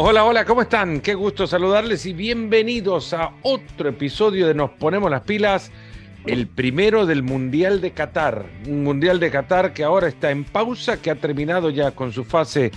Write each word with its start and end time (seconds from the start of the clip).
Hola, 0.00 0.24
hola, 0.24 0.44
¿cómo 0.44 0.62
están? 0.62 1.00
Qué 1.00 1.14
gusto 1.14 1.48
saludarles 1.48 2.06
y 2.06 2.12
bienvenidos 2.12 3.12
a 3.12 3.32
otro 3.42 3.88
episodio 3.88 4.46
de 4.46 4.54
Nos 4.54 4.70
Ponemos 4.70 5.10
las 5.10 5.22
Pilas, 5.22 5.72
el 6.24 6.46
primero 6.46 7.04
del 7.04 7.24
Mundial 7.24 7.80
de 7.80 7.90
Qatar. 7.90 8.46
Un 8.68 8.84
Mundial 8.84 9.18
de 9.18 9.32
Qatar 9.32 9.72
que 9.72 9.82
ahora 9.82 10.06
está 10.06 10.30
en 10.30 10.44
pausa, 10.44 11.02
que 11.02 11.10
ha 11.10 11.16
terminado 11.16 11.70
ya 11.70 11.90
con 11.90 12.12
su 12.12 12.22
fase 12.22 12.70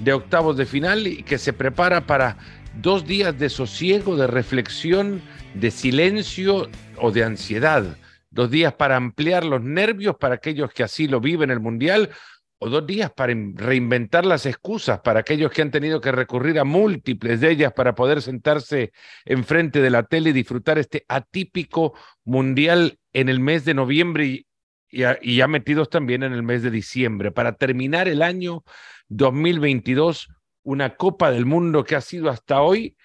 de 0.00 0.12
octavos 0.12 0.58
de 0.58 0.66
final 0.66 1.06
y 1.06 1.22
que 1.22 1.38
se 1.38 1.54
prepara 1.54 2.06
para 2.06 2.36
dos 2.74 3.06
días 3.06 3.38
de 3.38 3.48
sosiego, 3.48 4.14
de 4.14 4.26
reflexión, 4.26 5.22
de 5.54 5.70
silencio 5.70 6.68
o 6.98 7.10
de 7.10 7.24
ansiedad. 7.24 7.96
Dos 8.30 8.50
días 8.50 8.74
para 8.74 8.96
ampliar 8.96 9.46
los 9.46 9.62
nervios 9.62 10.16
para 10.16 10.34
aquellos 10.34 10.70
que 10.74 10.82
así 10.82 11.08
lo 11.08 11.20
viven 11.20 11.50
el 11.50 11.60
Mundial 11.60 12.10
o 12.58 12.70
dos 12.70 12.86
días 12.86 13.12
para 13.12 13.34
reinventar 13.54 14.24
las 14.24 14.46
excusas 14.46 15.00
para 15.00 15.20
aquellos 15.20 15.50
que 15.50 15.62
han 15.62 15.70
tenido 15.70 16.00
que 16.00 16.12
recurrir 16.12 16.58
a 16.58 16.64
múltiples 16.64 17.40
de 17.40 17.50
ellas 17.50 17.72
para 17.72 17.94
poder 17.94 18.22
sentarse 18.22 18.92
enfrente 19.24 19.80
de 19.80 19.90
la 19.90 20.04
tele 20.04 20.30
y 20.30 20.32
disfrutar 20.32 20.78
este 20.78 21.04
atípico 21.08 21.94
mundial 22.24 22.98
en 23.12 23.28
el 23.28 23.40
mes 23.40 23.64
de 23.64 23.74
noviembre 23.74 24.24
y, 24.26 24.46
ya 24.90 25.48
metidos 25.48 25.90
también 25.90 26.22
en 26.22 26.32
el 26.32 26.42
mes 26.42 26.62
de 26.62 26.70
diciembre, 26.70 27.30
para 27.30 27.56
terminar 27.56 28.08
el 28.08 28.22
año 28.22 28.62
2022, 29.08 30.28
una 30.62 30.96
Copa 30.96 31.30
del 31.30 31.44
Mundo 31.44 31.84
que 31.84 31.96
ha 31.96 32.00
sido 32.00 32.30
hasta 32.30 32.62
hoy, 32.62 32.96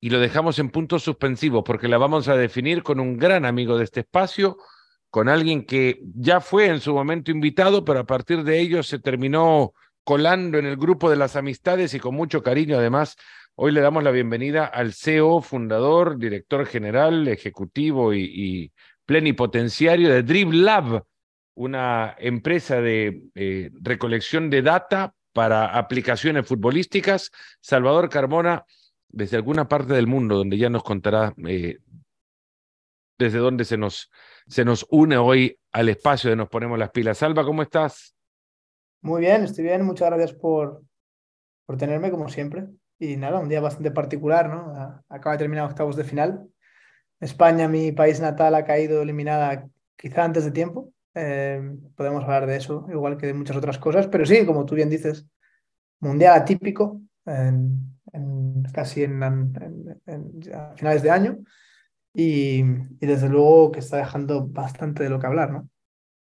y 0.00 0.10
lo 0.10 0.20
dejamos 0.20 0.58
en 0.58 0.70
puntos 0.70 1.02
suspensivos 1.02 1.62
porque 1.64 1.88
la 1.88 1.98
vamos 1.98 2.28
a 2.28 2.36
definir 2.36 2.82
con 2.82 3.00
un 3.00 3.16
gran 3.16 3.44
amigo 3.44 3.78
de 3.78 3.84
este 3.84 4.00
espacio, 4.00 4.58
con 5.12 5.28
alguien 5.28 5.66
que 5.66 6.00
ya 6.14 6.40
fue 6.40 6.68
en 6.68 6.80
su 6.80 6.94
momento 6.94 7.30
invitado, 7.30 7.84
pero 7.84 8.00
a 8.00 8.06
partir 8.06 8.44
de 8.44 8.58
ello 8.58 8.82
se 8.82 8.98
terminó 8.98 9.74
colando 10.04 10.56
en 10.56 10.64
el 10.64 10.78
grupo 10.78 11.10
de 11.10 11.16
las 11.16 11.36
amistades 11.36 11.92
y 11.92 12.00
con 12.00 12.14
mucho 12.14 12.42
cariño 12.42 12.78
además. 12.78 13.18
Hoy 13.54 13.72
le 13.72 13.82
damos 13.82 14.02
la 14.02 14.10
bienvenida 14.10 14.64
al 14.64 14.94
CEO, 14.94 15.42
fundador, 15.42 16.16
director 16.16 16.64
general, 16.64 17.28
ejecutivo 17.28 18.14
y, 18.14 18.72
plenipotenciario 19.04 20.08
de 20.08 20.22
Dribble 20.22 20.62
Lab, 20.62 21.04
una 21.56 22.16
empresa 22.18 22.80
de 22.80 23.24
eh, 23.34 23.70
recolección 23.82 24.48
de 24.48 24.62
data 24.62 25.14
para 25.34 25.76
aplicaciones 25.76 26.46
futbolísticas. 26.46 27.30
Salvador 27.60 28.08
Carmona, 28.08 28.64
desde 29.10 29.36
alguna 29.36 29.68
parte 29.68 29.92
del 29.92 30.06
mundo, 30.06 30.36
donde 30.36 30.56
ya 30.56 30.70
nos 30.70 30.82
contará 30.82 31.34
eh, 31.46 31.80
desde 33.18 33.40
dónde 33.40 33.66
se 33.66 33.76
nos 33.76 34.10
se 34.46 34.64
nos 34.64 34.86
une 34.90 35.16
hoy 35.16 35.58
al 35.72 35.88
espacio 35.88 36.30
de 36.30 36.36
Nos 36.36 36.48
Ponemos 36.48 36.78
las 36.78 36.90
Pilas. 36.90 37.18
Salva, 37.18 37.44
¿cómo 37.44 37.62
estás? 37.62 38.14
Muy 39.00 39.20
bien, 39.20 39.44
estoy 39.44 39.64
bien. 39.64 39.84
Muchas 39.84 40.08
gracias 40.08 40.32
por, 40.32 40.82
por 41.66 41.76
tenerme, 41.76 42.10
como 42.10 42.28
siempre. 42.28 42.66
Y 42.98 43.16
nada, 43.16 43.40
un 43.40 43.48
día 43.48 43.60
bastante 43.60 43.90
particular, 43.90 44.48
¿no? 44.48 45.02
Acaba 45.08 45.34
de 45.34 45.38
terminar 45.38 45.66
octavos 45.66 45.96
de 45.96 46.04
final. 46.04 46.46
España, 47.20 47.68
mi 47.68 47.92
país 47.92 48.20
natal, 48.20 48.54
ha 48.54 48.64
caído 48.64 49.02
eliminada 49.02 49.68
quizá 49.96 50.24
antes 50.24 50.44
de 50.44 50.50
tiempo. 50.50 50.92
Eh, 51.14 51.60
podemos 51.96 52.22
hablar 52.24 52.46
de 52.46 52.56
eso, 52.56 52.86
igual 52.90 53.16
que 53.16 53.26
de 53.26 53.34
muchas 53.34 53.56
otras 53.56 53.78
cosas. 53.78 54.06
Pero 54.06 54.24
sí, 54.26 54.46
como 54.46 54.64
tú 54.64 54.74
bien 54.74 54.90
dices, 54.90 55.26
mundial 56.00 56.34
atípico, 56.36 57.00
en, 57.26 57.98
casi 58.72 59.04
en, 59.04 59.22
a 60.54 60.74
finales 60.76 61.02
de 61.02 61.10
año 61.10 61.38
y, 62.14 62.62
desde 63.00 63.28
luego 63.28 63.72
que 63.72 63.80
está 63.80 63.96
dejando 63.96 64.46
bastante 64.46 65.02
de 65.02 65.10
lo 65.10 65.18
que 65.18 65.26
hablar, 65.26 65.50
¿no? 65.50 65.68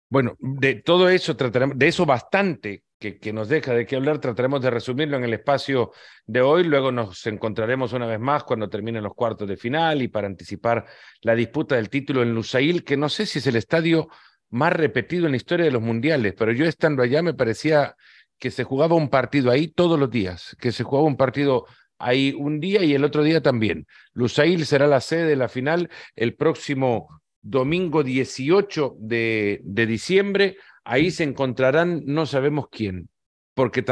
Bueno, 0.10 0.36
de 0.40 0.76
todo 0.76 1.10
eso 1.10 1.36
trataremos, 1.36 1.78
de 1.78 1.88
eso 1.88 2.06
bastante 2.06 2.84
que, 3.00 3.18
que, 3.18 3.34
nos 3.34 3.50
deja 3.50 3.74
de 3.74 3.88
qué 3.88 3.96
hablar, 3.96 4.20
trataremos 4.20 4.62
de 4.62 4.70
resumirlo 4.70 5.18
en 5.18 5.24
el 5.24 5.34
espacio 5.34 5.92
de 6.28 6.42
hoy. 6.42 6.64
Luego 6.66 6.92
nos 6.92 7.26
encontraremos 7.26 7.94
una 7.94 8.06
vez 8.06 8.20
más 8.20 8.44
cuando 8.44 8.70
terminen 8.70 9.04
los 9.04 9.16
cuartos 9.16 9.48
de 9.48 9.58
final 9.58 10.04
y 10.04 10.10
para 10.10 10.28
anticipar 10.28 10.86
la 11.22 11.34
disputa 11.34 11.76
del 11.76 11.90
título 11.90 12.22
en 12.22 12.36
Lusail, 12.36 12.84
que 12.84 12.96
no 12.96 13.10
sé 13.10 13.26
si 13.26 13.40
es 13.40 13.48
el 13.48 13.56
estadio 13.56 14.08
más 14.52 14.72
repetido 14.72 15.26
en 15.26 15.32
la 15.32 15.38
historia 15.38 15.66
de 15.66 15.72
los 15.72 15.82
mundiales, 15.82 16.36
pero 16.38 16.52
yo 16.52 16.66
estando 16.66 17.02
allá 17.02 17.24
me 17.24 17.34
parecía 17.34 17.96
que 18.38 18.52
se 18.52 18.64
jugaba 18.64 18.96
un 18.96 19.10
partido 19.10 19.50
ahí 19.50 19.68
todos 19.68 20.00
los 20.00 20.12
días, 20.12 20.56
que 20.60 20.72
se 20.72 20.84
jugaba 20.84 21.08
un 21.08 21.18
partido 21.18 21.66
ahí 21.98 22.34
un 22.38 22.60
día 22.60 22.84
y 22.84 22.94
el 22.94 23.04
otro 23.04 23.24
día 23.24 23.42
también. 23.42 23.88
Lusail 24.14 24.66
será 24.66 24.88
la 24.88 25.02
sede 25.02 25.26
de 25.26 25.36
la 25.36 25.50
final 25.50 25.90
el 26.16 26.36
próximo 26.36 27.08
domingo 27.42 28.04
18 28.04 28.96
de, 29.00 29.62
de 29.64 29.86
diciembre. 29.86 30.58
Ahí 30.84 31.12
se 31.12 31.24
encontrarán, 31.24 32.04
no 32.06 32.26
sabemos 32.26 32.68
quién, 32.70 33.10
porque 33.54 33.86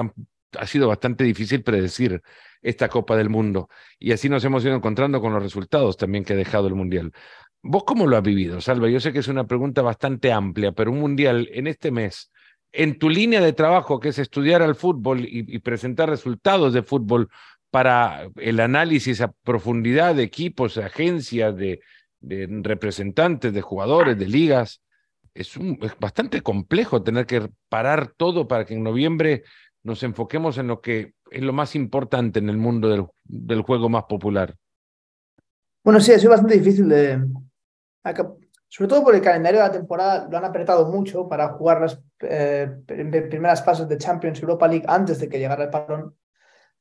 ha 0.58 0.68
sido 0.68 0.88
bastante 0.88 1.24
difícil 1.24 1.64
predecir 1.64 2.22
esta 2.62 2.90
Copa 2.90 3.16
del 3.16 3.30
Mundo. 3.30 3.70
Y 4.00 4.12
así 4.12 4.30
nos 4.30 4.44
hemos 4.46 4.64
ido 4.64 4.76
encontrando 4.76 5.22
con 5.22 5.34
los 5.34 5.44
resultados 5.44 5.98
también 5.98 6.24
que 6.24 6.34
ha 6.34 6.38
dejado 6.38 6.68
el 6.68 6.76
Mundial. 6.76 7.12
¿Vos 7.64 7.84
cómo 7.86 8.08
lo 8.08 8.18
has 8.18 8.24
vivido, 8.24 8.60
Salva? 8.62 8.90
Yo 8.90 9.00
sé 9.00 9.14
que 9.14 9.20
es 9.20 9.28
una 9.28 9.46
pregunta 9.46 9.82
bastante 9.82 10.32
amplia, 10.32 10.72
pero 10.72 10.92
un 10.92 11.00
Mundial 11.00 11.48
en 11.52 11.68
este 11.68 11.92
mes, 11.92 12.32
en 12.72 12.98
tu 12.98 13.10
línea 13.10 13.42
de 13.42 13.54
trabajo, 13.54 14.00
que 14.00 14.10
es 14.10 14.20
estudiar 14.20 14.62
al 14.62 14.76
fútbol 14.76 15.26
y 15.26 15.60
presentar 15.60 16.10
resultados 16.10 16.74
de 16.74 16.84
fútbol, 16.84 17.30
para 17.72 18.30
el 18.36 18.60
análisis 18.60 19.22
a 19.22 19.32
profundidad 19.32 20.14
de 20.14 20.24
equipos, 20.24 20.76
de 20.76 20.84
agencias, 20.84 21.56
de, 21.56 21.80
representantes, 22.22 23.54
de 23.54 23.62
jugadores, 23.62 24.20
de 24.20 24.28
ligas. 24.28 24.82
Es, 25.34 25.56
es 25.56 26.00
bastante 26.00 26.42
complejo 26.42 27.02
tener 27.02 27.26
que 27.26 27.50
parar 27.70 28.14
todo 28.16 28.48
para 28.48 28.66
que 28.66 28.74
en 28.74 28.84
noviembre 28.84 29.44
nos 29.84 30.04
enfoquemos 30.04 30.58
en 30.58 30.68
lo 30.68 30.82
que 30.82 31.14
es 31.32 31.42
lo 31.42 31.54
más 31.54 31.76
importante 31.76 32.40
en 32.40 32.50
el 32.50 32.58
mundo 32.58 33.10
del, 33.26 33.62
juego 33.62 33.88
más 33.90 34.04
popular. 34.04 34.54
Bueno, 35.84 36.00
sí, 36.00 36.12
sido 36.20 36.32
bastante 36.32 36.60
difícil 36.60 36.90
de... 36.90 37.26
Sobre 38.68 38.88
todo 38.88 39.04
por 39.04 39.16
el 39.16 39.22
calendario 39.22 39.60
de 39.60 39.68
la 39.68 39.72
temporada 39.72 40.28
lo 40.30 40.38
han 40.38 40.46
apretado 40.46 40.90
mucho 40.90 41.28
para 41.28 41.50
jugar 41.50 41.82
las 41.82 42.02
eh, 42.22 42.70
primeras 42.86 43.64
fases 43.66 43.88
de 43.88 43.98
Champions 43.98 44.42
Europa 44.42 44.68
League 44.68 44.86
antes 44.88 45.20
de 45.20 45.28
que 45.28 45.40
llegara 45.40 45.66
el 45.66 45.70
parón 45.70 46.16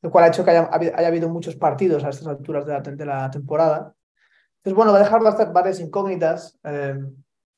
lo 0.03 0.11
cual 0.11 0.25
ha 0.25 0.29
hecho 0.29 0.45
que 0.45 0.51
haya, 0.51 0.69
habido 1.07 1.29
muchos 1.29 1.57
partidos 1.57 2.05
a 2.05 2.11
estas 2.11 2.27
alturas 2.27 2.67
de 2.67 2.73
la, 2.73 2.81
de 2.81 3.07
la 3.07 3.31
temporada. 3.31 3.95
Entonces, 4.57 4.77
bueno, 4.77 4.93
va 4.93 4.99
a 4.99 5.03
dejar 5.03 5.53
varias 5.53 5.81
incógnitas, 5.81 6.59
eh, 6.65 6.99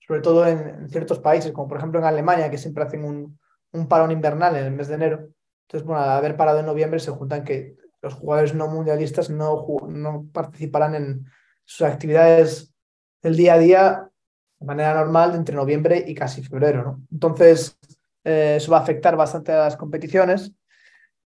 sobre 0.06 0.20
todo 0.20 0.46
en, 0.46 0.88
ciertos 0.88 1.18
países, 1.18 1.52
como 1.52 1.68
por 1.68 1.78
ejemplo 1.78 2.00
en 2.00 2.06
Alemania, 2.06 2.50
que 2.50 2.58
siempre 2.58 2.84
hacen 2.84 3.04
un, 3.04 3.38
un 3.72 3.88
parón 3.88 4.10
invernal 4.10 4.56
en 4.56 4.66
el 4.66 4.72
mes 4.72 4.88
de 4.88 4.94
enero. 4.94 5.28
Entonces, 5.66 5.86
bueno, 5.86 6.02
al 6.02 6.10
haber 6.10 6.36
parado 6.36 6.60
en 6.60 6.66
noviembre, 6.66 7.00
se 7.00 7.10
juntan 7.10 7.44
que 7.44 7.76
los 8.02 8.14
jugadores 8.14 8.54
no 8.54 8.68
mundialistas 8.68 9.30
no, 9.30 9.64
no 9.88 10.26
participarán 10.32 10.94
en 10.94 11.26
sus 11.64 11.82
actividades 11.82 12.74
del 13.22 13.36
día 13.36 13.54
a 13.54 13.58
día 13.58 14.08
de 14.58 14.66
manera 14.66 14.94
normal 14.94 15.34
entre 15.34 15.54
noviembre 15.54 16.04
y 16.06 16.14
casi 16.14 16.42
febrero. 16.42 16.82
¿no? 16.82 17.02
Entonces, 17.10 17.78
eh, 18.24 18.54
eso 18.56 18.72
va 18.72 18.78
a 18.78 18.82
afectar 18.82 19.16
bastante 19.16 19.52
a 19.52 19.58
las 19.58 19.76
competiciones. 19.76 20.52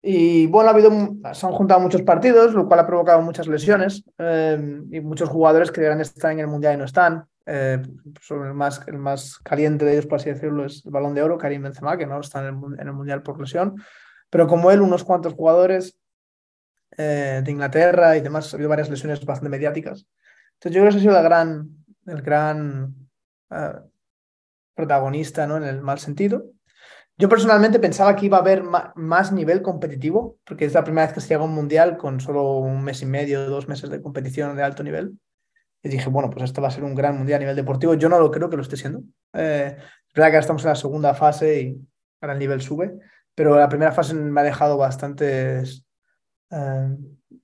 Y 0.08 0.46
bueno, 0.46 0.70
ha 0.70 0.72
habido, 0.72 0.90
se 1.32 1.46
han 1.46 1.52
juntado 1.52 1.80
muchos 1.80 2.02
partidos, 2.02 2.54
lo 2.54 2.68
cual 2.68 2.78
ha 2.78 2.86
provocado 2.86 3.20
muchas 3.22 3.48
lesiones 3.48 4.04
eh, 4.18 4.80
y 4.92 5.00
muchos 5.00 5.28
jugadores 5.28 5.72
que 5.72 5.80
deberían 5.80 6.00
estar 6.00 6.30
en 6.30 6.38
el 6.38 6.46
Mundial 6.46 6.74
y 6.74 6.76
no 6.76 6.84
están. 6.84 7.26
Eh, 7.44 7.82
el, 8.30 8.54
más, 8.54 8.86
el 8.86 8.98
más 8.98 9.38
caliente 9.38 9.84
de 9.84 9.94
ellos, 9.94 10.06
por 10.06 10.20
así 10.20 10.30
decirlo, 10.30 10.64
es 10.64 10.86
el 10.86 10.92
Balón 10.92 11.12
de 11.12 11.24
Oro, 11.24 11.36
Karim 11.36 11.64
Benzema, 11.64 11.96
que 11.96 12.06
no 12.06 12.20
está 12.20 12.38
en 12.38 12.78
el, 12.78 12.92
Mundial 12.92 13.24
por 13.24 13.40
lesión. 13.40 13.82
Pero 14.30 14.46
como 14.46 14.70
él, 14.70 14.80
unos 14.80 15.02
cuantos 15.02 15.34
jugadores 15.34 15.98
eh, 16.96 17.42
de 17.44 17.50
Inglaterra 17.50 18.16
y 18.16 18.20
demás, 18.20 18.52
ha 18.52 18.58
habido 18.58 18.70
varias 18.70 18.88
lesiones 18.88 19.26
bastante 19.26 19.50
mediáticas. 19.50 20.06
Entonces 20.52 20.72
yo 20.72 20.82
creo 20.82 20.84
que 20.84 20.88
ese 20.90 20.98
ha 20.98 21.00
sido 21.00 21.14
la 21.14 21.22
gran, 21.22 21.68
el 22.06 22.22
gran 22.22 22.94
protagonista 24.72 25.48
¿no? 25.48 25.56
en 25.56 25.64
el 25.64 25.80
mal 25.80 25.98
sentido. 25.98 26.44
Yo 27.18 27.30
personalmente 27.30 27.78
pensaba 27.78 28.14
que 28.14 28.26
iba 28.26 28.36
a 28.36 28.40
haber 28.40 28.62
más 28.62 29.32
nivel 29.32 29.62
competitivo, 29.62 30.38
porque 30.44 30.66
es 30.66 30.74
la 30.74 30.84
primera 30.84 31.06
vez 31.06 31.14
que 31.14 31.22
se 31.22 31.28
llega 31.28 31.40
a 31.40 31.44
un 31.46 31.54
mundial 31.54 31.96
con 31.96 32.20
solo 32.20 32.58
un 32.58 32.84
mes 32.84 33.00
y 33.00 33.06
medio, 33.06 33.48
dos 33.48 33.68
meses 33.68 33.88
de 33.88 34.02
competición 34.02 34.54
de 34.54 34.62
alto 34.62 34.82
nivel. 34.82 35.18
Y 35.82 35.88
dije, 35.88 36.10
bueno, 36.10 36.28
pues 36.28 36.44
esto 36.44 36.60
va 36.60 36.68
a 36.68 36.70
ser 36.70 36.84
un 36.84 36.94
gran 36.94 37.16
mundial 37.16 37.38
a 37.38 37.40
nivel 37.40 37.56
deportivo. 37.56 37.94
Yo 37.94 38.10
no 38.10 38.18
lo 38.18 38.30
creo 38.30 38.50
que 38.50 38.56
lo 38.56 38.62
esté 38.62 38.76
siendo. 38.76 39.00
Eh, 39.32 39.76
es 39.78 40.14
verdad 40.14 40.28
que 40.28 40.36
ahora 40.36 40.40
estamos 40.40 40.62
en 40.64 40.68
la 40.68 40.74
segunda 40.74 41.14
fase 41.14 41.62
y 41.62 41.88
ahora 42.20 42.34
el 42.34 42.38
nivel 42.38 42.60
sube, 42.60 42.98
pero 43.34 43.56
la 43.56 43.68
primera 43.68 43.92
fase 43.92 44.14
me 44.14 44.40
ha 44.40 44.44
dejado 44.44 44.76
bastantes 44.76 45.86
eh, 46.50 46.96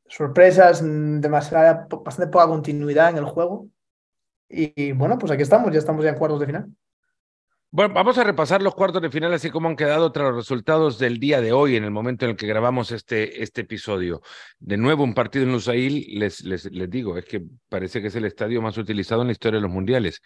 sorpresas, 0.07 0.83
demasiada, 0.83 1.87
bastante 2.05 2.31
poca 2.31 2.47
continuidad 2.47 3.11
en 3.11 3.19
el 3.19 3.25
juego. 3.25 3.69
y 4.49 4.93
bueno, 4.93 5.17
pues 5.19 5.33
aquí 5.33 5.43
estamos, 5.43 5.73
ya 5.73 5.79
estamos 5.79 6.05
ya 6.05 6.11
en 6.11 6.19
cuartos 6.19 6.41
de 6.41 6.47
final. 6.47 6.69
Bueno, 7.75 7.95
vamos 7.95 8.19
a 8.19 8.25
repasar 8.25 8.61
los 8.61 8.75
cuartos 8.75 9.01
de 9.01 9.09
final, 9.09 9.33
así 9.33 9.49
como 9.49 9.67
han 9.67 9.77
quedado 9.77 10.13
tras 10.13 10.27
los 10.29 10.37
resultados 10.37 10.99
del 10.99 11.19
día 11.19 11.41
de 11.41 11.53
hoy, 11.53 11.75
en 11.75 11.85
el 11.85 11.91
momento 11.91 12.27
en 12.27 12.33
el 12.33 12.37
que 12.37 12.47
grabamos 12.47 12.93
este, 12.93 13.43
este 13.43 13.63
episodio. 13.63 14.21
De 14.59 14.77
nuevo, 14.77 15.03
un 15.05 15.15
partido 15.15 15.47
en 15.47 15.53
Lusail, 15.53 16.05
les, 16.19 16.45
les, 16.45 16.67
les 16.67 16.91
digo, 16.91 17.17
es 17.17 17.25
que 17.25 17.43
parece 17.71 18.03
que 18.03 18.09
es 18.09 18.15
el 18.15 18.27
estadio 18.27 18.61
más 18.61 18.77
utilizado 18.77 19.23
en 19.23 19.29
la 19.29 19.33
historia 19.33 19.57
de 19.57 19.63
los 19.63 19.71
mundiales. 19.71 20.21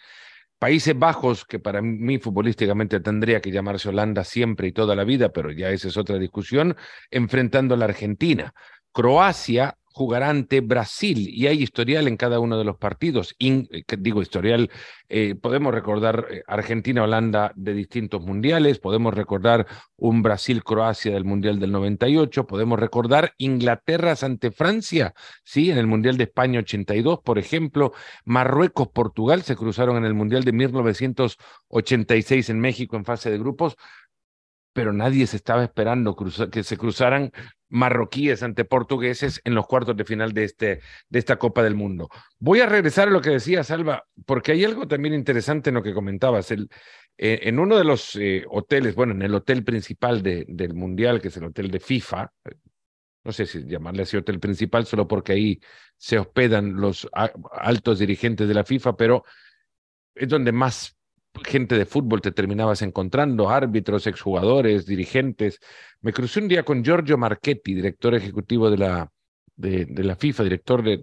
Países 0.59 0.99
Bajos, 0.99 1.45
que 1.45 1.57
para 1.57 1.81
mí 1.81 2.19
futbolísticamente 2.19 2.99
tendría 2.99 3.39
que 3.39 3.51
llamarse 3.51 3.87
Holanda 3.87 4.25
siempre 4.25 4.67
y 4.67 4.73
toda 4.73 4.93
la 4.93 5.05
vida, 5.05 5.29
pero 5.29 5.49
ya 5.49 5.69
esa 5.69 5.87
es 5.87 5.95
otra 5.95 6.17
discusión, 6.17 6.75
enfrentando 7.11 7.75
a 7.75 7.77
la 7.77 7.85
Argentina 7.85 8.53
Croacia 8.91 9.77
jugará 9.97 10.29
ante 10.29 10.61
Brasil 10.61 11.27
y 11.27 11.47
hay 11.47 11.63
historial 11.63 12.07
en 12.07 12.17
cada 12.17 12.39
uno 12.39 12.59
de 12.59 12.63
los 12.63 12.77
partidos. 12.77 13.35
Eh, 13.39 13.65
digo 13.97 14.21
historial, 14.21 14.69
eh, 15.09 15.33
podemos 15.33 15.73
recordar 15.73 16.27
eh, 16.29 16.43
Argentina-Holanda 16.45 17.51
de 17.55 17.73
distintos 17.73 18.21
mundiales, 18.21 18.77
podemos 18.77 19.15
recordar 19.15 19.65
un 19.95 20.21
Brasil-Croacia 20.21 21.11
del 21.11 21.25
Mundial 21.25 21.59
del 21.59 21.71
98, 21.71 22.45
podemos 22.45 22.79
recordar 22.79 23.33
Inglaterra 23.39 24.13
ante 24.21 24.51
Francia, 24.51 25.15
sí, 25.43 25.71
en 25.71 25.79
el 25.79 25.87
Mundial 25.87 26.17
de 26.17 26.25
España 26.25 26.59
82, 26.59 27.21
por 27.23 27.39
ejemplo, 27.39 27.91
Marruecos-Portugal 28.23 29.41
se 29.41 29.55
cruzaron 29.55 29.97
en 29.97 30.05
el 30.05 30.13
Mundial 30.13 30.43
de 30.43 30.51
1986 30.51 32.49
en 32.49 32.59
México 32.59 32.97
en 32.97 33.05
fase 33.05 33.31
de 33.31 33.39
grupos 33.39 33.75
pero 34.73 34.93
nadie 34.93 35.25
se 35.25 35.37
estaba 35.37 35.63
esperando 35.63 36.15
que 36.51 36.63
se 36.63 36.77
cruzaran 36.77 37.31
marroquíes 37.69 38.43
ante 38.43 38.65
portugueses 38.65 39.41
en 39.43 39.55
los 39.55 39.67
cuartos 39.67 39.95
de 39.95 40.05
final 40.05 40.33
de, 40.33 40.43
este, 40.43 40.79
de 41.09 41.19
esta 41.19 41.37
Copa 41.37 41.63
del 41.63 41.75
Mundo. 41.75 42.09
Voy 42.39 42.61
a 42.61 42.65
regresar 42.65 43.07
a 43.07 43.11
lo 43.11 43.21
que 43.21 43.31
decía 43.31 43.63
Salva, 43.63 44.05
porque 44.25 44.53
hay 44.53 44.63
algo 44.63 44.87
también 44.87 45.13
interesante 45.13 45.69
en 45.69 45.75
lo 45.75 45.83
que 45.83 45.93
comentabas. 45.93 46.51
El, 46.51 46.69
eh, 47.17 47.39
en 47.43 47.59
uno 47.59 47.77
de 47.77 47.83
los 47.83 48.15
eh, 48.15 48.45
hoteles, 48.49 48.95
bueno, 48.95 49.13
en 49.13 49.21
el 49.21 49.33
hotel 49.33 49.63
principal 49.63 50.21
de, 50.21 50.45
del 50.47 50.73
Mundial, 50.73 51.21
que 51.21 51.29
es 51.29 51.37
el 51.37 51.45
hotel 51.45 51.71
de 51.71 51.79
FIFA, 51.79 52.31
no 53.23 53.33
sé 53.33 53.45
si 53.45 53.65
llamarle 53.65 54.03
así 54.03 54.15
hotel 54.15 54.39
principal, 54.39 54.85
solo 54.85 55.07
porque 55.07 55.33
ahí 55.33 55.59
se 55.97 56.17
hospedan 56.17 56.75
los 56.75 57.09
altos 57.51 57.99
dirigentes 57.99 58.47
de 58.47 58.53
la 58.53 58.63
FIFA, 58.63 58.95
pero 58.95 59.25
es 60.15 60.29
donde 60.29 60.51
más 60.51 60.96
gente 61.43 61.77
de 61.77 61.85
fútbol 61.85 62.21
te 62.21 62.31
terminabas 62.31 62.81
encontrando, 62.81 63.49
árbitros, 63.49 64.07
exjugadores, 64.07 64.85
dirigentes. 64.85 65.59
Me 66.01 66.13
crucé 66.13 66.39
un 66.39 66.47
día 66.47 66.63
con 66.63 66.83
Giorgio 66.83 67.17
Marchetti, 67.17 67.73
director 67.73 68.15
ejecutivo 68.15 68.69
de 68.69 68.77
la, 68.77 69.11
de, 69.55 69.87
la 70.03 70.15
FIFA, 70.15 70.43
director 70.43 70.83
de, 70.83 70.97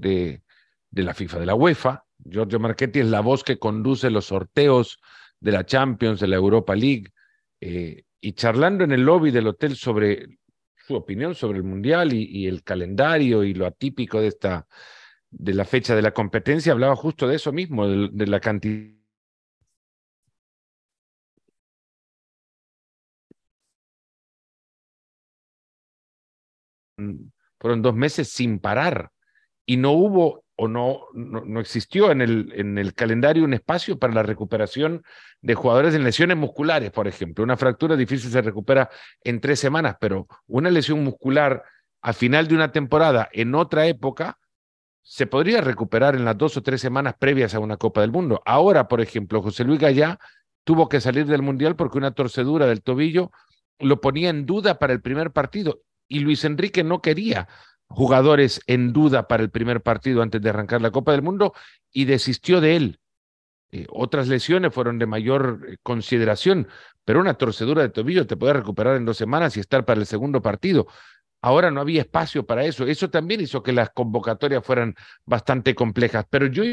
de, 0.90 1.02
la 1.02 1.14
FIFA, 1.14 1.40
de 1.40 1.46
la 1.46 1.54
UEFA. 1.54 2.04
Giorgio 2.18 2.60
Marchetti 2.60 3.00
es 3.00 3.06
la 3.06 3.20
voz 3.20 3.44
que 3.44 3.58
conduce 3.58 4.10
los 4.10 4.26
sorteos 4.26 4.98
de 5.40 5.52
la 5.52 5.66
Champions, 5.66 6.20
de 6.20 6.28
la 6.28 6.36
Europa 6.36 6.74
League. 6.74 7.12
Eh, 7.60 8.04
y 8.20 8.32
charlando 8.32 8.84
en 8.84 8.92
el 8.92 9.02
lobby 9.02 9.30
del 9.30 9.48
hotel 9.48 9.76
sobre 9.76 10.38
su 10.86 10.94
opinión 10.94 11.34
sobre 11.34 11.58
el 11.58 11.64
Mundial 11.64 12.12
y, 12.12 12.24
y 12.24 12.46
el 12.46 12.62
calendario 12.62 13.42
y 13.44 13.54
lo 13.54 13.66
atípico 13.66 14.20
de 14.20 14.28
esta 14.28 14.66
de 15.30 15.54
la 15.54 15.64
fecha 15.64 15.96
de 15.96 16.02
la 16.02 16.12
competencia, 16.12 16.72
hablaba 16.72 16.94
justo 16.94 17.26
de 17.26 17.36
eso 17.36 17.52
mismo, 17.52 17.88
de, 17.88 18.08
de 18.12 18.26
la 18.26 18.38
cantidad 18.38 19.03
fueron 27.58 27.82
dos 27.82 27.94
meses 27.94 28.28
sin 28.28 28.58
parar 28.58 29.10
y 29.66 29.76
no 29.76 29.92
hubo 29.92 30.44
o 30.56 30.68
no, 30.68 31.00
no, 31.14 31.60
existió 31.60 32.12
en 32.12 32.20
el, 32.20 32.52
en 32.54 32.78
el 32.78 32.94
calendario 32.94 33.44
un 33.44 33.54
espacio 33.54 33.98
para 33.98 34.14
la 34.14 34.22
recuperación 34.22 35.02
de 35.40 35.54
jugadores 35.54 35.94
en 35.94 36.04
lesiones 36.04 36.36
musculares, 36.36 36.92
por 36.92 37.08
ejemplo. 37.08 37.42
Una 37.42 37.56
fractura 37.56 37.96
difícil 37.96 38.30
se 38.30 38.40
recupera 38.40 38.88
en 39.22 39.40
tres 39.40 39.58
semanas, 39.58 39.96
pero 40.00 40.28
una 40.46 40.70
lesión 40.70 41.02
muscular 41.02 41.64
a 42.02 42.12
final 42.12 42.46
de 42.46 42.54
una 42.54 42.70
temporada 42.70 43.28
en 43.32 43.54
otra 43.54 43.86
época 43.86 44.38
se 45.02 45.26
podría 45.26 45.60
recuperar 45.60 46.14
en 46.14 46.24
las 46.24 46.38
dos 46.38 46.56
o 46.56 46.62
tres 46.62 46.80
semanas 46.80 47.14
previas 47.18 47.54
a 47.54 47.58
una 47.58 47.76
Copa 47.76 48.02
del 48.02 48.12
Mundo. 48.12 48.40
Ahora, 48.46 48.86
por 48.86 49.00
ejemplo, 49.00 49.42
José 49.42 49.64
Luis 49.64 49.80
Gallá 49.80 50.18
tuvo 50.62 50.88
que 50.88 51.00
salir 51.00 51.26
del 51.26 51.42
Mundial 51.42 51.76
porque 51.76 51.98
una 51.98 52.12
torcedura 52.12 52.66
del 52.66 52.82
tobillo 52.82 53.32
lo 53.80 54.00
ponía 54.00 54.30
en 54.30 54.46
duda 54.46 54.78
para 54.78 54.92
el 54.92 55.02
primer 55.02 55.32
partido 55.32 55.80
y 56.08 56.20
Luis 56.20 56.44
Enrique 56.44 56.84
no 56.84 57.00
quería 57.02 57.48
jugadores 57.88 58.60
en 58.66 58.92
duda 58.92 59.28
para 59.28 59.42
el 59.42 59.50
primer 59.50 59.82
partido 59.82 60.22
antes 60.22 60.40
de 60.40 60.50
arrancar 60.50 60.82
la 60.82 60.90
Copa 60.90 61.12
del 61.12 61.22
Mundo 61.22 61.54
y 61.92 62.04
desistió 62.04 62.60
de 62.60 62.76
él. 62.76 63.00
Eh, 63.70 63.86
otras 63.90 64.28
lesiones 64.28 64.72
fueron 64.72 64.98
de 64.98 65.06
mayor 65.06 65.66
eh, 65.68 65.76
consideración, 65.82 66.68
pero 67.04 67.20
una 67.20 67.34
torcedura 67.34 67.82
de 67.82 67.88
tobillo 67.88 68.26
te 68.26 68.36
puede 68.36 68.52
recuperar 68.52 68.96
en 68.96 69.04
dos 69.04 69.16
semanas 69.16 69.56
y 69.56 69.60
estar 69.60 69.84
para 69.84 70.00
el 70.00 70.06
segundo 70.06 70.42
partido. 70.42 70.86
Ahora 71.40 71.70
no 71.70 71.80
había 71.80 72.02
espacio 72.02 72.46
para 72.46 72.64
eso. 72.64 72.86
Eso 72.86 73.10
también 73.10 73.40
hizo 73.40 73.62
que 73.62 73.72
las 73.72 73.90
convocatorias 73.90 74.64
fueran 74.64 74.94
bastante 75.26 75.74
complejas. 75.74 76.24
Pero 76.30 76.46
yo 76.46 76.64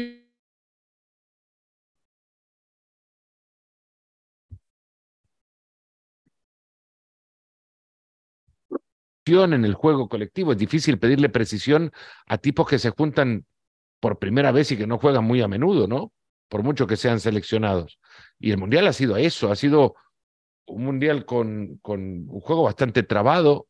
en 9.26 9.64
el 9.64 9.74
juego 9.74 10.08
colectivo. 10.08 10.52
Es 10.52 10.58
difícil 10.58 10.98
pedirle 10.98 11.28
precisión 11.28 11.92
a 12.26 12.38
tipos 12.38 12.68
que 12.68 12.78
se 12.78 12.90
juntan 12.90 13.46
por 14.00 14.18
primera 14.18 14.52
vez 14.52 14.72
y 14.72 14.76
que 14.76 14.86
no 14.86 14.98
juegan 14.98 15.24
muy 15.24 15.40
a 15.42 15.48
menudo, 15.48 15.86
¿no? 15.86 16.12
Por 16.48 16.62
mucho 16.62 16.86
que 16.86 16.96
sean 16.96 17.20
seleccionados. 17.20 17.98
Y 18.38 18.50
el 18.50 18.58
Mundial 18.58 18.86
ha 18.86 18.92
sido 18.92 19.16
eso, 19.16 19.50
ha 19.50 19.56
sido 19.56 19.94
un 20.66 20.84
Mundial 20.84 21.24
con, 21.24 21.78
con 21.78 22.28
un 22.28 22.40
juego 22.40 22.64
bastante 22.64 23.02
trabado, 23.02 23.68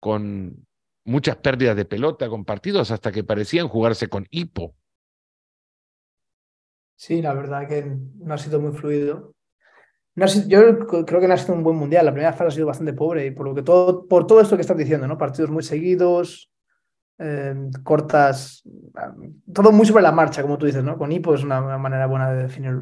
con 0.00 0.66
muchas 1.04 1.36
pérdidas 1.36 1.76
de 1.76 1.84
pelota, 1.84 2.28
con 2.28 2.44
partidos 2.44 2.90
hasta 2.90 3.10
que 3.10 3.24
parecían 3.24 3.68
jugarse 3.68 4.08
con 4.08 4.26
hipo. 4.30 4.76
Sí, 6.94 7.20
la 7.20 7.34
verdad 7.34 7.68
que 7.68 7.84
no 7.84 8.34
ha 8.34 8.38
sido 8.38 8.60
muy 8.60 8.72
fluido 8.72 9.35
yo 10.46 10.86
creo 11.04 11.20
que 11.20 11.28
no 11.28 11.34
ha 11.34 11.36
sido 11.36 11.54
un 11.54 11.62
buen 11.62 11.76
mundial. 11.76 12.06
La 12.06 12.12
primera 12.12 12.32
fase 12.32 12.48
ha 12.48 12.50
sido 12.50 12.66
bastante 12.66 12.94
pobre 12.94 13.26
y 13.26 13.30
por 13.30 13.46
lo 13.46 13.54
que 13.54 13.62
todo, 13.62 14.06
por 14.06 14.26
todo 14.26 14.40
esto 14.40 14.56
que 14.56 14.62
estás 14.62 14.76
diciendo, 14.76 15.06
¿no? 15.06 15.18
Partidos 15.18 15.50
muy 15.50 15.62
seguidos, 15.62 16.50
em, 17.18 17.70
cortas, 17.82 18.62
todo 19.52 19.72
muy 19.72 19.84
sobre 19.84 20.02
la 20.02 20.12
marcha, 20.12 20.42
como 20.42 20.56
tú 20.56 20.66
dices, 20.66 20.82
¿no? 20.82 20.96
Con 20.96 21.12
hipo 21.12 21.34
es 21.34 21.42
una, 21.42 21.60
manera 21.78 22.06
buena 22.06 22.32
de 22.32 22.44
definirlo. 22.44 22.80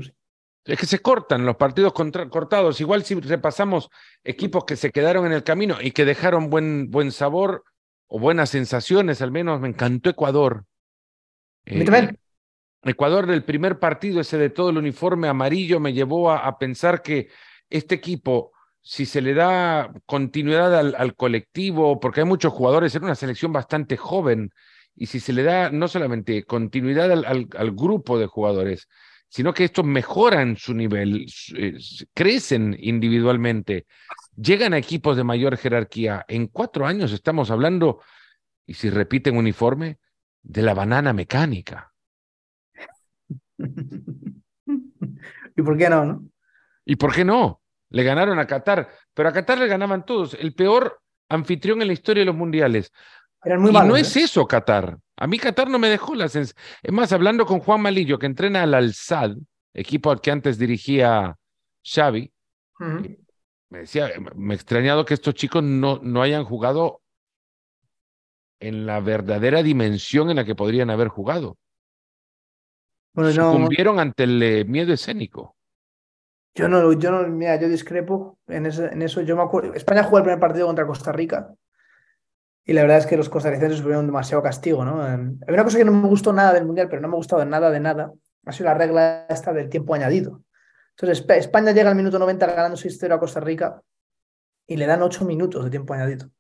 Es 0.65 0.79
que 0.79 0.87
se 0.87 1.01
cortan 1.01 1.45
los 1.45 1.57
partidos 1.57 1.93
cortados. 1.93 2.81
Igual 2.81 3.05
si 3.05 3.17
repasamos 3.17 3.91
equipos 4.23 4.65
que 4.65 4.77
se 4.77 4.91
quedaron 4.91 5.27
en 5.27 5.33
el 5.33 5.43
camino 5.43 5.77
y 5.81 5.91
que 5.91 6.05
dejaron 6.05 6.49
buen, 6.49 6.91
buen 6.91 7.11
sabor 7.11 7.65
o 8.07 8.19
buenas 8.19 8.51
sensaciones, 8.51 9.21
al 9.21 9.33
menos 9.33 9.61
me 9.61 9.69
encantó 9.69 10.09
Ecuador. 10.09 10.65
Ecuador 12.85 13.27
del 13.27 13.45
primer 13.45 13.79
partido, 13.79 14.21
ese 14.21 14.39
de 14.39 14.51
todo 14.51 14.71
el 14.71 14.79
uniforme 14.79 15.29
amarillo, 15.29 15.81
me 15.81 15.93
llevó 15.93 16.31
a, 16.31 16.59
pensar 16.59 17.03
que 17.03 17.29
este 17.71 17.95
equipo, 17.95 18.53
si 18.83 19.07
se 19.07 19.23
le 19.23 19.35
da 19.35 19.93
continuidad 20.07 20.75
al, 20.77 21.15
colectivo, 21.17 21.99
porque 21.99 22.21
hay 22.21 22.27
muchos 22.27 22.53
jugadores, 22.53 22.95
era 22.95 23.05
una 23.05 23.15
selección 23.15 23.53
bastante 23.53 23.97
joven, 23.97 24.51
y 24.95 25.07
si 25.07 25.19
se 25.21 25.33
le 25.33 25.43
da 25.43 25.71
no 25.71 25.89
solamente 25.89 26.45
continuidad 26.45 27.11
al, 27.11 27.71
grupo 27.73 28.19
de 28.19 28.27
jugadores, 28.27 28.89
sino 29.29 29.53
que 29.55 29.65
estos 29.65 29.85
mejoran 29.85 30.57
su 30.57 30.75
nivel, 30.75 31.27
eh, 31.57 31.75
crecen 32.13 32.77
individualmente, 32.79 33.87
llegan 34.37 34.75
a 34.75 34.79
equipos 34.79 35.17
de 35.17 35.25
mayor 35.25 35.57
jerarquía. 35.57 36.25
En 36.29 36.47
cuatro 36.47 36.87
años 36.87 37.13
estamos 37.13 37.51
hablando, 37.51 38.01
y 38.67 38.75
si 38.75 38.91
repiten 38.91 39.37
uniforme, 39.37 39.99
de 40.43 40.63
la 40.63 40.75
banana 40.75 41.13
mecánica. 41.13 41.94
¿Y 45.57 45.63
por 45.63 45.79
qué 45.79 45.89
no, 45.89 46.05
no? 46.05 46.25
¿Y 46.85 46.97
por 46.97 47.15
qué 47.15 47.25
no? 47.25 47.61
Le 47.91 48.03
ganaron 48.03 48.39
a 48.39 48.47
Qatar, 48.47 48.89
pero 49.15 49.29
a 49.29 49.33
Qatar 49.33 49.59
le 49.59 49.67
ganaban 49.67 50.05
todos. 50.05 50.35
El 50.35 50.55
peor 50.55 51.01
anfitrión 51.29 51.81
en 51.81 51.89
la 51.89 51.93
historia 51.93 52.23
de 52.23 52.27
los 52.27 52.37
mundiales. 52.37 52.93
Eran 53.43 53.61
muy 53.61 53.71
y 53.71 53.75
no 53.75 53.97
es 53.97 54.17
¿eh? 54.17 54.23
eso 54.23 54.47
Qatar. 54.47 54.99
A 55.17 55.27
mí 55.27 55.39
Qatar 55.39 55.69
no 55.69 55.79
me 55.79 55.89
dejó 55.89 56.15
la 56.15 56.29
sensación. 56.29 56.63
Es 56.83 56.93
más, 56.93 57.13
hablando 57.13 57.47
con 57.47 57.61
Juan 57.61 57.83
Malillo, 57.83 58.19
que 58.19 58.27
entrena 58.27 58.63
al 58.63 58.75
Al-Sad, 58.75 59.37
equipo 59.73 60.11
al 60.11 60.21
que 60.21 60.31
antes 60.31 60.59
dirigía 60.59 61.37
Xavi, 61.85 62.33
me 62.79 63.79
decía, 63.81 64.11
me 64.35 64.55
he 64.55 64.57
extrañado 64.57 65.05
que 65.05 65.15
estos 65.15 65.35
chicos 65.35 65.63
no, 65.63 66.01
no 66.03 66.23
hayan 66.23 66.45
jugado 66.45 67.03
en 68.61 68.87
la 68.87 69.01
verdadera 69.01 69.63
dimensión 69.63 70.31
en 70.31 70.37
la 70.37 70.45
que 70.45 70.55
podrían 70.55 70.91
haber 70.91 71.09
jugado. 71.09 71.59
Bueno, 73.15 73.31
Sucumbieron 73.31 74.01
ante 74.01 74.25
el 74.25 74.43
eh, 74.43 74.65
miedo 74.65 74.93
escénico. 74.93 75.57
Yo 76.57 76.69
no, 76.69 76.93
yo 76.93 77.11
no, 77.11 77.27
mira, 77.29 77.57
yo 77.57 77.69
discrepo 77.69 78.39
en, 78.49 78.67
en 78.67 79.03
eso. 79.03 79.21
Yo 79.23 79.37
me 79.37 79.43
acuerdo, 79.43 79.75
España 79.75 80.05
jugó 80.05 80.19
el 80.19 80.25
primer 80.25 80.41
partido 80.41 80.67
contra 80.67 80.87
Costa 80.87 81.13
Rica 81.13 81.55
y 82.65 82.73
la 82.73 82.83
verdad 82.83 82.99
es 82.99 83.07
que 83.07 83.17
los 83.17 83.29
costarricenses 83.29 83.83
tuvieron 83.83 84.07
demasiado 84.07 84.43
castigo, 84.43 84.85
¿no? 84.85 85.03
Hay 85.03 85.55
una 85.55 85.65
cosa 85.65 85.79
que 85.79 85.85
no 85.85 85.93
me 85.93 86.09
gustó 86.09 86.33
nada 86.33 86.53
del 86.53 86.65
Mundial, 86.65 86.89
pero 86.89 87.03
no 87.03 87.09
me 87.09 87.15
ha 87.15 87.17
gustado 87.17 87.45
nada 87.45 87.71
de 87.71 87.81
nada, 87.81 88.13
ha 88.47 88.53
sido 88.53 88.67
la 88.67 88.75
regla 88.75 89.27
esta 89.29 89.53
del 89.53 89.69
tiempo 89.69 89.95
añadido. 89.95 90.43
Entonces, 90.97 91.25
España 91.29 91.73
llega 91.73 91.91
al 91.91 91.97
minuto 91.97 92.19
90 92.19 92.47
ganando 92.47 92.77
6-0 92.77 93.15
a 93.15 93.19
Costa 93.21 93.41
Rica 93.41 93.83
y 94.67 94.77
le 94.77 94.87
dan 94.87 95.03
8 95.03 95.25
minutos 95.25 95.65
de 95.65 95.71
tiempo 95.71 95.93
añadido. 95.93 96.31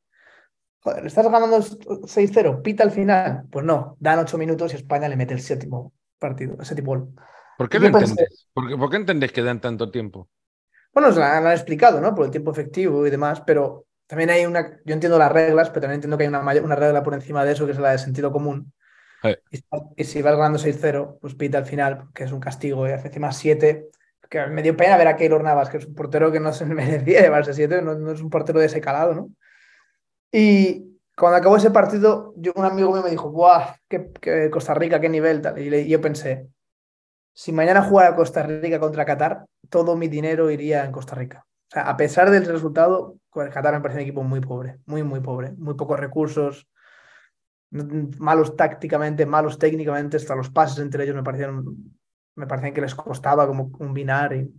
Joder, 0.81 1.07
¿estás 1.07 1.25
ganando 1.31 1.59
6-0? 1.59 2.62
¿Pita 2.62 2.85
al 2.85 2.90
final? 2.90 3.45
Pues 3.50 3.64
no, 3.64 3.97
dan 4.00 4.21
8 4.21 4.38
minutos 4.38 4.73
y 4.73 4.76
España 4.76 5.09
le 5.09 5.16
mete 5.16 5.35
el 5.35 5.40
séptimo 5.40 5.93
partido, 6.25 6.57
ese 6.61 6.75
tipo. 6.75 7.12
¿Por 7.59 7.69
qué 7.69 7.78
lo 7.78 7.87
entendés? 7.87 8.49
¿Por 8.52 8.90
qué, 8.90 8.97
entendés 8.97 9.33
que 9.33 9.43
dan 9.43 9.61
tanto 9.61 9.90
tiempo? 9.90 10.28
Bueno, 10.93 11.12
se 11.12 11.19
lo 11.19 11.25
han, 11.25 11.47
explicado, 11.49 12.00
¿no? 12.00 12.14
Por 12.14 12.26
el 12.26 12.31
tiempo 12.31 12.50
efectivo 12.50 13.07
y 13.07 13.11
demás, 13.11 13.43
pero 13.47 13.87
también 14.07 14.31
hay 14.31 14.47
una, 14.47 14.78
yo 14.85 14.95
entiendo 14.95 15.19
las 15.19 15.33
reglas, 15.33 15.69
pero 15.71 15.83
también 15.83 15.97
entiendo 15.97 16.16
que 16.16 16.25
hay 16.25 16.28
una, 16.28 16.40
una 16.40 16.76
regla 16.76 17.02
por 17.02 17.14
encima 17.14 17.45
de 17.45 17.52
eso, 17.52 17.66
que 17.66 17.73
es 17.73 17.78
la 17.78 17.93
de 17.93 17.99
sentido 17.99 18.33
común. 18.33 18.73
Y, 19.97 20.04
si 20.04 20.23
vas 20.23 20.37
ganando 20.37 20.59
6-0, 20.59 21.19
pues 21.21 21.35
pita 21.35 21.59
al 21.59 21.66
final, 21.66 22.09
que 22.14 22.25
es 22.25 22.33
un 22.33 22.40
castigo, 22.40 22.87
y 22.87 22.93
hace 22.93 23.09
encima 23.09 23.33
7, 23.33 23.88
que 24.28 24.47
me 24.47 24.62
dio 24.62 24.76
pena 24.76 24.97
ver 24.97 25.09
a 25.09 25.16
Keylor 25.16 25.43
Navas, 25.43 25.71
que 25.71 25.78
es 25.78 25.87
un 25.87 25.95
portero 25.95 26.31
que 26.31 26.40
no 26.40 26.52
se 26.52 26.66
merecía 26.66 27.23
llevarse 27.23 27.54
7, 27.54 27.83
no, 27.83 27.95
no, 27.95 28.12
es 28.12 28.21
un 28.21 28.31
portero 28.31 28.61
de 28.61 28.66
ese 28.66 28.81
calado, 28.81 29.14
¿no? 29.14 29.31
Y 30.31 30.94
cuando 31.16 31.37
acabó 31.38 31.56
ese 31.56 31.71
partido, 31.71 32.35
yo, 32.37 32.52
un 32.56 32.64
amigo 32.64 32.92
mío 32.92 33.02
me 33.02 33.11
dijo, 33.11 33.30
¡buah! 33.30 33.76
Qué, 33.88 34.50
Costa 34.50 34.75
Rica, 34.75 35.00
qué 35.00 35.09
nivel, 35.09 35.40
tal. 35.40 35.59
Y, 35.59 35.88
yo 35.88 36.00
pensé, 36.00 36.49
si 37.33 37.52
mañana 37.52 37.83
jugara 37.83 38.16
Costa 38.16 38.42
Rica 38.42 38.80
contra 38.80 39.04
Qatar, 39.04 39.47
todo 39.68 39.97
mi 39.97 40.09
dinero 40.09 40.50
iría 40.50 40.85
en 40.85 40.92
Costa 40.92 41.14
Rica. 41.14 41.47
O 41.47 41.71
sea, 41.71 41.88
a 41.88 41.97
pesar 41.97 42.30
del 42.30 42.47
resultado, 42.47 43.16
Qatar 43.33 43.75
me 43.75 43.80
parece 43.80 43.99
un 43.99 44.02
equipo 44.02 44.23
muy 44.23 44.40
pobre, 44.40 44.80
muy, 44.87 45.02
muy 45.02 45.21
pobre, 45.21 45.52
muy 45.52 45.75
pocos 45.75 45.99
recursos, 45.99 46.68
malos 47.71 48.56
tácticamente, 48.56 49.26
malos 49.26 49.59
técnicamente, 49.59 50.16
hasta 50.16 50.35
los 50.35 50.50
pases 50.50 50.78
entre 50.78 51.04
ellos 51.04 51.16
me 51.16 51.23
parecieron, 51.23 51.99
me 52.37 52.47
parecían 52.47 52.75
que 52.75 52.80
les 52.80 52.94
costaba 52.94 53.47
como 53.47 53.71
combinar. 53.71 54.33
Y... 54.35 54.52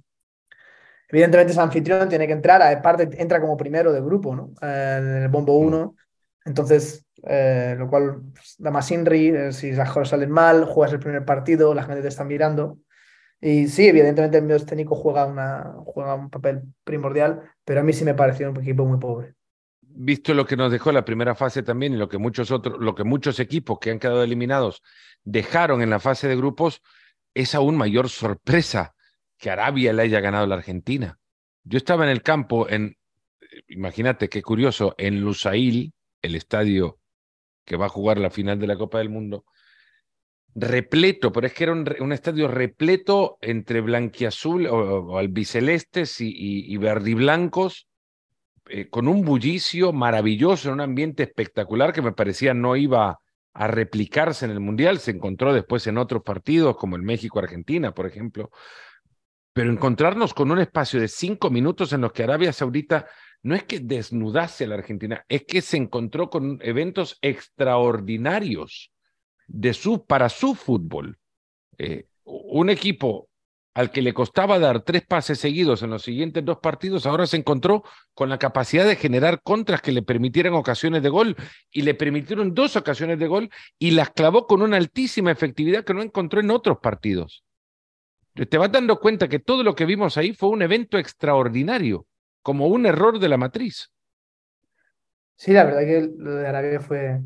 Evidentemente 1.09 1.53
es 1.53 1.57
anfitrión, 1.57 2.09
tiene 2.09 2.27
que 2.27 2.33
entrar, 2.33 2.61
aparte 2.61 3.09
entra 3.21 3.39
como 3.39 3.55
primero 3.55 3.93
de 3.93 4.01
grupo, 4.01 4.35
¿no? 4.35 4.51
Eh, 4.61 4.95
en 4.99 5.23
el 5.23 5.29
bombo 5.29 5.57
1. 5.57 5.95
Entonces, 6.45 7.05
eh, 7.27 7.75
lo 7.77 7.89
cual 7.89 8.21
pues, 8.33 8.55
da 8.57 8.71
más 8.71 8.89
inri, 8.91 9.29
eh, 9.29 9.51
si 9.51 9.71
las 9.71 9.89
cosas 9.89 10.09
salen 10.09 10.31
mal, 10.31 10.65
juegas 10.65 10.93
el 10.93 10.99
primer 10.99 11.25
partido, 11.25 11.73
la 11.73 11.83
gente 11.83 12.01
te 12.01 12.07
está 12.07 12.23
mirando. 12.23 12.79
Y 13.41 13.67
sí, 13.67 13.87
evidentemente 13.87 14.37
el 14.37 14.43
medio 14.43 14.65
técnico 14.65 14.95
juega, 14.95 15.25
una, 15.25 15.75
juega 15.85 16.15
un 16.15 16.29
papel 16.29 16.63
primordial, 16.83 17.41
pero 17.63 17.81
a 17.81 17.83
mí 17.83 17.93
sí 17.93 18.05
me 18.05 18.13
pareció 18.13 18.49
un 18.49 18.61
equipo 18.61 18.85
muy 18.85 18.99
pobre 18.99 19.35
visto 19.95 20.33
lo 20.33 20.45
que 20.45 20.57
nos 20.57 20.71
dejó 20.71 20.91
la 20.91 21.05
primera 21.05 21.35
fase 21.35 21.63
también 21.63 21.93
y 21.93 21.97
lo 21.97 22.09
que 22.09 22.17
muchos 22.17 22.51
otros, 22.51 22.77
lo 22.79 22.93
que 22.93 23.03
muchos 23.03 23.39
equipos 23.39 23.79
que 23.79 23.91
han 23.91 23.99
quedado 23.99 24.23
eliminados 24.23 24.83
dejaron 25.23 25.81
en 25.81 25.89
la 25.89 25.99
fase 25.99 26.27
de 26.27 26.35
grupos, 26.35 26.81
es 27.33 27.55
aún 27.55 27.75
mayor 27.75 28.09
sorpresa 28.09 28.93
que 29.37 29.49
Arabia 29.49 29.93
le 29.93 30.03
haya 30.03 30.19
ganado 30.19 30.43
a 30.43 30.47
la 30.47 30.55
Argentina. 30.55 31.17
Yo 31.63 31.77
estaba 31.77 32.03
en 32.05 32.11
el 32.11 32.21
campo 32.21 32.69
en, 32.69 32.97
imagínate 33.67 34.29
qué 34.29 34.41
curioso, 34.41 34.95
en 34.97 35.21
Lusail, 35.21 35.93
el 36.25 36.35
estadio 36.35 36.99
que 37.65 37.77
va 37.77 37.87
a 37.87 37.89
jugar 37.89 38.19
la 38.19 38.29
final 38.29 38.59
de 38.59 38.67
la 38.67 38.77
Copa 38.77 38.99
del 38.99 39.09
Mundo, 39.09 39.45
repleto, 40.55 41.31
pero 41.31 41.47
es 41.47 41.53
que 41.53 41.65
era 41.65 41.73
un, 41.73 42.11
estadio 42.13 42.47
repleto 42.47 43.37
entre 43.41 43.81
blanquiazul 43.81 44.67
o, 44.67 45.17
albicelestes 45.17 46.15
y, 46.19 46.77
verdiblancos 46.77 47.87
eh, 48.67 48.89
con 48.89 49.07
un 49.07 49.23
bullicio 49.23 49.91
maravilloso, 49.91 50.69
en 50.69 50.75
un 50.75 50.81
ambiente 50.81 51.23
espectacular 51.23 51.91
que 51.91 52.01
me 52.01 52.13
parecía 52.13 52.53
no 52.53 52.75
iba 52.77 53.19
a 53.53 53.67
replicarse 53.67 54.45
en 54.45 54.51
el 54.51 54.59
Mundial. 54.59 54.99
Se 54.99 55.11
encontró 55.11 55.53
después 55.53 55.85
en 55.87 55.97
otros 55.97 56.23
partidos, 56.23 56.77
como 56.77 56.95
el 56.95 57.03
México-Argentina, 57.03 57.93
por 57.93 58.07
ejemplo. 58.07 58.49
Pero 59.53 59.71
encontrarnos 59.71 60.33
con 60.33 60.51
un 60.51 60.59
espacio 60.59 60.99
de 60.99 61.07
cinco 61.07 61.49
minutos 61.49 61.93
en 61.93 62.01
los 62.01 62.11
que 62.11 62.23
Arabia 62.23 62.51
Saudita 62.51 63.07
no 63.45 63.53
es 63.53 63.63
que 63.63 63.79
desnudase 63.79 64.63
a 64.63 64.67
la 64.69 64.75
Argentina, 64.75 65.23
es 65.29 65.45
que 65.45 65.61
se 65.61 65.77
encontró 65.77 66.31
con 66.31 66.57
eventos 66.63 67.19
extraordinarios 67.21 68.91
de 69.45 69.75
su, 69.75 70.03
para 70.03 70.29
su 70.29 70.55
fútbol. 70.55 71.19
Eh, 71.77 72.07
un 72.23 72.71
equipo 72.71 73.29
al 73.75 73.91
que 73.91 74.01
le 74.01 74.15
costaba 74.15 74.57
dar 74.57 74.81
tres 74.81 75.05
pases 75.05 75.37
seguidos 75.37 75.83
en 75.83 75.91
los 75.91 76.01
siguientes 76.01 76.43
dos 76.43 76.57
partidos, 76.57 77.05
ahora 77.05 77.27
se 77.27 77.37
encontró 77.37 77.83
con 78.15 78.29
la 78.29 78.39
capacidad 78.39 78.83
de 78.83 78.95
generar 78.95 79.43
contras 79.43 79.79
que 79.79 79.91
le 79.91 80.01
permitieran 80.01 80.55
ocasiones 80.55 81.03
de 81.03 81.09
gol 81.09 81.35
y 81.69 81.83
le 81.83 81.93
permitieron 81.93 82.55
dos 82.55 82.75
ocasiones 82.75 83.19
de 83.19 83.27
gol 83.27 83.51
y 83.77 83.91
las 83.91 84.09
clavó 84.09 84.47
con 84.47 84.63
una 84.63 84.77
altísima 84.77 85.29
efectividad 85.29 85.83
que 85.83 85.93
no 85.93 86.01
encontró 86.01 86.39
en 86.39 86.49
otros 86.49 86.79
partidos. 86.79 87.43
Te 88.33 88.57
vas 88.57 88.71
dando 88.71 88.99
cuenta 88.99 89.27
que 89.27 89.37
todo 89.37 89.61
lo 89.61 89.75
que 89.75 89.85
vimos 89.85 90.17
ahí 90.17 90.33
fue 90.33 90.49
un 90.49 90.63
evento 90.63 90.97
extraordinario, 90.97 92.07
como 92.45 92.67
un 92.67 92.85
error 92.85 93.17
de 93.17 93.27
la 93.27 93.37
matriz. 93.37 93.91
Sí, 95.35 95.51
la 95.51 95.63
verdad 95.63 95.79
que 95.79 96.11
lo 96.15 96.35
de 96.35 96.47
Arabia 96.47 96.79
fue, 96.79 97.19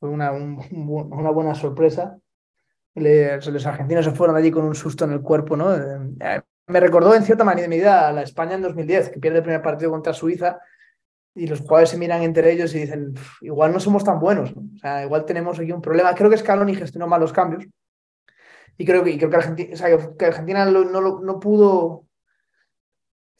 una, 0.00 0.32
buena 0.32 1.54
sorpresa 1.54 2.18
los 2.94 3.66
argentinos 3.66 4.04
se 4.04 4.10
fueron 4.10 4.34
allí 4.34 4.50
con 4.50 4.64
un 4.64 4.74
susto 4.74 5.04
en 5.04 5.12
el 5.12 5.22
cuerpo, 5.22 5.56
¿no? 5.56 5.72
Eh, 5.72 6.42
me 6.66 6.80
recordó 6.80 7.14
en 7.14 7.22
cierta 7.22 7.44
medida 7.44 8.08
a 8.08 8.12
la 8.12 8.22
España 8.22 8.56
en 8.56 8.62
2010, 8.62 9.10
que 9.10 9.20
pierde 9.20 9.38
el 9.38 9.44
primer 9.44 9.62
partido 9.62 9.92
contra 9.92 10.12
Suiza 10.12 10.58
y 11.36 11.46
los 11.46 11.60
jugadores 11.60 11.90
se 11.90 11.96
miran 11.96 12.22
entre 12.22 12.50
ellos 12.50 12.74
y 12.74 12.80
dicen, 12.80 13.14
igual 13.42 13.72
no 13.72 13.78
somos 13.78 14.02
tan 14.02 14.18
buenos, 14.18 14.50
o 14.50 14.76
sea, 14.78 15.04
igual 15.04 15.24
tenemos 15.24 15.56
aquí 15.60 15.70
un 15.70 15.80
problema. 15.80 16.16
Creo 16.16 16.28
que 16.28 16.36
Scaloni 16.36 16.74
gestionó 16.74 17.06
mal 17.06 17.20
los 17.20 17.32
cambios 17.32 17.64
y 18.76 18.84
creo 18.84 19.04
que, 19.04 19.16
creo 19.16 19.30
que 19.30 19.36
Argentina, 19.36 19.76
que 20.18 20.26
Argentina 20.26 20.64
no 20.64 21.38
pudo... 21.38 22.06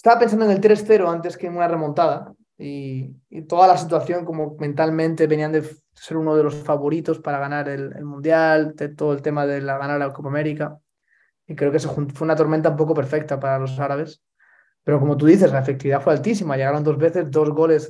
Estaba 0.02 0.18
pensando 0.18 0.46
en 0.46 0.50
el 0.50 0.60
3-0 0.60 1.08
antes 1.08 1.36
que 1.36 1.46
en 1.46 1.56
una 1.56 1.68
remontada 1.68 2.34
y, 2.58 3.14
toda 3.46 3.68
la 3.68 3.76
situación 3.76 4.24
como 4.24 4.56
mentalmente 4.58 5.28
venían 5.28 5.52
de 5.52 5.62
ser 5.94 6.16
uno 6.16 6.34
de 6.34 6.42
los 6.42 6.56
favoritos 6.56 7.20
para 7.20 7.38
ganar 7.38 7.68
el, 7.68 8.04
Mundial, 8.04 8.74
de 8.74 8.88
todo 8.88 9.12
el 9.12 9.22
tema 9.22 9.46
de 9.46 9.60
la 9.60 9.78
ganar 9.78 10.00
la 10.00 10.12
Copa 10.12 10.28
América. 10.28 10.76
Y 11.46 11.54
creo 11.54 11.70
que 11.70 11.76
eso 11.76 11.94
fue 11.94 12.24
una 12.24 12.34
tormenta 12.34 12.70
un 12.70 12.76
poco 12.76 12.94
perfecta 12.94 13.38
para 13.38 13.60
los 13.60 13.78
árabes. 13.78 14.20
Pero 14.82 14.98
como 14.98 15.16
tú 15.16 15.26
dices, 15.26 15.52
la 15.52 15.60
efectividad 15.60 16.02
fue 16.02 16.14
altísima. 16.14 16.56
Llegaron 16.56 16.82
dos 16.82 16.98
veces, 16.98 17.30
dos 17.30 17.50
goles 17.50 17.88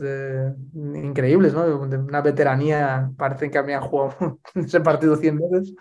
increíbles, 0.75 1.54
¿no? 1.54 1.87
De 1.88 1.97
una 1.97 2.21
veteranía. 2.21 3.11
Parece 3.16 3.50
que 3.50 3.57
habían 3.57 3.81
jugado 3.81 4.38
ese 4.54 4.81
partido 4.83 5.16
100 5.16 5.38
veces. 5.38 5.75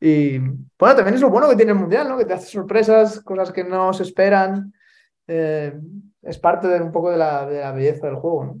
Y 0.00 0.38
bueno, 0.40 0.96
también 0.96 1.14
es 1.14 1.20
lo 1.20 1.30
bueno 1.30 1.48
que 1.48 1.54
tiene 1.54 1.70
el 1.70 1.78
Mundial, 1.78 2.08
¿no? 2.08 2.18
Que 2.18 2.24
te 2.24 2.34
hace 2.34 2.48
sorpresas, 2.48 3.20
cosas 3.20 3.52
que 3.52 3.62
no 3.62 3.92
se 3.92 4.02
esperan. 4.02 4.72
Eh, 5.28 5.74
es 6.22 6.38
parte 6.38 6.66
de 6.68 6.80
un 6.80 6.90
poco 6.90 7.10
de 7.10 7.18
la, 7.18 7.44
belleza 7.72 8.06
del 8.06 8.16
juego. 8.16 8.44
¿no? 8.44 8.58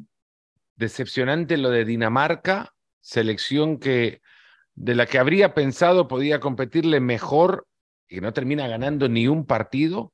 Decepcionante 0.76 1.56
lo 1.56 1.70
de 1.70 1.84
Dinamarca, 1.84 2.74
selección 3.00 3.78
que 3.78 4.20
de 4.74 4.94
la 4.94 5.06
que 5.06 5.18
habría 5.18 5.54
pensado 5.54 6.06
podía 6.06 6.38
competirle 6.38 7.00
mejor 7.00 7.66
y 8.08 8.20
no 8.20 8.32
termina 8.32 8.68
ganando 8.68 9.08
ni 9.08 9.26
un 9.26 9.44
partido, 9.44 10.12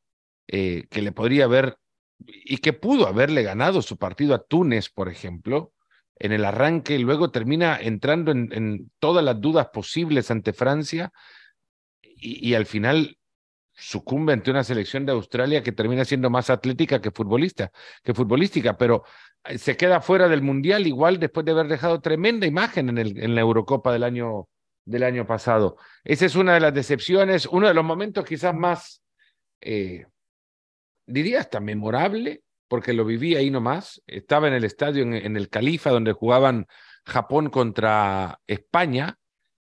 eh, 0.48 0.86
que 0.88 1.02
le 1.02 1.12
podría 1.12 1.44
haber 1.44 1.76
y 2.18 2.58
que 2.58 2.72
pudo 2.72 3.06
haberle 3.06 3.42
ganado 3.42 3.82
su 3.82 3.98
partido 3.98 4.34
a 4.34 4.42
Túnez, 4.42 4.88
por 4.88 5.08
ejemplo, 5.08 5.72
en 6.16 6.32
el 6.32 6.44
arranque, 6.44 6.94
y 6.94 6.98
luego 6.98 7.30
termina 7.30 7.76
entrando 7.76 8.30
en, 8.30 8.90
todas 9.00 9.24
las 9.24 9.40
dudas 9.40 9.68
posibles 9.72 10.30
ante 10.30 10.52
Francia 10.52 11.12
y 12.00 12.54
al 12.54 12.64
final 12.64 13.18
sucumbe 13.74 14.32
ante 14.32 14.50
una 14.50 14.64
selección 14.64 15.04
de 15.04 15.12
Australia 15.12 15.62
que 15.62 15.72
termina 15.72 16.04
siendo 16.04 16.30
más 16.30 16.50
atlética 16.50 17.00
que 17.00 17.10
futbolista, 17.10 17.70
que 18.02 18.14
futbolística, 18.14 18.76
pero 18.76 19.04
eh, 19.44 19.58
se 19.58 19.76
queda 19.76 20.00
fuera 20.00 20.28
del 20.28 20.42
Mundial 20.42 20.86
igual 20.86 21.18
después 21.18 21.44
de 21.44 21.52
haber 21.52 21.68
dejado 21.68 22.00
tremenda 22.00 22.46
imagen 22.46 22.88
en, 22.88 22.98
el, 22.98 23.18
en 23.22 23.34
la 23.34 23.40
Eurocopa 23.40 23.92
del 23.92 24.04
año, 24.04 24.48
del 24.84 25.02
año 25.02 25.26
pasado. 25.26 25.76
Esa 26.04 26.26
es 26.26 26.36
una 26.36 26.54
de 26.54 26.60
las 26.60 26.74
decepciones, 26.74 27.46
uno 27.46 27.68
de 27.68 27.74
los 27.74 27.84
momentos 27.84 28.24
quizás 28.24 28.54
más, 28.54 29.02
eh, 29.60 30.06
diría 31.06 31.40
hasta 31.40 31.60
memorable, 31.60 32.42
porque 32.68 32.92
lo 32.92 33.04
viví 33.04 33.36
ahí 33.36 33.50
nomás. 33.50 34.02
Estaba 34.06 34.48
en 34.48 34.54
el 34.54 34.64
estadio, 34.64 35.02
en, 35.02 35.14
en 35.14 35.36
el 35.36 35.48
Califa, 35.48 35.90
donde 35.90 36.12
jugaban 36.12 36.66
Japón 37.04 37.50
contra 37.50 38.40
España, 38.46 39.18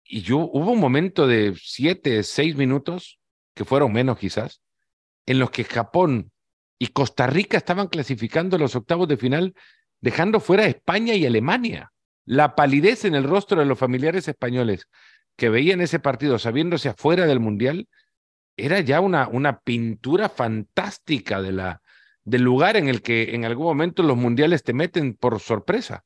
y 0.06 0.20
yo 0.20 0.38
hubo 0.38 0.72
un 0.72 0.80
momento 0.80 1.26
de 1.26 1.54
siete, 1.56 2.22
seis 2.24 2.56
minutos 2.56 3.18
que 3.54 3.64
fueron 3.64 3.92
menos 3.92 4.18
quizás, 4.18 4.61
en 5.26 5.38
los 5.38 5.50
que 5.50 5.64
Japón 5.64 6.30
y 6.78 6.88
Costa 6.88 7.26
Rica 7.26 7.56
estaban 7.56 7.88
clasificando 7.88 8.58
los 8.58 8.76
octavos 8.76 9.08
de 9.08 9.16
final, 9.16 9.54
dejando 10.00 10.40
fuera 10.40 10.64
a 10.64 10.68
España 10.68 11.14
y 11.14 11.25
Alemania. 11.25 11.92
La 12.26 12.54
palidez 12.54 13.04
en 13.04 13.14
el 13.14 13.25
rostro 13.25 13.61
de 13.61 13.66
los 13.66 13.78
familiares 13.78 14.28
españoles 14.28 14.88
que 15.37 15.49
veían 15.49 15.80
ese 15.80 15.99
partido 15.99 16.38
sabiéndose 16.38 16.88
afuera 16.88 17.26
del 17.26 17.40
Mundial, 17.40 17.88
era 18.56 18.80
ya 18.80 19.00
una, 19.00 19.28
una 19.28 19.61
pintura 19.61 20.28
fantástica 20.28 21.42
de 21.42 21.52
la, 21.52 21.82
del 22.25 22.42
lugar 22.42 22.76
en 22.76 22.88
el 22.88 23.02
que 23.02 23.34
en 23.34 23.44
algún 23.44 23.66
momento 23.66 24.02
los 24.02 24.16
mundiales 24.16 24.62
te 24.62 24.73
meten 24.73 25.14
por 25.14 25.40
sorpresa. 25.40 26.04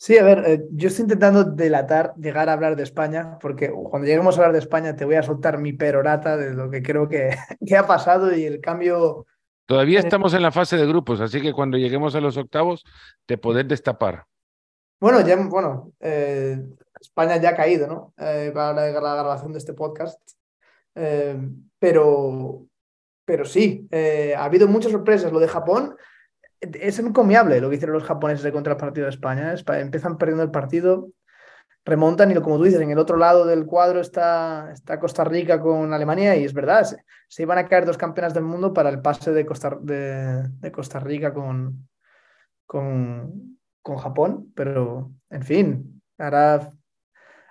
Sí, 0.00 0.16
a 0.16 0.22
ver, 0.22 0.44
eh, 0.46 0.64
yo 0.70 0.86
estoy 0.86 1.02
intentando 1.02 1.42
delatar, 1.42 2.14
llegar 2.14 2.48
a 2.48 2.52
hablar 2.52 2.76
de 2.76 2.84
España, 2.84 3.36
porque 3.40 3.68
cuando 3.68 4.06
lleguemos 4.06 4.36
a 4.36 4.38
hablar 4.38 4.52
de 4.52 4.60
España 4.60 4.94
te 4.94 5.04
voy 5.04 5.16
a 5.16 5.24
soltar 5.24 5.58
mi 5.58 5.72
perorata 5.72 6.36
de 6.36 6.54
lo 6.54 6.70
que 6.70 6.82
creo 6.82 7.08
que, 7.08 7.30
que 7.66 7.76
ha 7.76 7.84
pasado 7.84 8.32
y 8.32 8.44
el 8.44 8.60
cambio. 8.60 9.26
Todavía 9.66 9.98
estamos 9.98 10.34
en 10.34 10.42
la 10.42 10.52
fase 10.52 10.76
de 10.76 10.86
grupos, 10.86 11.20
así 11.20 11.40
que 11.40 11.52
cuando 11.52 11.76
lleguemos 11.76 12.14
a 12.14 12.20
los 12.20 12.36
octavos 12.36 12.84
te 13.26 13.38
podés 13.38 13.66
destapar. 13.66 14.24
Bueno, 15.00 15.20
ya, 15.26 15.34
bueno, 15.34 15.90
eh, 15.98 16.62
España 17.00 17.36
ya 17.38 17.50
ha 17.50 17.56
caído, 17.56 17.88
¿no? 17.88 18.14
Eh, 18.18 18.52
para 18.54 18.72
la, 18.72 18.90
grabación 18.90 19.52
de 19.52 19.58
este 19.58 19.74
podcast. 19.74 20.20
pero, 20.94 22.66
pero 23.24 23.44
sí, 23.44 23.88
ha 24.36 24.44
habido 24.44 24.68
muchas 24.68 24.92
sorpresas. 24.92 25.32
Lo 25.32 25.40
de 25.40 25.48
Japón, 25.48 25.96
es 26.60 26.98
encomiable 26.98 27.60
lo 27.60 27.70
que 27.70 27.76
hicieron 27.76 27.94
los 27.94 28.04
japoneses 28.04 28.50
contra 28.52 28.72
el 28.74 28.78
partido 28.78 29.04
de 29.04 29.10
España. 29.10 29.54
Empiezan 29.80 30.18
perdiendo 30.18 30.42
el 30.42 30.50
partido, 30.50 31.10
remontan 31.84 32.30
y 32.30 32.34
como 32.34 32.58
tú 32.58 32.64
dices, 32.64 32.80
en 32.80 32.90
el 32.90 32.98
otro 32.98 33.16
lado 33.16 33.46
del 33.46 33.64
cuadro 33.64 34.00
está, 34.00 34.70
está 34.72 35.00
Costa 35.00 35.24
Rica 35.24 35.60
con 35.60 35.92
Alemania 35.92 36.36
y 36.36 36.44
es 36.44 36.52
verdad, 36.52 36.86
se, 37.28 37.42
iban 37.42 37.58
a 37.58 37.66
caer 37.66 37.86
dos 37.86 37.96
campeonas 37.96 38.34
del 38.34 38.44
mundo 38.44 38.72
para 38.74 38.90
el 38.90 39.00
pase 39.00 39.32
de 39.32 39.46
Costa, 39.46 39.78
de, 39.80 40.70
Costa 40.72 41.00
Rica 41.00 41.32
con, 41.32 41.88
con, 42.66 43.58
con, 43.80 43.96
Japón, 43.96 44.52
pero 44.54 45.10
en 45.30 45.42
fin, 45.42 46.02
ahora 46.18 46.70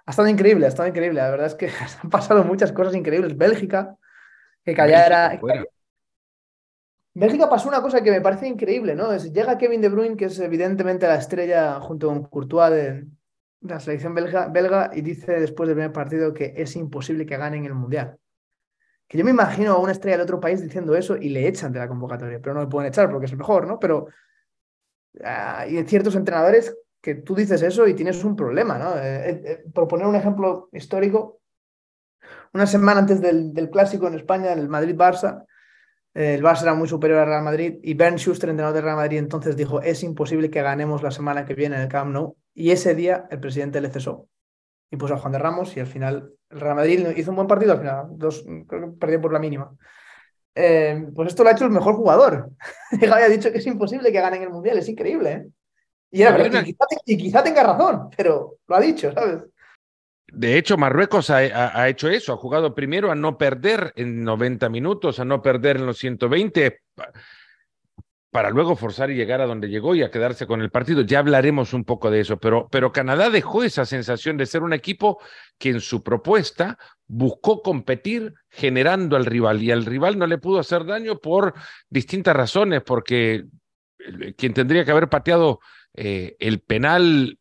ha 0.06 0.12
estado 0.12 0.28
increíble, 0.28 0.66
ha 0.66 0.70
estado 0.70 0.88
increíble, 0.88 1.20
la 1.20 1.32
verdad 1.32 1.48
es 1.48 1.56
que 1.56 1.70
han 2.04 2.10
pasado 2.10 2.44
muchas 2.44 2.72
cosas 2.72 2.96
increíbles. 2.96 3.36
Bélgica, 3.36 3.96
que 4.64 4.76
callara... 4.76 5.40
Bélgica 7.20 7.50
pasó 7.50 7.68
una 7.68 7.82
cosa 7.82 8.04
que 8.04 8.12
me 8.12 8.22
parece 8.22 8.48
increíble, 8.48 8.94
¿no? 8.94 9.16
Llega 9.18 9.58
Kevin 9.58 9.82
De 9.82 9.90
Bruyne, 9.90 10.16
que 10.16 10.26
es 10.26 10.40
evidentemente 10.40 11.08
la 11.08 11.16
estrella 11.16 11.80
junto 11.80 12.10
con 12.10 12.24
Courtois 12.26 12.72
de, 12.72 13.08
la 13.62 13.80
selección 13.80 14.14
belga, 14.14 14.50
belga, 14.50 14.92
y 14.94 15.02
dice 15.02 15.40
después 15.40 15.68
del 15.68 15.76
primer 15.76 15.92
partido 15.92 16.32
que 16.32 16.54
es 16.56 16.76
imposible 16.76 17.26
que 17.26 17.36
ganen 17.36 17.66
el 17.66 17.74
Mundial. 17.74 18.20
Que 19.08 19.18
yo 19.18 19.26
me 19.26 19.32
imagino 19.32 19.74
a 19.74 19.80
una 19.80 19.94
estrella 19.94 20.18
de 20.18 20.24
otro 20.24 20.40
país 20.40 20.62
diciendo 20.62 20.96
eso 20.96 21.18
y 21.18 21.30
le 21.30 21.48
echan 21.48 21.72
de 21.72 21.80
la 21.80 21.88
convocatoria, 21.88 22.40
pero 22.40 22.54
no 22.54 22.62
le 22.62 22.68
pueden 22.68 22.90
echar 22.90 23.10
porque 23.10 23.26
es 23.26 23.36
mejor, 23.36 23.66
¿no? 23.66 23.80
Pero 23.80 24.10
hay 25.24 25.84
ciertos 25.86 26.16
entrenadores 26.16 26.78
que 27.02 27.16
tú 27.16 27.34
dices 27.34 27.64
eso 27.64 27.88
y 27.88 27.96
tienes 27.96 28.24
un 28.24 28.36
problema, 28.36 28.78
¿no? 28.78 28.96
Eh, 28.96 29.30
eh, 29.30 29.42
eh, 29.44 29.64
por 29.74 29.88
poner 29.88 30.06
un 30.06 30.16
ejemplo 30.16 30.70
histórico, 30.72 31.40
una 32.54 32.68
semana 32.68 33.00
antes 33.00 33.22
del, 33.22 33.56
del 33.56 33.72
clásico 33.72 34.08
en 34.08 34.14
España, 34.14 34.54
el 34.54 34.70
Madrid-Barça, 34.70 35.46
el 36.18 36.42
Barça 36.42 36.64
era 36.64 36.74
muy 36.74 36.88
superior 36.88 37.20
al 37.20 37.28
Real 37.28 37.44
Madrid 37.44 37.76
y 37.84 37.94
Bernd 37.94 38.18
Schuster, 38.18 38.50
entrenador 38.50 38.74
del 38.74 38.86
Real 38.86 38.96
Madrid, 38.96 39.20
entonces 39.20 39.56
dijo, 39.56 39.84
es 39.84 40.02
imposible 40.02 40.50
que 40.50 40.64
ganemos 40.64 41.04
la 41.04 41.12
semana 41.12 41.46
que 41.46 41.54
viene 41.54 41.76
en 41.76 41.84
el 41.84 41.88
Camp 41.88 42.12
Nou. 42.12 42.36
Y 42.56 42.72
ese 42.72 42.96
día 42.96 43.28
el 43.30 43.40
presidente 43.40 43.80
le 43.82 43.92
cesó 43.92 44.28
y 44.90 44.98
puso 44.98 45.14
a 45.14 45.18
Juan 45.18 45.34
de 45.34 45.38
Ramos 45.38 45.78
y 45.78 45.80
al 45.80 45.86
final 45.86 46.32
el 46.50 46.60
Real 46.60 46.76
Madrid 46.76 47.08
hizo 47.16 47.30
un 47.30 47.36
buen 47.36 47.48
partido, 47.48 47.74
al 47.74 47.80
final 47.80 48.08
dos, 48.12 48.44
creo 48.68 48.82
que 48.82 48.98
perdió 48.98 49.22
por 49.22 49.32
la 49.32 49.38
mínima. 49.38 49.72
Eh, 50.56 51.08
pues 51.14 51.28
esto 51.28 51.44
lo 51.44 51.50
ha 51.50 51.52
hecho 51.52 51.66
el 51.66 51.72
mejor 51.72 51.94
jugador. 51.94 52.50
había 52.92 53.30
dicho 53.30 53.52
que 53.52 53.60
es 53.60 53.68
imposible 53.68 54.12
que 54.12 54.20
ganen 54.20 54.42
el 54.42 54.50
Mundial, 54.50 54.80
es 54.80 54.90
increíble. 54.90 55.32
¿eh? 55.32 55.48
Y, 56.10 56.24
y 57.06 57.18
quizá 57.18 57.44
tenga 57.44 57.62
razón, 57.62 58.10
pero 58.18 58.58
lo 58.68 58.76
ha 58.76 58.80
dicho, 58.80 59.12
¿sabes? 59.12 59.44
De 60.32 60.58
hecho, 60.58 60.78
Marruecos 60.78 61.30
ha, 61.30 61.88
hecho 61.88 62.10
eso, 62.10 62.34
ha 62.34 62.38
jugado 62.38 62.76
primero 62.76 63.12
a 63.12 63.16
no 63.16 63.38
perder 63.38 63.94
en 63.96 64.24
90 64.24 64.68
minutos, 64.70 65.20
a 65.20 65.26
no 65.26 65.42
perder 65.42 65.78
en 65.78 65.86
los 65.86 65.98
120, 65.98 66.82
para 68.30 68.50
luego 68.50 68.76
forzar 68.76 69.10
y 69.10 69.16
llegar 69.16 69.40
a 69.40 69.46
donde 69.46 69.70
llegó 69.70 69.96
y 69.96 70.04
a 70.04 70.12
quedarse 70.12 70.46
con 70.46 70.62
el 70.62 70.70
partido. 70.70 71.02
Ya 71.02 71.20
hablaremos 71.20 71.74
un 71.74 71.86
poco 71.86 72.12
de 72.12 72.20
eso, 72.20 72.38
pero, 72.38 72.92
Canadá 72.92 73.30
dejó 73.30 73.64
esa 73.64 73.86
sensación 73.86 74.36
de 74.36 74.46
ser 74.46 74.64
un 74.64 74.74
equipo 74.74 75.20
que 75.58 75.70
en 75.70 75.80
su 75.80 76.04
propuesta 76.04 76.78
buscó 77.08 77.62
competir 77.62 78.34
generando 78.50 79.16
al 79.16 79.26
rival 79.26 79.64
y 79.64 79.72
al 79.72 79.86
rival 79.86 80.20
no 80.20 80.28
le 80.28 80.38
pudo 80.38 80.60
hacer 80.60 80.86
daño 80.86 81.20
por 81.20 81.54
distintas 81.90 82.36
razones, 82.36 82.84
porque 82.84 83.46
quien 84.36 84.54
tendría 84.54 84.84
que 84.84 84.92
haber 84.92 85.08
pateado 85.08 85.60
eh, 85.94 86.36
el 86.40 86.60
penal 86.60 87.40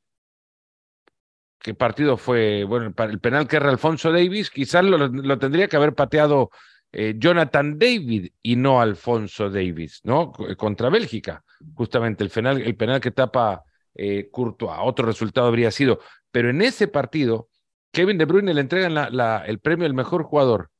qué 1.58 1.74
partido 1.74 2.16
fue, 2.16 2.64
bueno, 2.64 2.94
el 2.96 3.20
penal 3.20 3.48
que 3.48 3.56
era 3.56 3.70
Alfonso 3.70 4.12
Davis, 4.12 4.50
quizás 4.50 4.84
lo, 4.84 5.38
tendría 5.38 5.68
que 5.68 5.76
haber 5.76 5.94
pateado 5.94 6.50
eh, 6.92 7.14
Jonathan 7.16 7.78
David 7.78 8.30
y 8.42 8.56
no 8.56 8.80
Alfonso 8.80 9.50
Davis, 9.50 10.00
¿no? 10.04 10.32
Contra 10.56 10.90
Bélgica, 10.90 11.44
justamente 11.74 12.24
el 12.24 12.30
penal, 12.30 12.60
el 12.60 12.76
penal 12.76 13.00
que 13.00 13.10
tapa 13.10 13.64
eh, 13.94 14.28
Courtois. 14.30 14.78
Otro 14.82 15.06
resultado 15.06 15.48
habría 15.48 15.70
sido, 15.70 16.00
pero 16.30 16.50
en 16.50 16.62
ese 16.62 16.88
partido, 16.88 17.48
Kevin 17.92 18.18
De 18.18 18.26
Bruyne 18.26 18.54
le 18.54 18.60
entregan 18.60 18.94
la, 18.94 19.42
el 19.46 19.58
premio 19.58 19.86
al 19.86 19.94
mejor 19.94 20.22
jugador. 20.22 20.70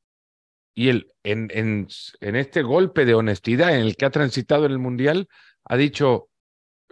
Y 0.75 0.91
él, 0.91 1.12
en, 1.23 1.49
en, 1.55 1.89
en 2.21 2.37
este 2.37 2.62
golpe 2.62 3.07
de 3.07 3.15
honestidad 3.15 3.75
en 3.75 3.81
el 3.81 3.97
que 3.97 4.05
ha 4.05 4.11
transitado 4.11 4.67
en 4.67 4.73
el 4.73 4.79
Mundial, 4.79 5.27
ha 5.65 5.77
dicho, 5.77 6.29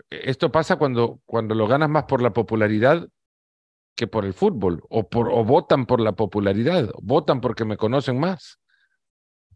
esto 0.08 0.50
pasa 0.50 0.76
cuando, 0.76 1.20
cuando 1.26 1.54
lo 1.54 1.66
ganas 1.66 1.90
más 1.90 2.04
por 2.04 2.22
la 2.22 2.32
popularidad 2.32 3.06
que 3.94 4.06
por 4.06 4.24
el 4.24 4.34
fútbol, 4.34 4.82
o, 4.88 5.08
por, 5.08 5.28
o 5.28 5.44
votan 5.44 5.86
por 5.86 6.00
la 6.00 6.12
popularidad, 6.12 6.90
votan 7.00 7.40
porque 7.40 7.64
me 7.64 7.76
conocen 7.76 8.18
más, 8.18 8.58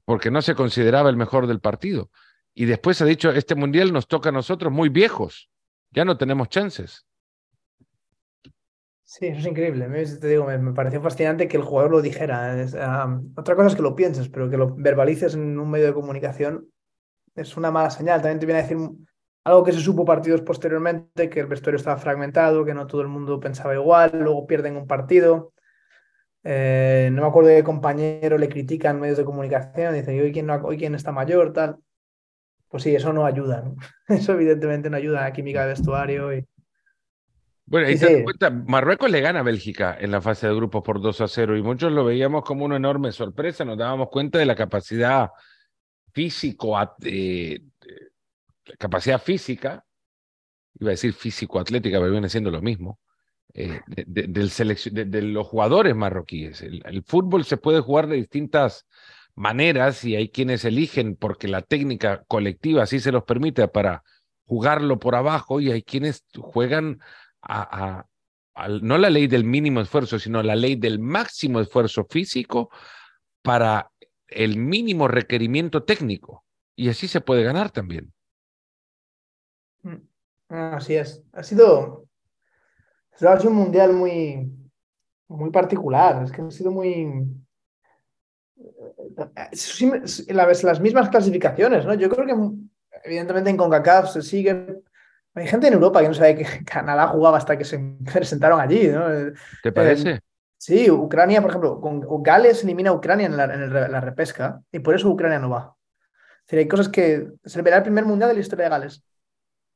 porque 0.05 0.31
no 0.31 0.43
se 0.43 0.55
consideraba 0.55 1.11
el 1.11 1.17
mejor 1.17 1.47
del 1.47 1.61
partido. 1.61 2.11
Y 2.55 2.67
después 2.67 3.01
ha 3.03 3.05
dicho, 3.05 3.31
este 3.31 3.55
mundial 3.55 3.93
nos 3.93 4.09
toca 4.09 4.31
a 4.31 4.33
nosotros 4.33 4.73
muy 4.73 4.89
viejos, 4.89 5.51
ya 5.91 6.05
no 6.05 6.17
tenemos 6.17 6.49
chances. 6.49 7.07
Sí, 9.09 9.27
eso 9.27 9.41
es 9.41 9.47
increíble. 9.47 9.89
Te 10.19 10.29
digo, 10.29 10.45
me, 10.45 10.75
pareció 10.75 11.01
fascinante 11.01 11.49
que 11.49 11.57
el 11.57 11.63
jugador 11.63 11.93
lo 11.93 12.03
dijera. 12.03 12.55
otra 13.37 13.57
cosa 13.57 13.69
es 13.69 13.75
que 13.75 13.81
lo 13.81 13.97
pienses, 13.97 14.29
pero 14.29 14.51
que 14.51 14.59
lo 14.59 14.75
verbalices 14.75 15.33
en 15.33 15.59
un 15.59 15.71
medio 15.71 15.87
de 15.87 15.95
comunicación 15.95 16.69
es 17.35 17.57
una 17.57 17.71
mala 17.71 17.89
señal. 17.89 18.21
También 18.21 18.39
te 18.39 18.45
viene 18.45 18.61
a 18.61 18.63
decir 18.65 18.77
algo 19.49 19.65
que 19.65 19.73
se 19.73 19.81
supo 19.81 20.05
partidos 20.05 20.43
posteriormente, 20.43 21.31
que 21.31 21.41
el 21.41 21.47
vestuario 21.47 21.79
estaba 21.79 21.97
fragmentado, 21.97 22.67
que 22.67 22.75
no 22.75 22.87
todo 22.87 23.01
el 23.01 23.09
mundo 23.09 23.41
pensaba 23.41 23.75
igual, 23.75 24.11
luego 24.13 24.47
pierden 24.47 24.77
un 24.77 24.87
partido. 24.87 25.55
Eh, 26.45 27.09
no 27.13 27.23
me 27.23 27.29
acuerdo 27.29 27.49
de 27.49 27.57
qué 27.57 27.65
compañero 27.65 28.37
le 28.37 28.51
critican 28.51 29.01
medios 29.01 29.17
de 29.17 29.25
comunicación, 29.25 29.95
dicen, 29.95 30.17
¿y 30.17 30.21
hoy 30.21 30.33
quién, 30.33 30.51
hoy 30.51 30.77
quién 30.77 30.95
está 30.95 31.13
mayor? 31.13 31.55
Tal. 31.55 31.79
Pues 32.69 32.83
sí, 32.83 32.95
eso 32.95 33.15
no 33.15 33.25
ayuda. 33.25 33.65
Eso 34.09 34.33
evidentemente 34.35 34.91
no 34.91 34.99
ayuda 34.99 35.21
a 35.21 35.25
la 35.25 35.33
química 35.33 35.63
de 35.63 35.69
vestuario. 35.69 36.37
Y... 36.37 36.47
Bueno, 37.65 37.89
y 37.89 37.99
te 37.99 38.23
cuenta, 38.25 38.51
Marruecos 38.51 39.11
le 39.11 39.23
gana 39.23 39.41
a 39.41 39.45
Bélgica 39.45 39.97
en 39.99 40.11
la 40.11 40.21
fase 40.21 40.47
de 40.47 40.55
grupos 40.55 40.83
por 40.83 41.01
2 41.01 41.23
a 41.23 41.29
0 41.29 41.57
y 41.57 41.63
muchos 41.63 41.91
lo 41.91 42.05
veíamos 42.05 42.45
como 42.45 42.67
una 42.67 42.77
enorme 42.77 43.13
sorpresa, 43.13 43.65
nos 43.65 43.79
dábamos 43.79 44.11
cuenta 44.11 44.39
de 44.39 44.45
la 44.45 44.55
capacidad 44.55 45.31
físico, 46.13 46.79
eh, 47.05 47.61
capacidad 48.79 49.21
física, 49.21 49.85
iba 50.81 50.91
a 50.91 50.93
decir 50.93 51.13
físico-atlética, 51.13 51.99
pero 51.99 52.13
viene 52.13 52.29
siendo 52.29 52.51
lo 52.51 52.61
mismo, 52.61 53.01
eh, 53.55 53.81
de, 53.87 54.27
del 54.29 55.11
de, 55.11 55.23
los 55.23 55.47
jugadores 55.47 55.97
marroquíes. 55.97 56.63
El, 56.63 57.03
fútbol 57.05 57.45
se 57.45 57.57
puede 57.57 57.81
jugar 57.81 58.07
de 58.07 58.17
distintas 58.17 58.87
maneras 59.35 60.05
y 60.05 60.17
hay 60.17 60.29
quienes 60.29 60.65
eligen 60.65 61.17
porque 61.17 61.49
la 61.49 61.63
técnica 61.63 62.25
colectiva 62.29 62.83
así 62.83 63.01
se 63.01 63.13
los 63.13 63.25
permite 63.25 63.67
para 63.69 64.03
jugarlo 64.45 64.99
por 64.99 65.15
abajo 65.15 65.61
y 65.61 65.71
hay 65.71 65.83
quienes 65.83 66.25
juegan 66.37 67.01
a, 67.41 68.07
no 68.83 68.99
la 68.99 69.09
ley 69.09 69.29
del 69.29 69.45
mínimo 69.45 69.81
esfuerzo, 69.81 70.19
sino 70.19 70.43
la 70.43 70.57
ley 70.57 70.77
del 70.77 70.99
máximo 70.99 71.61
esfuerzo 71.61 72.07
físico 72.09 72.71
para 73.43 73.91
el 74.27 74.59
mínimo 74.59 75.09
requerimiento 75.09 75.85
técnico. 75.85 76.45
Y 76.77 76.89
así 76.89 77.09
se 77.09 77.21
puede 77.21 77.43
ganar 77.45 77.71
también. 77.71 78.13
Así 80.49 80.97
es. 80.97 81.23
Ha 81.33 81.43
sido, 81.43 82.07
ha 83.21 83.39
sido 83.39 83.51
un 83.51 83.57
mundial 83.57 83.93
muy, 83.93 84.51
muy 85.29 85.51
particular. 85.51 86.23
Es 86.25 86.33
que 86.33 86.43
ha 86.43 86.51
sido 86.51 86.71
muy. 86.71 87.27
Las, 90.29 90.65
las 90.65 90.81
mismas 90.81 91.09
clasificaciones, 91.09 91.85
¿no? 91.85 91.95
Yo 91.95 92.09
creo 92.09 92.27
que, 92.27 92.35
evidentemente, 93.05 93.51
en 93.51 93.57
CONCACAF 93.57 94.11
se 94.11 94.23
sigue. 94.23 94.83
Hay 95.35 95.47
gente 95.47 95.69
en 95.69 95.75
Europa 95.75 96.01
que 96.01 96.09
no 96.09 96.15
sabe 96.15 96.37
que 96.37 96.65
Canadá 96.65 97.09
jugaba 97.09 97.37
hasta 97.37 97.57
que 97.57 97.65
se 97.65 97.79
presentaron 98.13 98.61
allí, 98.61 98.89
¿no? 98.89 99.07
¿Te 99.63 99.73
parece? 99.73 100.11
Eh, 100.11 100.21
sí, 100.57 100.91
Ucrania, 100.91 101.43
por 101.43 101.51
ejemplo, 101.51 101.81
con, 101.81 102.23
Gales 102.23 102.65
elimina 102.65 102.91
a 102.91 102.95
Ucrania 102.95 103.27
en, 103.27 103.37
la, 103.37 103.45
en 103.45 103.73
la, 103.73 104.01
repesca 104.01 104.61
y 104.73 104.79
por 104.79 104.95
eso 104.95 105.11
Ucrania 105.11 105.39
no 105.39 105.51
va. 105.51 105.75
Es 106.41 106.47
decir, 106.47 106.59
hay 106.61 106.69
cosas 106.69 106.89
que 106.89 107.29
se 107.45 107.63
verá 107.63 107.77
el 107.77 107.83
primer 107.83 108.07
mundial 108.07 108.31
de 108.31 108.35
la 108.35 108.41
historia 108.41 108.65
de 108.65 108.71
Gales. 108.71 109.05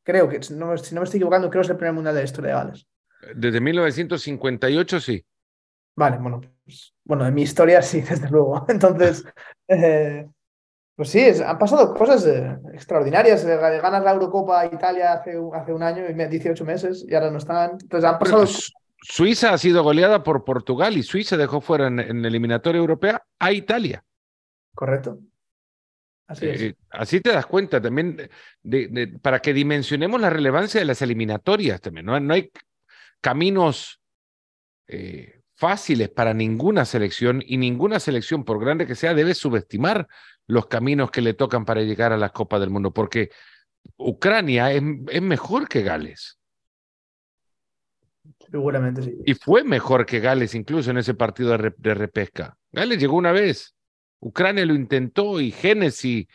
Creo 0.02 0.28
que, 0.28 0.42
si 0.42 0.54
no 0.54 0.66
me 0.66 0.74
estoy 0.74 1.00
equivocando, 1.02 1.48
creo 1.48 1.60
que 1.60 1.66
es 1.66 1.70
el 1.70 1.76
primer 1.76 1.94
mundial 1.94 2.14
de 2.14 2.20
la 2.20 2.24
historia 2.24 2.50
de 2.50 2.56
Gales. 2.56 2.86
Desde 3.34 3.60
1958, 3.60 5.00
sí. 5.00 5.24
Vale, 5.94 6.18
bueno, 6.18 6.40
pues, 6.64 6.94
bueno, 7.04 7.26
en 7.26 7.34
mi 7.34 7.42
historia 7.42 7.82
sí, 7.82 8.00
desde 8.08 8.28
luego. 8.28 8.64
Entonces, 8.68 9.24
eh, 9.68 10.26
pues 10.96 11.08
sí, 11.08 11.24
han 11.44 11.58
pasado 11.58 11.94
cosas 11.94 12.26
eh, 12.26 12.58
extraordinarias. 12.72 13.44
Eh, 13.44 13.56
ganas 13.56 14.02
la 14.02 14.12
Eurocopa 14.12 14.60
a 14.60 14.66
Italia 14.66 15.12
hace, 15.14 15.38
hace 15.54 15.72
un 15.72 15.82
año 15.82 16.04
y 16.08 16.12
18 16.14 16.64
meses 16.64 17.04
y 17.08 17.14
ahora 17.14 17.30
no 17.30 17.38
están. 17.38 17.72
Entonces 17.80 18.08
han 18.08 18.18
pasado. 18.18 18.46
Suiza 19.04 19.52
ha 19.52 19.58
sido 19.58 19.82
goleada 19.82 20.22
por 20.22 20.44
Portugal 20.44 20.96
y 20.96 21.02
Suiza 21.02 21.36
dejó 21.36 21.60
fuera 21.60 21.88
en, 21.88 21.98
en 21.98 22.24
eliminatoria 22.24 22.78
europea 22.78 23.24
a 23.40 23.50
Italia. 23.50 24.04
Correcto. 24.74 25.18
Eh, 26.40 26.74
así, 26.90 27.20
te 27.20 27.30
das 27.30 27.46
cuenta 27.46 27.80
también 27.80 28.30
de, 28.62 29.18
para 29.20 29.40
que 29.40 29.52
dimensionemos 29.52 30.20
la 30.20 30.30
relevancia 30.30 30.80
de 30.80 30.86
las 30.86 31.02
eliminatorias 31.02 31.80
también. 31.80 32.06
No, 32.06 32.18
no 32.18 32.34
hay 32.34 32.50
caminos 33.20 34.00
eh, 34.88 35.42
fáciles 35.54 36.08
para 36.08 36.34
ninguna 36.34 36.84
selección 36.84 37.42
y 37.46 37.56
ninguna 37.56 38.00
selección, 38.00 38.44
por 38.44 38.60
grande 38.60 38.86
que 38.86 38.94
sea, 38.94 39.14
debe 39.14 39.34
subestimar 39.34 40.08
los 40.46 40.66
caminos 40.66 41.10
que 41.10 41.22
le 41.22 41.34
tocan 41.34 41.64
para 41.64 41.82
llegar 41.82 42.12
a 42.12 42.16
la 42.16 42.30
Copa 42.30 42.58
del 42.58 42.70
Mundo, 42.70 42.92
porque 42.92 43.30
Ucrania 43.96 44.72
es, 44.72 44.82
mejor 44.82 45.68
que 45.68 45.82
Gales. 45.82 46.38
Seguramente 48.50 49.02
sí. 49.02 49.14
Y 49.24 49.34
fue 49.34 49.64
mejor 49.64 50.04
que 50.04 50.20
Gales 50.20 50.54
incluso 50.54 50.90
en 50.90 50.98
ese 50.98 51.14
partido 51.14 51.56
de, 51.56 51.94
repesca. 51.94 52.56
Gales 52.70 52.98
llegó 52.98 53.16
una 53.16 53.32
vez. 53.32 53.74
Ucrania 54.22 54.64
lo 54.64 54.74
intentó 54.74 55.40
y 55.40 55.50
Genesis, 55.50 56.26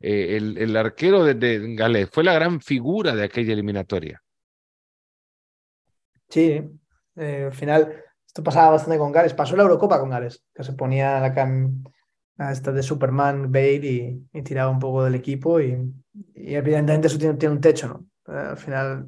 eh, 0.00 0.36
el, 0.36 0.76
arquero 0.76 1.24
de, 1.24 1.74
Gales, 1.74 2.10
fue 2.10 2.24
la 2.24 2.34
gran 2.34 2.60
figura 2.60 3.14
de 3.14 3.24
aquella 3.24 3.52
eliminatoria. 3.52 4.22
Sí, 6.28 6.60
eh, 7.14 7.44
al 7.46 7.54
final 7.54 8.04
esto 8.26 8.42
pasaba 8.42 8.72
bastante 8.72 8.98
con 8.98 9.12
Gales. 9.12 9.32
Pasó 9.32 9.56
la 9.56 9.62
Eurocopa 9.62 10.00
con 10.00 10.10
Gales, 10.10 10.44
que 10.52 10.64
se 10.64 10.72
ponía 10.72 11.20
la 11.20 11.32
cam 11.32 11.84
esta 12.36 12.72
de 12.72 12.82
Superman, 12.82 13.50
Bale 13.50 14.20
y, 14.32 14.42
tiraba 14.42 14.70
un 14.70 14.80
poco 14.80 15.04
del 15.04 15.14
equipo 15.14 15.60
y, 15.60 15.78
evidentemente 16.34 17.06
eso 17.06 17.16
tiene, 17.16 17.48
un 17.48 17.60
techo, 17.60 17.88
¿no? 17.88 18.34
Eh, 18.34 18.48
al 18.50 18.56
final 18.58 19.06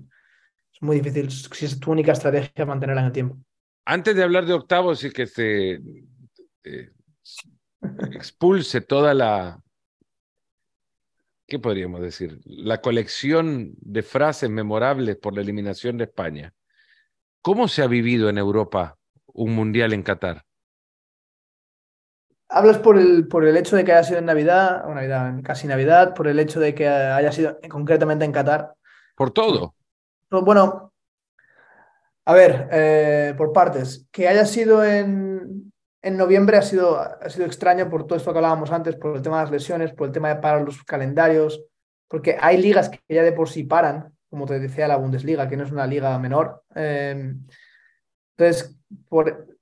es 0.72 0.80
muy 0.80 1.00
difícil, 1.00 1.30
si 1.30 1.66
es 1.66 1.78
tu 1.78 1.90
única 1.90 2.12
estrategia, 2.12 2.64
mantenerla 2.64 3.02
en 3.02 3.06
el 3.08 3.12
tiempo. 3.12 3.36
Antes 3.84 4.14
de 4.14 4.22
hablar 4.22 4.46
de 4.46 4.54
octavos 4.54 5.02
y 5.02 5.10
que 5.10 5.26
se 5.26 5.80
eh, 6.64 6.90
expulse 8.12 8.80
toda 8.80 9.14
la, 9.14 9.60
¿qué 11.46 11.58
podríamos 11.58 12.00
decir? 12.00 12.40
La 12.44 12.80
colección 12.80 13.72
de 13.80 14.02
frases 14.02 14.50
memorables 14.50 15.16
por 15.16 15.34
la 15.34 15.40
eliminación 15.40 15.96
de 15.96 16.04
España. 16.04 16.52
¿Cómo 17.42 17.68
se 17.68 17.82
ha 17.82 17.86
vivido 17.86 18.28
en 18.28 18.38
Europa 18.38 18.96
un 19.26 19.54
mundial 19.54 19.92
en 19.92 20.02
Qatar? 20.02 20.44
Hablas 22.50 22.78
por 22.78 22.98
el, 22.98 23.28
por 23.28 23.46
el 23.46 23.56
hecho 23.56 23.76
de 23.76 23.84
que 23.84 23.92
haya 23.92 24.04
sido 24.04 24.18
en 24.18 24.24
Navidad, 24.24 24.86
o 24.86 24.94
Navidad, 24.94 25.34
casi 25.42 25.66
Navidad, 25.66 26.14
por 26.14 26.28
el 26.28 26.38
hecho 26.38 26.60
de 26.60 26.74
que 26.74 26.88
haya 26.88 27.30
sido 27.30 27.58
concretamente 27.68 28.24
en 28.24 28.32
Qatar. 28.32 28.74
Por 29.14 29.30
todo. 29.30 29.74
Bueno, 30.30 30.92
a 32.24 32.34
ver, 32.34 32.68
eh, 32.72 33.34
por 33.36 33.52
partes. 33.52 34.06
Que 34.10 34.28
haya 34.28 34.44
sido 34.44 34.84
en, 34.84 35.67
en 36.02 36.16
noviembre 36.16 36.56
ha 36.56 36.62
sido, 36.62 36.98
ha 36.98 37.28
sido 37.28 37.46
extraño 37.46 37.88
por 37.88 38.06
todo 38.06 38.16
esto 38.16 38.32
que 38.32 38.38
hablábamos 38.38 38.70
antes, 38.70 38.96
por 38.96 39.16
el 39.16 39.22
tema 39.22 39.38
de 39.38 39.44
las 39.44 39.52
lesiones, 39.52 39.92
por 39.92 40.08
el 40.08 40.12
tema 40.12 40.28
de 40.28 40.36
parar 40.36 40.62
los 40.62 40.82
calendarios, 40.84 41.64
porque 42.08 42.36
hay 42.40 42.56
ligas 42.58 42.88
que 42.88 43.00
ya 43.08 43.22
de 43.22 43.32
por 43.32 43.48
sí 43.48 43.64
paran, 43.64 44.14
como 44.30 44.46
te 44.46 44.58
decía 44.58 44.88
la 44.88 44.96
Bundesliga, 44.96 45.48
que 45.48 45.56
no 45.56 45.64
es 45.64 45.72
una 45.72 45.86
liga 45.86 46.18
menor. 46.18 46.62
Eh, 46.74 47.34
entonces, 48.36 48.76
por, 49.08 49.58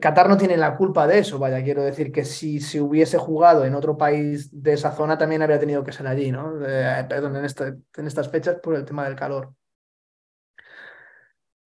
Qatar 0.00 0.28
no 0.28 0.36
tiene 0.36 0.56
la 0.56 0.76
culpa 0.76 1.06
de 1.06 1.20
eso, 1.20 1.38
vaya, 1.38 1.62
quiero 1.62 1.84
decir 1.84 2.10
que 2.10 2.24
si 2.24 2.60
se 2.60 2.80
hubiese 2.80 3.16
jugado 3.18 3.64
en 3.64 3.74
otro 3.74 3.96
país 3.96 4.50
de 4.50 4.72
esa 4.72 4.92
zona 4.92 5.16
también 5.16 5.42
habría 5.42 5.60
tenido 5.60 5.84
que 5.84 5.92
ser 5.92 6.06
allí, 6.06 6.32
¿no? 6.32 6.54
perdón, 7.08 7.36
en, 7.36 7.44
este, 7.44 7.74
en 7.96 8.06
estas 8.06 8.28
fechas 8.28 8.56
por 8.56 8.74
el 8.74 8.84
tema 8.84 9.04
del 9.04 9.14
calor. 9.14 9.52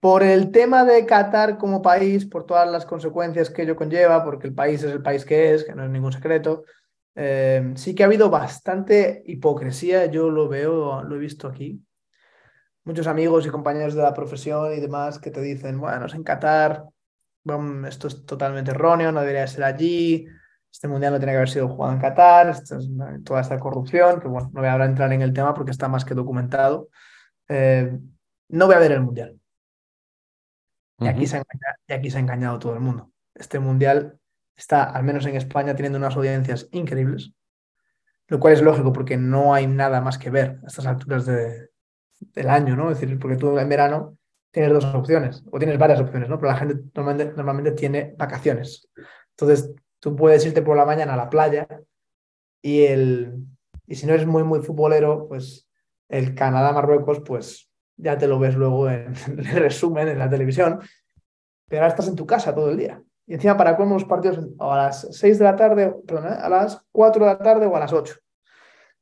Por 0.03 0.25
el 0.25 0.51
tema 0.51 0.85
de 0.85 1.07
Qatar 1.07 1.59
como 1.59 1.81
país, 1.81 2.27
por 2.27 2.45
todas 2.45 2.69
las 2.69 2.85
consecuencias 2.87 3.51
que 3.51 3.63
ello 3.63 3.77
conlleva, 3.77 4.25
porque 4.25 4.49
el 4.49 4.53
país 4.53 4.83
es 4.83 4.91
el 4.91 5.01
país 5.01 5.25
que 5.25 5.55
es, 5.55 5.63
que 5.63 5.77
no 5.77 5.85
es 5.85 5.91
ningún 5.91 6.13
secreto, 6.13 6.65
eh, 7.15 7.73
sí 7.77 7.95
que 7.95 8.03
ha 8.03 8.07
habido 8.07 8.29
bastante 8.29 9.23
hipocresía, 9.27 10.07
yo 10.07 10.29
lo 10.29 10.49
veo, 10.49 11.05
lo 11.05 11.15
he 11.15 11.19
visto 11.21 11.47
aquí. 11.47 11.81
Muchos 12.83 13.07
amigos 13.07 13.47
y 13.47 13.51
compañeros 13.51 13.95
de 13.95 14.03
la 14.03 14.13
profesión 14.13 14.73
y 14.73 14.81
demás 14.81 15.21
que 15.21 15.31
te 15.31 15.41
dicen, 15.41 15.79
bueno, 15.79 16.07
es 16.07 16.15
en 16.15 16.25
Qatar, 16.25 16.83
esto 17.87 18.09
es 18.09 18.27
totalmente 18.27 18.73
erróneo, 18.73 19.13
no 19.13 19.21
debería 19.21 19.47
ser 19.47 19.63
allí, 19.63 20.27
este 20.69 20.89
mundial 20.89 21.13
no 21.13 21.21
tiene 21.21 21.35
que 21.35 21.37
haber 21.37 21.49
sido 21.49 21.69
jugado 21.69 21.93
en 21.93 22.01
Qatar, 22.01 22.57
toda 23.25 23.41
esta 23.41 23.61
corrupción, 23.61 24.21
que 24.21 24.27
no 24.27 24.51
voy 24.51 24.67
a 24.67 24.85
entrar 24.85 25.13
en 25.13 25.23
el 25.23 25.33
tema 25.33 25.55
porque 25.55 25.71
está 25.71 25.87
más 25.87 26.05
que 26.05 26.15
documentado. 26.15 26.89
Eh, 27.47 28.01
no 28.49 28.67
voy 28.67 28.75
a 28.75 28.81
ver 28.81 28.91
el 28.91 29.03
mundial. 29.03 29.39
Y 31.05 31.09
aquí, 31.09 31.27
se 31.27 31.37
ha 31.37 31.41
engañado, 31.41 31.77
y 31.87 31.93
aquí 31.93 32.11
se 32.11 32.17
ha 32.17 32.21
engañado 32.21 32.59
todo 32.59 32.75
el 32.75 32.81
mundo. 32.81 33.11
Este 33.35 33.59
mundial 33.59 34.19
está, 34.57 34.85
al 34.85 35.05
menos 35.05 35.27
en 35.27 35.37
España, 35.37 35.75
teniendo 35.75 35.99
unas 35.99 36.17
audiencias 36.17 36.69
increíbles, 36.73 37.33
lo 38.29 38.41
cual 38.41 38.55
es 38.55 38.63
lógico 38.63 38.93
porque 38.93 39.17
no 39.17 39.55
hay 39.55 39.67
nada 39.67 40.01
más 40.01 40.19
que 40.19 40.31
ver 40.31 40.61
a 40.63 40.67
estas 40.67 40.87
alturas 40.87 41.27
de, 41.27 41.71
del 42.21 42.49
año, 42.49 42.77
¿no? 42.77 42.91
Es 42.91 43.01
decir, 43.01 43.19
porque 43.19 43.37
tú 43.37 43.59
en 43.59 43.69
verano 43.69 44.17
tienes 44.51 44.73
dos 44.73 44.85
opciones, 44.85 45.43
o 45.51 45.59
tienes 45.59 45.79
varias 45.79 46.01
opciones, 46.01 46.29
¿no? 46.29 46.39
Pero 46.39 46.53
la 46.53 46.59
gente 46.59 46.83
normalmente, 46.95 47.35
normalmente 47.35 47.73
tiene 47.73 48.15
vacaciones. 48.19 48.89
Entonces, 49.31 49.73
tú 49.99 50.15
puedes 50.15 50.45
irte 50.45 50.63
por 50.63 50.77
la 50.77 50.85
mañana 50.85 51.15
a 51.15 51.17
la 51.17 51.31
playa 51.31 51.67
y, 52.61 52.85
el, 52.85 53.47
y 53.87 53.95
si 53.95 54.07
no 54.07 54.13
eres 54.13 54.27
muy, 54.27 54.45
muy 54.45 54.61
futbolero, 54.61 55.27
pues 55.29 55.69
el 56.09 56.35
Canadá-Marruecos, 56.35 57.21
pues 57.21 57.72
ya 57.97 58.19
te 58.19 58.27
lo 58.27 58.39
ves 58.39 58.55
luego 58.55 58.91
en, 58.91 59.15
el 59.39 59.47
resumen 59.47 60.09
en 60.09 60.19
la 60.19 60.29
televisión, 60.29 60.81
pero 61.69 61.83
ahora 61.83 61.93
estás 61.95 62.09
en 62.09 62.17
tu 62.17 62.27
casa 62.27 62.55
todo 62.55 62.71
el 62.71 62.77
día. 62.77 63.03
Y 63.27 63.35
encima, 63.35 63.57
¿para 63.57 63.77
cómo 63.77 63.95
los 63.95 64.05
partidos? 64.05 64.47
a 64.59 64.77
las 64.77 65.09
6 65.11 65.39
de 65.39 65.45
la 65.45 65.57
tarde, 65.57 65.95
perdón, 66.07 66.33
¿eh? 66.33 66.37
a 66.39 66.49
las 66.49 66.83
4 66.93 67.25
de 67.25 67.31
la 67.33 67.39
tarde 67.39 67.67
o 67.67 67.77
a 67.77 67.81
las 67.81 67.93
8. 67.93 68.15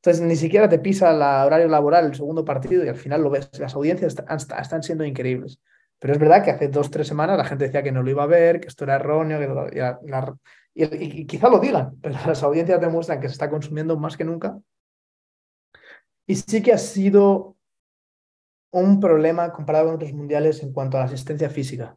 Entonces, 0.01 0.23
ni 0.23 0.35
siquiera 0.35 0.67
te 0.67 0.79
pisa 0.79 1.11
el 1.11 1.21
horario 1.21 1.67
laboral 1.67 2.05
el 2.05 2.15
segundo 2.15 2.43
partido 2.43 2.83
y 2.83 2.87
al 2.87 2.95
final 2.95 3.21
lo 3.21 3.29
ves. 3.29 3.51
Las 3.59 3.75
audiencias 3.75 4.15
están, 4.17 4.81
siendo 4.81 5.05
increíbles. 5.05 5.59
Pero 5.99 6.13
es 6.13 6.19
verdad 6.19 6.43
que 6.43 6.49
hace 6.49 6.69
dos, 6.69 6.89
tres 6.89 7.07
semanas 7.07 7.37
la 7.37 7.45
gente 7.45 7.65
decía 7.65 7.83
que 7.83 7.91
no 7.91 8.01
lo 8.01 8.09
iba 8.09 8.23
a 8.23 8.27
ver, 8.27 8.59
que 8.59 8.67
esto 8.67 8.83
era 8.83 8.95
erróneo, 8.95 9.39
y, 10.73 11.27
quizá 11.27 11.49
lo 11.49 11.59
digan, 11.59 11.97
pero 12.01 12.15
las 12.25 12.41
audiencias 12.41 12.81
demuestran 12.81 13.19
que 13.19 13.27
se 13.27 13.33
está 13.33 13.47
consumiendo 13.47 13.95
más 13.95 14.17
que 14.17 14.23
nunca. 14.23 14.57
Y 16.25 16.35
sí 16.35 16.63
que 16.63 16.73
ha 16.73 16.79
sido 16.79 17.57
un 18.71 18.99
problema 18.99 19.51
comparado 19.51 19.85
con 19.87 19.95
otros 19.95 20.13
mundiales 20.13 20.63
en 20.63 20.73
cuanto 20.73 20.97
a 20.97 21.01
la 21.01 21.05
asistencia 21.07 21.49
física. 21.49 21.95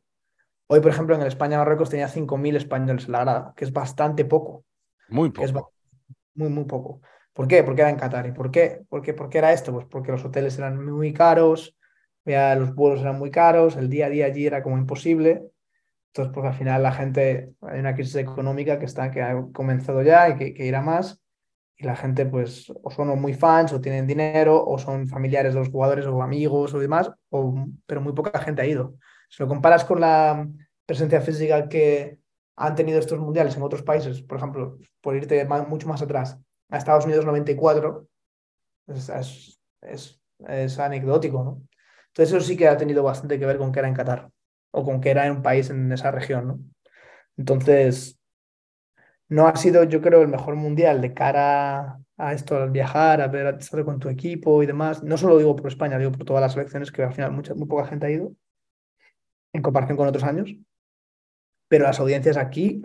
Hoy, 0.66 0.80
por 0.80 0.90
ejemplo, 0.90 1.14
en 1.14 1.20
el 1.20 1.28
España-Marruecos 1.28 1.90
tenía 1.90 2.08
5.000 2.08 2.56
españoles 2.56 3.06
en 3.06 3.12
la 3.12 3.20
grada, 3.20 3.52
que 3.56 3.64
es 3.64 3.72
bastante 3.72 4.24
poco. 4.24 4.64
Muy 5.08 5.30
poco. 5.30 5.72
muy, 6.34 6.48
muy 6.48 6.64
poco. 6.64 7.00
¿Por 7.32 7.46
qué? 7.48 7.62
Porque 7.62 7.82
era 7.82 7.90
en 7.90 7.96
Qatar. 7.96 8.26
¿Y 8.26 8.32
por 8.32 8.50
qué? 8.50 8.82
¿Por 8.88 9.02
qué, 9.02 9.12
por 9.12 9.28
qué 9.28 9.38
era 9.38 9.52
esto? 9.52 9.72
Pues 9.72 9.86
porque 9.86 10.12
los 10.12 10.24
hoteles 10.24 10.56
eran 10.58 10.84
muy 10.84 11.12
caros, 11.12 11.76
ya 12.24 12.54
los 12.54 12.74
vuelos 12.74 13.00
eran 13.00 13.18
muy 13.18 13.30
caros, 13.30 13.76
el 13.76 13.90
día 13.90 14.06
a 14.06 14.10
día 14.10 14.26
allí 14.26 14.46
era 14.46 14.62
como 14.62 14.78
imposible. 14.78 15.42
Entonces, 16.08 16.32
pues 16.32 16.46
al 16.46 16.54
final 16.54 16.82
la 16.82 16.92
gente, 16.92 17.52
hay 17.60 17.80
una 17.80 17.94
crisis 17.94 18.16
económica 18.16 18.78
que, 18.78 18.84
está, 18.86 19.10
que 19.10 19.20
ha 19.20 19.34
comenzado 19.52 20.02
ya 20.02 20.28
y 20.30 20.36
que, 20.36 20.54
que 20.54 20.64
irá 20.64 20.80
más. 20.80 21.20
Y 21.76 21.84
la 21.84 21.96
gente, 21.96 22.24
pues, 22.26 22.72
o 22.82 22.90
son 22.90 23.20
muy 23.20 23.34
fans, 23.34 23.72
o 23.72 23.80
tienen 23.80 24.06
dinero, 24.06 24.64
o 24.64 24.78
son 24.78 25.08
familiares 25.08 25.54
de 25.54 25.60
los 25.60 25.70
jugadores, 25.70 26.06
o 26.06 26.22
amigos, 26.22 26.72
o 26.74 26.78
demás, 26.78 27.10
o, 27.30 27.66
pero 27.86 28.00
muy 28.00 28.12
poca 28.12 28.38
gente 28.38 28.62
ha 28.62 28.66
ido. 28.66 28.94
Si 29.28 29.42
lo 29.42 29.48
comparas 29.48 29.84
con 29.84 30.00
la 30.00 30.48
presencia 30.86 31.20
física 31.20 31.68
que 31.68 32.18
han 32.56 32.74
tenido 32.74 32.98
estos 32.98 33.18
mundiales 33.18 33.56
en 33.56 33.62
otros 33.62 33.82
países, 33.82 34.22
por 34.22 34.38
ejemplo, 34.38 34.78
por 35.00 35.16
irte 35.16 35.44
mucho 35.68 35.88
más 35.88 36.02
atrás, 36.02 36.38
a 36.70 36.78
Estados 36.78 37.04
Unidos 37.04 37.24
94, 37.24 38.06
es, 38.86 39.58
es, 39.82 40.20
es, 40.46 40.78
anecdótico, 40.78 41.42
¿no? 41.42 41.62
Entonces 42.08 42.34
eso 42.34 42.46
sí 42.46 42.56
que 42.56 42.68
ha 42.68 42.76
tenido 42.76 43.02
bastante 43.02 43.38
que 43.38 43.46
ver 43.46 43.58
con 43.58 43.72
que 43.72 43.80
era 43.80 43.88
en 43.88 43.94
Qatar 43.94 44.30
o 44.70 44.84
con 44.84 45.00
que 45.00 45.10
era 45.10 45.26
en 45.26 45.32
un 45.32 45.42
país 45.42 45.70
en 45.70 45.90
esa 45.92 46.10
región, 46.10 46.46
¿no? 46.46 46.60
Entonces, 47.36 48.18
no 49.28 49.46
ha 49.46 49.56
sido, 49.56 49.84
yo 49.84 50.00
creo, 50.00 50.22
el 50.22 50.28
mejor 50.28 50.56
mundial 50.56 51.00
de 51.00 51.14
cara 51.14 52.00
a 52.16 52.32
esto, 52.32 52.56
al 52.56 52.70
viajar, 52.70 53.20
a 53.20 53.28
ver, 53.28 53.46
a 53.46 53.50
estar 53.50 53.84
con 53.84 53.98
tu 53.98 54.08
equipo 54.08 54.62
y 54.62 54.66
demás. 54.66 55.02
No 55.02 55.16
solo 55.16 55.38
digo 55.38 55.56
por 55.56 55.68
España, 55.68 55.98
digo 55.98 56.12
por 56.12 56.24
todas 56.24 56.42
las 56.42 56.52
selecciones 56.52 56.92
que 56.92 57.02
al 57.02 57.12
final 57.12 57.32
mucha, 57.32 57.54
muy 57.54 57.66
poca 57.66 57.86
gente 57.86 58.06
ha 58.06 58.10
ido 58.10 58.32
en 59.52 59.62
comparación 59.62 59.96
con 59.96 60.08
otros 60.08 60.24
años. 60.24 60.54
Pero 61.68 61.84
las 61.84 61.98
audiencias 61.98 62.36
aquí 62.36 62.80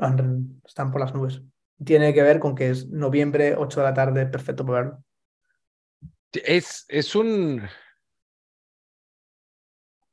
están 0.65 0.91
por 0.91 1.01
las 1.01 1.13
nubes 1.13 1.43
tiene 1.83 2.13
que 2.13 2.23
ver 2.23 2.39
con 2.39 2.55
que 2.55 2.69
es 2.69 2.89
noviembre, 2.89 3.55
8 3.55 3.79
de 3.79 3.85
la 3.85 3.93
tarde, 3.93 4.25
perfecto 4.25 4.65
para 4.65 4.81
verlo. 4.81 5.03
Es, 6.31 6.85
es 6.87 7.15
un. 7.15 7.63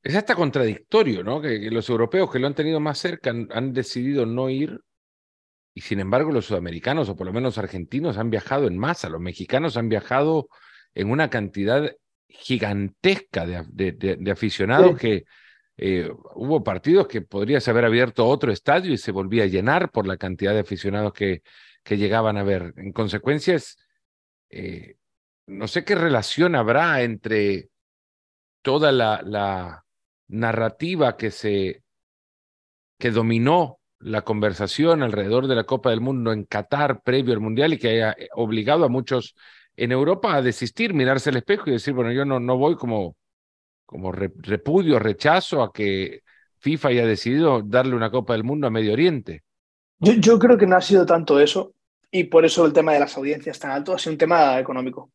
Es 0.02 0.14
hasta 0.14 0.36
contradictorio, 0.36 1.24
¿no? 1.24 1.40
Que, 1.40 1.70
los 1.70 1.88
europeos 1.88 2.30
que 2.30 2.38
lo 2.38 2.46
han 2.46 2.54
tenido 2.54 2.78
más 2.78 2.98
cerca 2.98 3.30
han, 3.30 3.72
decidido 3.72 4.24
no 4.24 4.48
ir 4.48 4.80
y 5.76 5.82
sin 5.82 6.00
embargo 6.00 6.32
los 6.32 6.46
sudamericanos 6.46 7.10
o 7.10 7.16
por 7.16 7.26
lo 7.26 7.34
menos 7.34 7.58
argentinos 7.58 8.16
han 8.16 8.30
viajado 8.30 8.66
en 8.66 8.78
masa, 8.78 9.10
los 9.10 9.20
mexicanos 9.20 9.76
han 9.76 9.90
viajado 9.90 10.48
en 10.94 11.10
una 11.10 11.28
cantidad 11.28 11.94
gigantesca 12.28 13.44
de, 13.46 14.30
aficionados 14.32 14.98
que 14.98 15.24
eh, 15.76 16.10
hubo 16.34 16.64
partidos 16.64 17.06
que 17.08 17.20
podrías 17.20 17.68
haber 17.68 17.84
abierto 17.84 18.26
otro 18.26 18.50
estadio 18.50 18.90
y 18.90 18.96
se 18.96 19.12
volvía 19.12 19.42
a 19.42 19.48
llenar 19.48 19.90
por 19.90 20.06
la 20.06 20.16
cantidad 20.16 20.54
de 20.54 20.60
aficionados 20.60 21.12
que, 21.12 21.42
que 21.84 21.98
llegaban 21.98 22.38
a 22.38 22.42
ver. 22.42 22.72
En 22.78 22.92
consecuencia, 22.92 23.58
eh, 24.48 24.96
no 25.46 25.68
sé 25.68 25.84
qué 25.84 25.94
relación 25.94 26.54
habrá 26.54 27.02
entre 27.02 27.68
toda 28.62 28.92
la, 28.92 29.20
la 29.22 29.84
narrativa 30.28 31.18
que 31.18 31.30
se 31.30 31.82
que 32.98 33.10
dominó 33.10 33.78
la 33.98 34.22
conversación 34.22 35.02
alrededor 35.02 35.46
de 35.46 35.54
la 35.54 35.64
Copa 35.64 35.90
del 35.90 36.00
Mundo 36.00 36.32
en 36.32 36.44
Qatar 36.44 37.02
previo 37.02 37.32
al 37.32 37.40
Mundial 37.40 37.72
y 37.72 37.78
que 37.78 37.88
haya 37.88 38.16
obligado 38.34 38.84
a 38.84 38.88
muchos 38.88 39.34
en 39.76 39.92
Europa 39.92 40.34
a 40.34 40.42
desistir, 40.42 40.94
mirarse 40.94 41.30
al 41.30 41.36
espejo 41.36 41.68
y 41.68 41.74
decir, 41.74 41.94
bueno, 41.94 42.12
yo 42.12 42.24
no, 42.24 42.40
no 42.40 42.56
voy 42.56 42.76
como, 42.76 43.16
como 43.84 44.12
repudio, 44.12 44.98
rechazo 44.98 45.62
a 45.62 45.72
que 45.72 46.22
FIFA 46.58 46.88
haya 46.88 47.06
decidido 47.06 47.62
darle 47.62 47.94
una 47.94 48.10
Copa 48.10 48.32
del 48.32 48.44
Mundo 48.44 48.66
a 48.66 48.70
Medio 48.70 48.92
Oriente. 48.92 49.42
Yo, 49.98 50.12
yo 50.14 50.38
creo 50.38 50.58
que 50.58 50.66
no 50.66 50.76
ha 50.76 50.80
sido 50.80 51.04
tanto 51.04 51.40
eso 51.40 51.74
y 52.10 52.24
por 52.24 52.44
eso 52.44 52.64
el 52.64 52.72
tema 52.72 52.92
de 52.92 53.00
las 53.00 53.16
audiencias 53.16 53.58
tan 53.58 53.70
alto 53.70 53.94
ha 53.94 53.98
sido 53.98 54.12
un 54.12 54.18
tema 54.18 54.58
económico. 54.58 55.10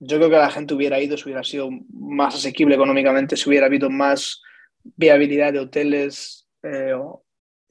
Yo 0.00 0.18
creo 0.18 0.28
que 0.28 0.36
la 0.36 0.50
gente 0.50 0.74
hubiera 0.74 1.00
ido 1.00 1.16
si 1.16 1.24
hubiera 1.24 1.44
sido 1.44 1.68
más 1.90 2.34
asequible 2.34 2.74
económicamente, 2.74 3.36
si 3.36 3.48
hubiera 3.48 3.66
habido 3.66 3.90
más 3.90 4.42
viabilidad 4.82 5.52
de 5.52 5.60
hoteles 5.60 6.48
eh, 6.62 6.92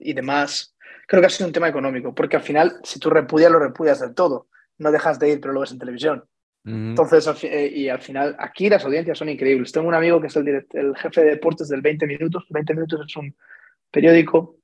y 0.04 0.14
demás. 0.14 0.76
Creo 1.08 1.22
que 1.22 1.28
ha 1.28 1.30
sido 1.30 1.48
un 1.48 1.54
tema 1.54 1.68
económico, 1.68 2.14
porque 2.14 2.38
al 2.38 2.44
final, 2.44 2.80
si 2.84 3.00
tú 3.00 3.10
repudias, 3.10 3.52
lo 3.52 3.60
repudias 3.60 4.00
del 4.00 4.14
todo. 4.14 4.48
No 4.78 4.92
dejas 4.92 5.20
de 5.20 5.30
ir, 5.30 5.42
pero 5.42 5.54
lo 5.54 5.62
ves 5.62 5.72
en 5.72 5.80
televisión. 5.80 6.24
Entonces, 6.66 7.28
eh, 7.44 7.70
y 7.76 7.90
al 7.90 8.00
final, 8.00 8.38
aquí 8.40 8.70
las 8.70 8.86
audiencias 8.86 9.18
son 9.18 9.28
increíbles. 9.28 9.74
Tengo 9.74 9.90
un 9.90 9.96
amigo 9.96 10.22
que 10.22 10.28
es 10.28 10.36
el, 10.38 10.66
el 10.72 10.96
jefe 10.96 11.22
de 11.22 11.32
deportes 11.32 11.68
del 11.68 11.82
20 11.82 12.08
Minutos. 12.08 12.46
20 12.50 12.74
Minutos 12.74 13.02
es 13.06 13.16
un 13.18 13.36
periódico 13.92 14.58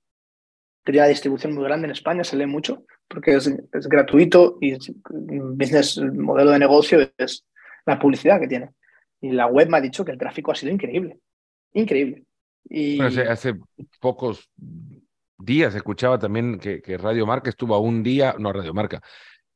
que 0.84 0.94
tiene 0.94 1.06
una 1.06 1.10
distribución 1.10 1.54
muy 1.54 1.64
grande 1.66 1.86
en 1.86 1.92
España, 1.92 2.24
se 2.24 2.38
lee 2.38 2.46
mucho, 2.46 2.86
porque 3.08 3.36
es, 3.36 3.48
es 3.48 3.88
gratuito 3.88 4.58
y 4.62 4.78
business, 5.10 5.98
el 5.98 6.14
modelo 6.14 6.52
de 6.52 6.60
negocio 6.60 7.00
es 7.18 7.46
la 7.86 8.00
publicidad 8.00 8.40
que 8.40 8.48
tiene. 8.48 8.70
Y 9.22 9.32
la 9.32 9.48
web 9.48 9.70
me 9.70 9.78
ha 9.78 9.82
dicho 9.82 10.06
que 10.06 10.12
el 10.12 10.18
tráfico 10.18 10.52
ha 10.52 10.56
sido 10.56 10.72
increíble. 10.72 11.20
Increíble. 11.74 12.24
Y... 12.70 13.02
hace, 13.02 13.56
pocos 14.00 14.50
días 15.40 15.74
escuchaba 15.74 16.20
también 16.20 16.60
que, 16.60 16.82
que, 16.82 16.98
Radio 16.98 17.26
Marca 17.26 17.50
estuvo 17.50 17.74
a 17.76 17.80
un 17.80 18.04
día, 18.04 18.36
no 18.38 18.52
Radio 18.52 18.74
Marca, 18.74 19.02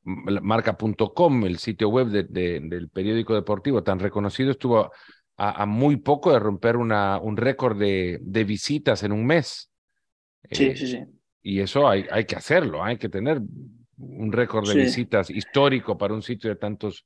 marca.com, 0.04 1.46
el 1.46 1.58
sitio 1.58 1.90
web 1.90 2.08
del 2.08 2.90
periódico 2.90 3.36
deportivo 3.36 3.84
tan 3.84 4.00
reconocido, 4.00 4.52
estuvo 4.52 4.92
a, 5.38 5.66
muy 5.66 5.98
poco 5.98 6.32
de 6.32 6.40
romper 6.40 6.78
una, 6.78 7.20
un 7.20 7.38
récord 7.38 7.78
de, 7.78 8.20
de, 8.22 8.44
visitas 8.44 9.04
en 9.04 9.12
un 9.12 9.26
mes. 9.26 9.70
Sí, 10.52 10.66
eh, 10.66 10.78
sí, 10.78 10.88
sí. 10.88 11.00
Y 11.42 11.60
eso 11.60 11.88
hay, 11.88 12.06
hay 12.12 12.26
que 12.26 12.36
hacerlo, 12.36 12.84
hay 12.84 12.98
que 12.98 13.10
tener 13.10 13.42
un 13.98 14.32
récord 14.32 14.68
de 14.68 14.82
visitas 14.82 15.30
histórico 15.30 15.98
para 15.98 16.14
un 16.14 16.22
sitio 16.22 16.50
de 16.50 16.56
tantos, 16.56 17.06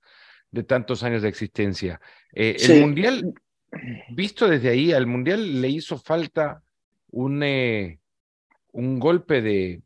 de 0.51 0.63
tantos 0.63 1.03
años 1.03 1.21
de 1.21 1.29
existencia. 1.29 1.99
Eh, 2.33 2.57
el 2.59 2.81
Mundial, 2.81 3.33
visto 4.09 4.47
desde 4.47 4.69
ahí, 4.69 4.91
al 4.91 5.07
Mundial 5.07 5.61
le 5.61 5.69
hizo 5.69 5.97
falta 5.97 6.61
un, 7.09 7.41
eh, 7.43 7.99
un 8.77 8.99
golpe 8.99 9.41
de, 9.41 9.81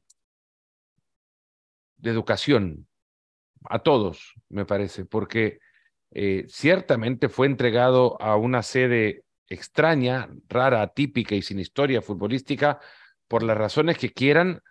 educación 2.03 2.87
a 3.63 3.79
todos, 3.79 4.33
me 4.49 4.65
parece, 4.65 5.05
porque 5.05 5.59
eh, 6.11 6.45
ciertamente 6.49 7.29
fue 7.29 7.47
entregado 7.47 8.21
a 8.21 8.35
una 8.35 8.63
sede 8.63 9.23
extraña, 9.47 10.29
rara, 10.49 10.81
atípica 10.81 11.35
y 11.35 11.41
sin 11.41 11.59
historia 11.59 12.01
futbolística, 12.01 12.79
por 13.29 13.43
las 13.43 13.57
razones 13.57 13.97
que 13.97 14.11
quieran, 14.11 14.61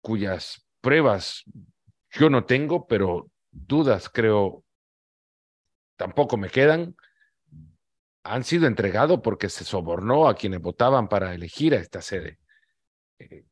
cuyas 0.00 0.64
pruebas 0.80 1.44
yo 2.12 2.30
no 2.30 2.46
tengo, 2.46 2.86
pero 2.86 3.30
dudas 3.50 4.08
creo 4.08 4.64
tampoco 5.96 6.38
me 6.38 6.48
quedan, 6.48 6.96
han 8.22 8.44
sido 8.44 8.66
entregados 8.66 9.20
porque 9.22 9.50
se 9.50 9.64
sobornó 9.64 10.28
a 10.28 10.34
quienes 10.34 10.62
votaban 10.62 11.08
para 11.08 11.34
elegir 11.34 11.74
a 11.74 11.78
esta 11.78 12.00
sede. 12.00 12.38
Eh, 13.18 13.44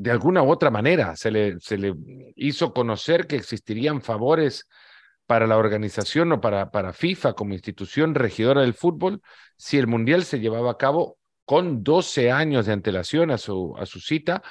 de 0.00 0.10
alguna 0.10 0.42
u 0.42 0.50
otra 0.50 0.70
manera 0.70 1.14
se 1.14 1.30
le, 1.30 1.60
se 1.60 1.76
le 1.76 1.94
hizo 2.34 2.72
conocer 2.72 3.26
que 3.26 3.36
existirían 3.36 4.00
favores 4.00 4.66
para 5.26 5.46
la 5.46 5.58
organización 5.58 6.32
o 6.32 6.40
para, 6.40 6.70
para 6.70 6.94
FIFA 6.94 7.34
como 7.34 7.52
institución 7.52 8.14
regidora 8.14 8.62
del 8.62 8.72
fútbol 8.72 9.20
si 9.58 9.76
el 9.76 9.86
Mundial 9.86 10.24
se 10.24 10.40
llevaba 10.40 10.70
a 10.70 10.78
cabo 10.78 11.18
con 11.44 11.84
12 11.84 12.30
años 12.30 12.64
de 12.64 12.72
antelación 12.72 13.30
a 13.30 13.36
su, 13.36 13.76
a 13.76 13.84
su 13.84 14.00
cita 14.00 14.42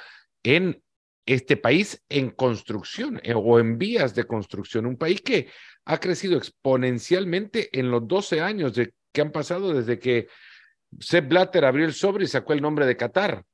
en 0.44 0.84
este 1.26 1.56
país 1.56 2.00
en 2.08 2.30
construcción 2.30 3.20
eh, 3.24 3.34
o 3.34 3.58
en 3.58 3.76
vías 3.76 4.14
de 4.14 4.24
construcción, 4.24 4.86
un 4.86 4.96
país 4.96 5.20
que 5.20 5.48
ha 5.84 5.98
crecido 5.98 6.38
exponencialmente 6.38 7.76
en 7.76 7.90
los 7.90 8.06
12 8.06 8.40
años 8.40 8.74
de, 8.74 8.94
que 9.12 9.20
han 9.20 9.32
pasado 9.32 9.74
desde 9.74 9.98
que 9.98 10.28
Sepp 11.00 11.28
Blatter 11.28 11.64
abrió 11.64 11.86
el 11.86 11.92
sobre 11.92 12.24
y 12.24 12.28
sacó 12.28 12.52
el 12.52 12.62
nombre 12.62 12.86
de 12.86 12.96
Qatar 12.96 13.44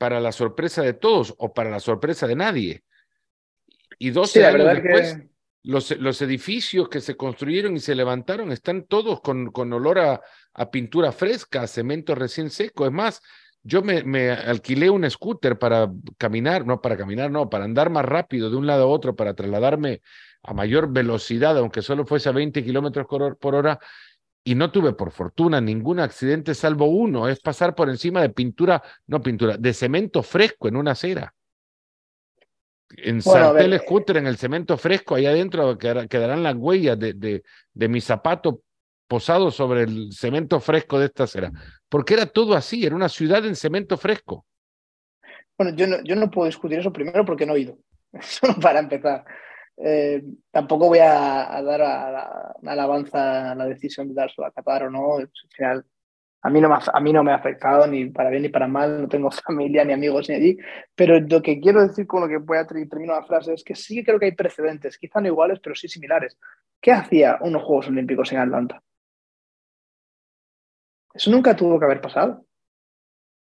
para 0.00 0.18
la 0.18 0.32
sorpresa 0.32 0.80
de 0.80 0.94
todos 0.94 1.34
o 1.36 1.52
para 1.52 1.68
la 1.68 1.78
sorpresa 1.78 2.26
de 2.26 2.34
nadie. 2.34 2.84
Y 3.98 4.08
12 4.08 4.46
años 4.46 4.66
después, 4.66 5.18
los, 5.62 5.90
los, 5.98 6.22
edificios 6.22 6.88
que 6.88 7.02
se 7.02 7.18
construyeron 7.18 7.76
y 7.76 7.80
se 7.80 7.94
levantaron 7.94 8.50
están 8.50 8.86
todos 8.86 9.20
con, 9.20 9.52
con 9.52 9.70
olor 9.74 9.98
a, 9.98 10.22
a, 10.54 10.70
pintura 10.70 11.12
fresca, 11.12 11.60
a 11.60 11.66
cemento 11.66 12.14
recién 12.14 12.48
seco. 12.48 12.86
Es 12.86 12.92
más, 12.92 13.20
yo 13.62 13.82
me, 13.82 14.02
me, 14.02 14.30
alquilé 14.30 14.88
un 14.88 15.08
scooter 15.10 15.58
para 15.58 15.92
caminar, 16.16 16.64
no 16.64 16.80
para 16.80 16.96
caminar, 16.96 17.30
no, 17.30 17.50
para 17.50 17.66
andar 17.66 17.90
más 17.90 18.06
rápido 18.06 18.48
de 18.48 18.56
un 18.56 18.66
lado 18.66 18.84
a 18.84 18.86
otro, 18.86 19.14
para 19.14 19.34
trasladarme 19.34 20.00
a 20.42 20.54
mayor 20.54 20.90
velocidad, 20.90 21.58
aunque 21.58 21.82
solo 21.82 22.06
fuese 22.06 22.30
a 22.30 22.32
20 22.32 22.64
kilómetros 22.64 23.06
por 23.38 23.54
hora, 23.54 23.78
y 24.44 24.54
no 24.54 24.70
tuve 24.70 24.92
por 24.92 25.10
fortuna 25.10 25.60
ningún 25.60 26.00
accidente 26.00 26.54
salvo 26.54 26.86
uno, 26.86 27.28
es 27.28 27.40
pasar 27.40 27.74
por 27.74 27.88
encima 27.88 28.22
de 28.22 28.30
pintura, 28.30 28.82
no 29.06 29.20
pintura, 29.20 29.56
de 29.56 29.74
cemento 29.74 30.22
fresco 30.22 30.68
en 30.68 30.76
una 30.76 30.92
acera. 30.92 31.34
En 32.96 33.20
bueno, 33.20 33.56
el 33.56 33.78
scooter, 33.78 34.16
en 34.16 34.26
el 34.26 34.36
cemento 34.36 34.76
fresco, 34.76 35.14
ahí 35.14 35.26
adentro 35.26 35.78
quedarán 35.78 36.42
las 36.42 36.56
huellas 36.56 36.98
de, 36.98 37.12
de, 37.12 37.42
de 37.72 37.88
mi 37.88 38.00
zapato 38.00 38.62
posado 39.06 39.50
sobre 39.50 39.82
el 39.82 40.12
cemento 40.12 40.60
fresco 40.60 40.98
de 40.98 41.06
esta 41.06 41.24
acera. 41.24 41.52
Porque 41.88 42.14
era 42.14 42.26
todo 42.26 42.54
así, 42.54 42.84
era 42.84 42.96
una 42.96 43.08
ciudad 43.08 43.44
en 43.44 43.54
cemento 43.54 43.96
fresco. 43.96 44.46
Bueno, 45.58 45.76
yo 45.76 45.86
no, 45.86 46.02
yo 46.02 46.16
no 46.16 46.30
puedo 46.30 46.46
discutir 46.46 46.78
eso 46.78 46.92
primero 46.92 47.24
porque 47.24 47.44
no 47.44 47.54
he 47.54 47.60
ido, 47.60 47.78
solo 48.20 48.54
para 48.54 48.80
empezar. 48.80 49.24
Eh, 49.82 50.22
tampoco 50.50 50.88
voy 50.88 50.98
a, 50.98 51.62
dar 51.62 51.80
a, 51.80 52.54
alabanza 52.66 53.52
a 53.52 53.54
la 53.54 53.64
decisión 53.66 54.08
de 54.08 54.14
darse 54.14 54.44
a 54.44 54.50
Qatar 54.50 54.84
o 54.84 54.90
no. 54.90 55.16
Al 55.16 55.30
final, 55.48 55.86
a 56.42 56.50
mí, 56.50 56.60
no 56.60 56.68
me, 56.68 56.76
a 56.92 57.00
mí 57.00 57.12
no 57.12 57.24
me 57.24 57.32
ha 57.32 57.36
afectado 57.36 57.86
ni 57.86 58.06
para 58.10 58.30
bien 58.30 58.42
ni 58.42 58.48
para 58.50 58.68
mal, 58.68 59.02
no 59.02 59.08
tengo 59.08 59.30
familia 59.46 59.84
ni 59.84 59.92
amigos 59.92 60.28
ni 60.28 60.34
allí, 60.34 60.58
pero 60.94 61.18
lo 61.20 61.42
que 61.42 61.60
quiero 61.60 61.86
decir 61.86 62.06
con 62.06 62.22
lo 62.22 62.28
que 62.28 62.38
voy 62.38 62.58
a 62.58 62.66
terminar 62.66 63.20
la 63.20 63.26
frase 63.26 63.54
es 63.54 63.64
que 63.64 63.74
sí 63.74 64.04
creo 64.04 64.18
que 64.18 64.26
hay 64.26 64.32
precedentes, 64.32 64.98
quizá 64.98 65.20
no 65.20 65.28
iguales, 65.28 65.60
pero 65.60 65.74
sí 65.74 65.88
similares. 65.88 66.38
¿Qué 66.80 66.92
hacía 66.92 67.38
unos 67.40 67.62
Juegos 67.62 67.88
Olímpicos 67.88 68.32
en 68.32 68.38
Atlanta? 68.38 68.82
Eso 71.12 71.30
nunca 71.30 71.56
tuvo 71.56 71.78
que 71.78 71.84
haber 71.84 72.00
pasado. 72.00 72.44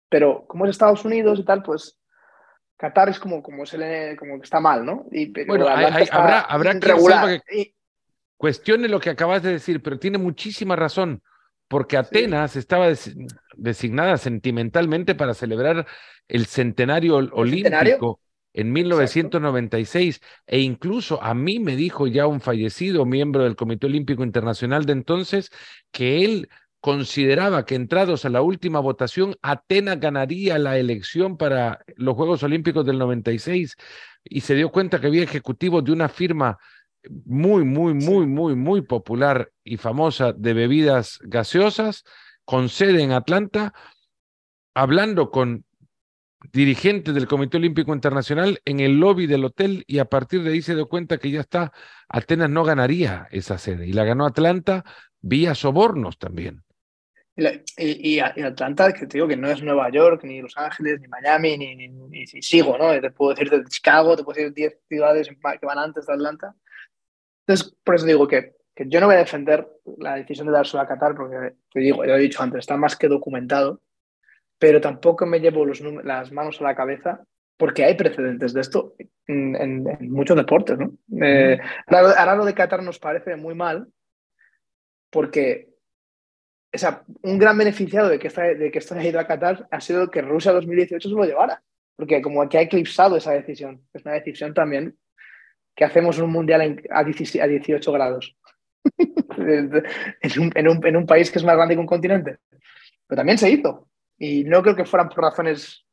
Pero 0.09 0.47
como 0.47 0.64
es 0.64 0.70
Estados 0.70 1.05
Unidos 1.05 1.40
y 1.40 1.44
tal, 1.44 1.62
pues 1.62 1.99
Qatar 2.77 3.09
es 3.09 3.19
como, 3.19 3.43
como, 3.43 3.67
se 3.67 3.79
le, 3.79 4.17
como 4.17 4.39
que 4.39 4.45
está 4.45 4.61
mal, 4.61 4.85
¿no? 4.85 5.07
Y, 5.11 5.33
bueno, 5.45 5.69
habrá, 5.69 6.41
habrá 6.41 6.79
que, 6.81 7.75
cuestione 8.37 8.89
lo 8.89 9.01
que 9.01 9.11
acabas 9.11 9.43
de 9.43 9.53
decir, 9.53 9.83
pero 9.83 9.99
tiene 9.99 10.19
muchísima 10.19 10.77
razón, 10.77 11.23
porque 11.69 11.97
Atenas 11.97 12.57
estaba 12.57 12.89
designada 13.57 14.17
sentimentalmente 14.17 15.15
para 15.15 15.35
celebrar 15.35 15.87
el 16.29 16.47
centenario 16.47 17.17
olímpico 17.17 18.21
en 18.53 18.73
1996 18.73 20.21
e 20.47 20.61
incluso 20.61 21.23
a 21.23 21.35
mí 21.35 21.59
me 21.59 21.75
dijo 21.75 22.07
ya 22.07 22.27
un 22.27 22.41
fallecido 22.41 23.05
miembro 23.05 23.45
del 23.45 23.57
Comité 23.57 23.87
Olímpico 23.87 24.23
Internacional 24.23 24.85
de 24.87 24.93
entonces 24.93 25.51
que 25.91 26.25
él 26.25 26.49
consideraba 26.85 27.64
que 27.64 27.77
entrados 27.77 28.27
a 28.27 28.29
la 28.29 28.42
última 28.42 28.79
votación, 28.79 29.37
Atenas 29.40 29.99
ganaría 29.99 30.59
la 30.59 30.77
elección 30.77 31.38
para 31.38 31.83
los 31.97 32.14
Juegos 32.14 32.42
Olímpicos 32.42 32.85
del 32.85 32.99
96 32.99 33.75
y 34.23 34.42
se 34.42 34.55
dio 34.55 34.70
cuenta 34.70 35.01
que 35.01 35.07
había 35.07 35.23
ejecutivos 35.23 35.83
de 35.83 35.92
una 35.92 36.11
firma 36.11 36.59
muy, 37.25 37.64
muy, 37.64 37.94
muy, 37.94 38.27
muy, 38.27 38.55
muy 38.55 38.83
popular 38.83 39.51
y 39.64 39.79
famosa 39.79 40.35
de 40.35 40.53
bebidas 40.53 41.20
gaseosas, 41.23 42.05
con 42.44 42.68
sede 42.68 43.03
en 43.03 43.12
Atlanta, 43.12 43.73
hablando 44.75 45.31
con 45.31 45.64
dirigentes 46.53 47.14
del 47.14 47.27
Comité 47.27 47.57
Olímpico 47.57 47.94
Internacional 47.94 48.61
en 48.66 48.81
el 48.81 49.01
lobby 49.01 49.27
del 49.27 49.47
hotel 49.47 49.85
y 49.87 50.01
a 50.01 50.05
partir 50.05 50.42
de 50.42 50.53
ahí 50.53 50.61
se 50.61 50.75
dio 50.75 50.87
cuenta 50.87 51.16
que 51.16 51.31
ya 51.31 51.40
está, 51.40 51.73
Atenas 52.11 52.51
no 52.51 52.62
ganaría 52.62 53.27
esa 53.31 53.57
sede 53.57 53.87
y 53.87 53.94
la 53.94 54.05
ganó 54.05 54.27
Atlanta 54.27 54.85
vía 55.23 55.55
sobornos 55.55 56.18
también. 56.18 56.63
Y, 57.37 58.20
Atlanta, 58.20 58.92
que 58.92 59.07
te 59.07 59.18
digo 59.18 59.27
que 59.27 59.37
no 59.37 59.51
es 59.51 59.61
Nueva 59.62 59.90
York, 59.90 60.23
ni 60.23 60.40
Los 60.40 60.57
Ángeles, 60.57 61.01
ni 61.01 61.09
Miami, 61.09 61.59
ni, 61.59 61.88
ni, 61.88 62.27
sigo, 62.27 62.79
¿no? 62.79 62.99
Te 63.01 63.11
puedo 63.11 63.35
decir 63.35 63.51
de 63.51 63.64
Chicago, 63.64 64.16
te 64.16 64.23
puedo 64.23 64.37
decir 64.37 64.55
10 64.55 64.79
ciudades 64.88 65.29
que 65.29 65.66
van 65.66 65.79
antes 65.79 66.07
de 66.07 66.12
Atlanta. 66.12 66.55
Entonces, 67.47 67.77
por 67.83 67.97
eso 67.97 68.07
digo 68.07 68.29
que, 68.29 68.55
que 68.75 68.88
yo 68.88 69.01
no 69.01 69.07
voy 69.07 69.16
a 69.16 69.18
defender 69.18 69.66
la 69.99 70.14
decisión 70.14 70.47
de 70.47 70.53
darse 70.53 70.79
a 70.79 70.87
Qatar, 70.87 71.16
porque 71.16 71.55
te 71.73 71.81
digo, 71.81 72.05
ya 72.05 72.12
lo 72.12 72.18
he 72.18 72.23
dicho 72.23 72.40
antes, 72.40 72.61
está 72.61 72.77
más 72.77 72.97
que 72.97 73.09
documentado, 73.09 73.81
pero 74.59 74.81
tampoco 74.81 75.27
me 75.27 75.40
llevo 75.40 75.64
los, 75.64 75.81
las 75.81 76.31
manos 76.31 76.61
a 76.61 76.64
la 76.64 76.77
cabeza 76.77 77.25
porque 77.57 77.85
hay 77.85 77.94
precedentes 77.94 78.53
de 78.53 78.61
esto 78.61 78.94
en, 79.27 79.85
muchos 80.11 80.37
deportes. 80.37 80.79
¿no? 80.79 80.92
Eh, 81.25 81.59
ahora 81.87 82.35
lo 82.35 82.44
de 82.44 82.55
Qatar 82.55 82.83
nos 82.83 82.99
parece 82.99 83.37
muy 83.37 83.55
mal, 83.55 83.88
porque 85.11 85.74
o 86.75 86.79
sea, 86.79 87.05
un 87.23 87.39
gran 87.39 87.57
beneficiado 87.57 88.09
de 88.09 88.19
que, 88.19 88.29
esto 88.29 88.95
haya 88.95 89.09
ido 89.09 89.21
a 89.21 89.27
Qatar 89.27 89.69
ha 89.71 89.81
sido 89.81 90.11
que 90.11 90.23
Rusia 90.23 90.53
2018 90.53 91.09
se 91.09 91.15
lo 91.15 91.25
llevara, 91.25 91.63
porque 91.97 92.21
como 92.21 92.49
que 92.49 92.59
ha 92.59 92.63
eclipsado 92.63 93.17
esa 93.17 93.33
decisión. 93.33 93.83
Es 93.93 94.05
una 94.05 94.15
decisión 94.15 94.53
también 94.53 94.97
que 95.75 95.85
hacemos 95.85 96.19
un 96.19 96.31
mundial 96.31 96.83
a, 96.91 97.05
18 97.05 97.93
grados 97.93 98.37
en, 99.39 100.69
un, 100.69 100.87
en 100.87 100.97
un 100.97 101.07
país 101.07 101.31
que 101.31 101.39
es 101.39 101.45
más 101.45 101.57
grande 101.57 101.75
que 101.75 101.81
un 101.81 101.87
continente. 101.87 102.39
Pero 103.07 103.19
también 103.19 103.39
se 103.39 103.51
hizo. 103.51 103.89
Y 104.19 104.45
no 104.45 104.63
creo 104.63 104.77
que 104.77 104.85
fueran 104.85 105.09
por 105.09 105.23
razones 105.23 105.85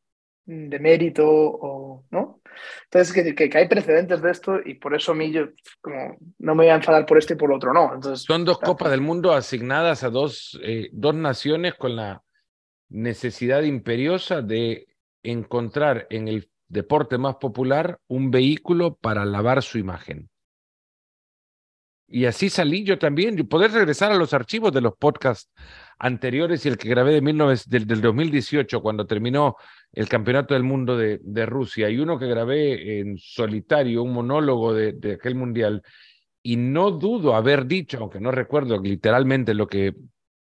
de 0.45 0.79
mérito 0.79 1.27
o 1.27 2.05
no. 2.09 2.40
Entonces, 2.85 3.35
que, 3.35 3.49
que, 3.49 3.57
hay 3.57 3.67
precedentes 3.67 4.21
de 4.21 4.31
esto 4.31 4.59
y 4.63 4.75
por 4.75 4.95
eso 4.95 5.11
a 5.11 5.15
mí 5.15 5.31
yo 5.31 5.47
como, 5.81 6.17
no 6.39 6.55
me 6.55 6.63
voy 6.63 6.71
a 6.71 6.75
enfadar 6.75 7.05
por 7.05 7.17
esto 7.17 7.33
y 7.33 7.35
por 7.37 7.49
lo 7.49 7.57
otro 7.57 7.73
no. 7.73 7.93
Entonces, 7.93 8.25
Son 8.25 8.45
dos 8.45 8.59
Copas 8.59 8.91
del 8.91 9.01
Mundo 9.01 9.33
asignadas 9.33 10.03
a 10.03 10.09
dos, 10.09 10.59
eh, 10.63 10.89
dos 10.91 11.15
naciones 11.15 11.75
con 11.75 11.95
la 11.95 12.23
necesidad 12.89 13.63
imperiosa 13.63 14.41
de 14.41 14.87
encontrar 15.23 16.07
en 16.09 16.27
el 16.27 16.49
deporte 16.67 17.17
más 17.17 17.35
popular 17.35 17.99
un 18.07 18.31
vehículo 18.31 18.95
para 18.95 19.25
lavar 19.25 19.61
su 19.61 19.77
imagen. 19.77 20.30
Y 22.11 22.25
así 22.25 22.49
salí 22.49 22.83
yo 22.83 22.99
también, 22.99 23.37
poder 23.47 23.71
regresar 23.71 24.11
a 24.11 24.17
los 24.17 24.33
archivos 24.33 24.73
de 24.73 24.81
los 24.81 24.97
podcasts 24.97 25.49
anteriores 25.97 26.65
y 26.65 26.69
el 26.69 26.77
que 26.77 26.89
grabé 26.89 27.21
de 27.21 27.21
del, 27.67 27.87
del 27.87 28.01
2018 28.01 28.81
cuando 28.81 29.07
terminó 29.07 29.55
el 29.93 30.09
Campeonato 30.09 30.53
del 30.53 30.63
Mundo 30.63 30.97
de, 30.97 31.45
Rusia 31.45 31.89
y 31.89 31.99
uno 31.99 32.19
que 32.19 32.27
grabé 32.27 32.99
en 32.99 33.17
solitario, 33.17 34.03
un 34.03 34.13
monólogo 34.13 34.73
de, 34.73 34.91
de, 34.91 35.13
aquel 35.13 35.35
mundial, 35.35 35.83
y 36.43 36.57
no 36.57 36.91
dudo 36.91 37.33
haber 37.33 37.65
dicho, 37.65 37.99
aunque 37.99 38.19
no 38.19 38.31
recuerdo 38.31 38.77
literalmente 38.81 39.53
lo 39.53 39.67
que, 39.67 39.95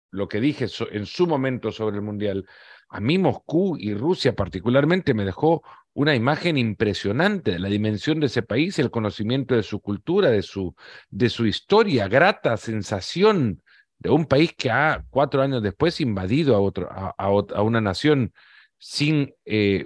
lo 0.09 0.27
que 0.27 0.39
dije 0.39 0.65
en 0.91 1.05
su 1.05 1.27
momento 1.27 1.71
sobre 1.71 1.97
el 1.97 2.01
mundial, 2.01 2.45
a 2.89 2.99
mí 2.99 3.17
Moscú 3.19 3.75
y 3.77 3.93
Rusia 3.93 4.35
particularmente 4.35 5.13
me 5.13 5.25
dejó 5.25 5.61
una 5.93 6.15
imagen 6.15 6.57
impresionante 6.57 7.51
de 7.51 7.59
la 7.59 7.69
dimensión 7.69 8.19
de 8.19 8.25
ese 8.27 8.41
país, 8.41 8.79
el 8.79 8.91
conocimiento 8.91 9.55
de 9.55 9.63
su 9.63 9.79
cultura, 9.79 10.29
de 10.29 10.41
su, 10.41 10.75
de 11.09 11.29
su 11.29 11.45
historia, 11.45 12.07
grata 12.07 12.57
sensación 12.57 13.61
de 13.99 14.09
un 14.09 14.25
país 14.25 14.53
que 14.57 14.71
ha 14.71 15.05
cuatro 15.09 15.41
años 15.41 15.61
después 15.61 16.01
invadido 16.01 16.55
a, 16.55 16.59
otro, 16.59 16.89
a, 16.91 17.13
a 17.17 17.61
una 17.61 17.79
nación 17.79 18.33
sin, 18.77 19.33
eh, 19.45 19.85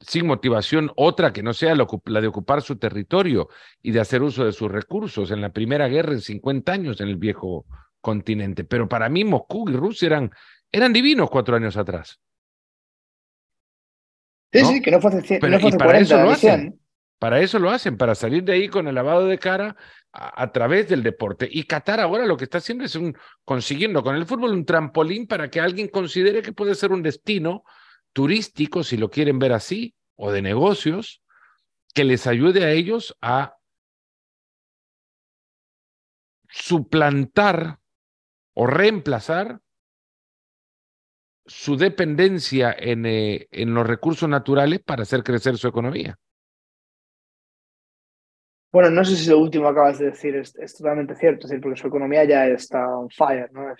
sin 0.00 0.26
motivación 0.26 0.92
otra 0.96 1.32
que 1.32 1.42
no 1.42 1.52
sea 1.54 1.74
la 1.74 2.20
de 2.20 2.26
ocupar 2.28 2.62
su 2.62 2.76
territorio 2.76 3.48
y 3.82 3.90
de 3.90 4.00
hacer 4.00 4.22
uso 4.22 4.44
de 4.44 4.52
sus 4.52 4.70
recursos 4.70 5.30
en 5.30 5.40
la 5.40 5.52
Primera 5.52 5.88
Guerra 5.88 6.12
en 6.12 6.20
50 6.20 6.72
años 6.72 7.00
en 7.00 7.08
el 7.08 7.16
viejo 7.16 7.66
continente. 8.00 8.64
Pero 8.64 8.88
para 8.88 9.08
mí 9.08 9.24
Moscú 9.24 9.68
y 9.68 9.72
Rusia 9.72 10.06
eran, 10.06 10.30
eran 10.70 10.92
divinos 10.92 11.30
cuatro 11.30 11.56
años 11.56 11.76
atrás. 11.76 12.20
Sí, 14.54 14.64
sí, 14.64 14.80
que 14.80 14.90
no 14.92 15.00
fue 15.00 15.10
hace, 15.10 15.38
para 15.40 15.98
eso 15.98 16.16
lo 16.16 16.30
hacen. 16.30 16.80
Para 17.18 17.40
eso 17.40 17.58
lo 17.58 17.70
hacen, 17.70 17.96
para 17.96 18.14
salir 18.14 18.44
de 18.44 18.52
ahí 18.52 18.68
con 18.68 18.86
el 18.86 18.94
lavado 18.94 19.26
de 19.26 19.38
cara 19.38 19.76
a, 20.12 20.52
través 20.52 20.88
del 20.88 21.02
deporte. 21.02 21.48
Y 21.50 21.64
Qatar 21.64 21.98
ahora 21.98 22.26
lo 22.26 22.36
que 22.36 22.44
está 22.44 22.58
haciendo 22.58 22.84
es 22.84 22.94
un, 22.94 23.16
consiguiendo 23.44 24.02
con 24.02 24.14
el 24.14 24.26
fútbol 24.26 24.52
un 24.52 24.64
trampolín 24.64 25.26
para 25.26 25.50
que 25.50 25.60
alguien 25.60 25.88
considere 25.88 26.42
que 26.42 26.52
puede 26.52 26.74
ser 26.74 26.92
un 26.92 27.02
destino 27.02 27.64
turístico, 28.12 28.84
si 28.84 28.96
lo 28.96 29.10
quieren 29.10 29.38
ver 29.38 29.52
así, 29.52 29.94
o 30.16 30.30
de 30.30 30.42
negocios, 30.42 31.22
que 31.94 32.04
les 32.04 32.26
ayude 32.26 32.64
a 32.64 32.70
ellos 32.70 33.16
a 33.22 33.56
suplantar 36.48 37.80
o 38.52 38.66
reemplazar 38.66 39.60
su 41.46 41.76
dependencia 41.76 42.74
en, 42.78 43.06
eh, 43.06 43.48
en 43.50 43.74
los 43.74 43.86
recursos 43.86 44.28
naturales 44.28 44.80
para 44.80 45.02
hacer 45.02 45.22
crecer 45.22 45.56
su 45.56 45.68
economía. 45.68 46.18
Bueno, 48.74 48.90
no 48.90 49.04
sé 49.04 49.14
si 49.14 49.30
lo 49.30 49.38
último 49.38 49.66
que 49.66 49.70
acabas 49.70 50.00
de 50.00 50.06
decir 50.06 50.34
es, 50.34 50.52
totalmente 50.76 51.14
cierto, 51.14 51.46
es 51.46 51.50
decir, 51.50 51.62
porque 51.62 51.80
su 51.80 51.86
economía 51.86 52.24
ya 52.24 52.48
está 52.48 52.88
on 52.88 53.08
fire, 53.08 53.48
¿no? 53.52 53.72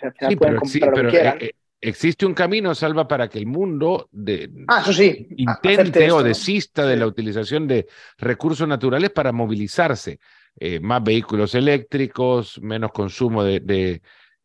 sí, 0.63 0.79
pero, 0.79 1.09
eh, 1.09 1.37
eh, 1.37 1.51
existe 1.81 2.25
un 2.25 2.33
camino, 2.33 2.73
Salva, 2.73 3.05
para 3.05 3.27
que 3.27 3.37
el 3.37 3.45
mundo 3.45 4.07
de, 4.13 4.49
ah, 4.69 4.79
eso 4.81 4.93
sí, 4.93 5.27
intente 5.35 6.09
o 6.13 6.23
desista 6.23 6.85
de 6.85 6.95
la 6.95 7.07
utilización 7.07 7.67
de 7.67 7.87
recursos 8.19 8.65
naturales 8.69 9.09
para 9.09 9.33
movilizarse. 9.33 10.17
Eh, 10.57 10.79
más 10.79 11.03
vehículos 11.03 11.55
eléctricos, 11.55 12.61
menos 12.61 12.93
consumo 12.93 13.43
de, 13.43 13.59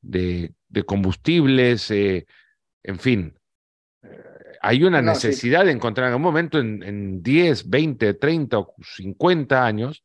de, 0.01 0.85
combustibles, 0.85 1.93
en 2.83 2.99
fin. 2.99 3.39
Hay 4.63 4.85
una 4.85 5.01
necesidad 5.01 5.65
de 5.65 5.73
encontrar 5.73 6.09
en 6.09 6.17
un 6.17 6.23
momento 6.23 6.59
en, 6.59 6.83
en 6.83 7.23
10, 7.23 7.69
20, 7.71 8.15
30 8.15 8.59
o 8.59 8.75
50 8.83 9.65
años 9.65 10.03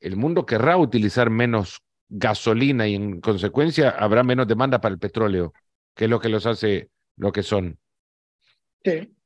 el 0.00 0.16
mundo 0.16 0.46
querrá 0.46 0.76
utilizar 0.76 1.30
menos 1.30 1.80
gasolina 2.08 2.86
y 2.86 2.94
en 2.94 3.20
consecuencia 3.20 3.90
habrá 3.90 4.22
menos 4.22 4.46
demanda 4.46 4.80
para 4.80 4.92
el 4.92 4.98
petróleo, 4.98 5.52
que 5.94 6.04
es 6.04 6.10
lo 6.10 6.20
que 6.20 6.28
los 6.28 6.46
hace 6.46 6.90
lo 7.16 7.32
que 7.32 7.42
son. 7.42 7.78
Sí, 8.84 9.16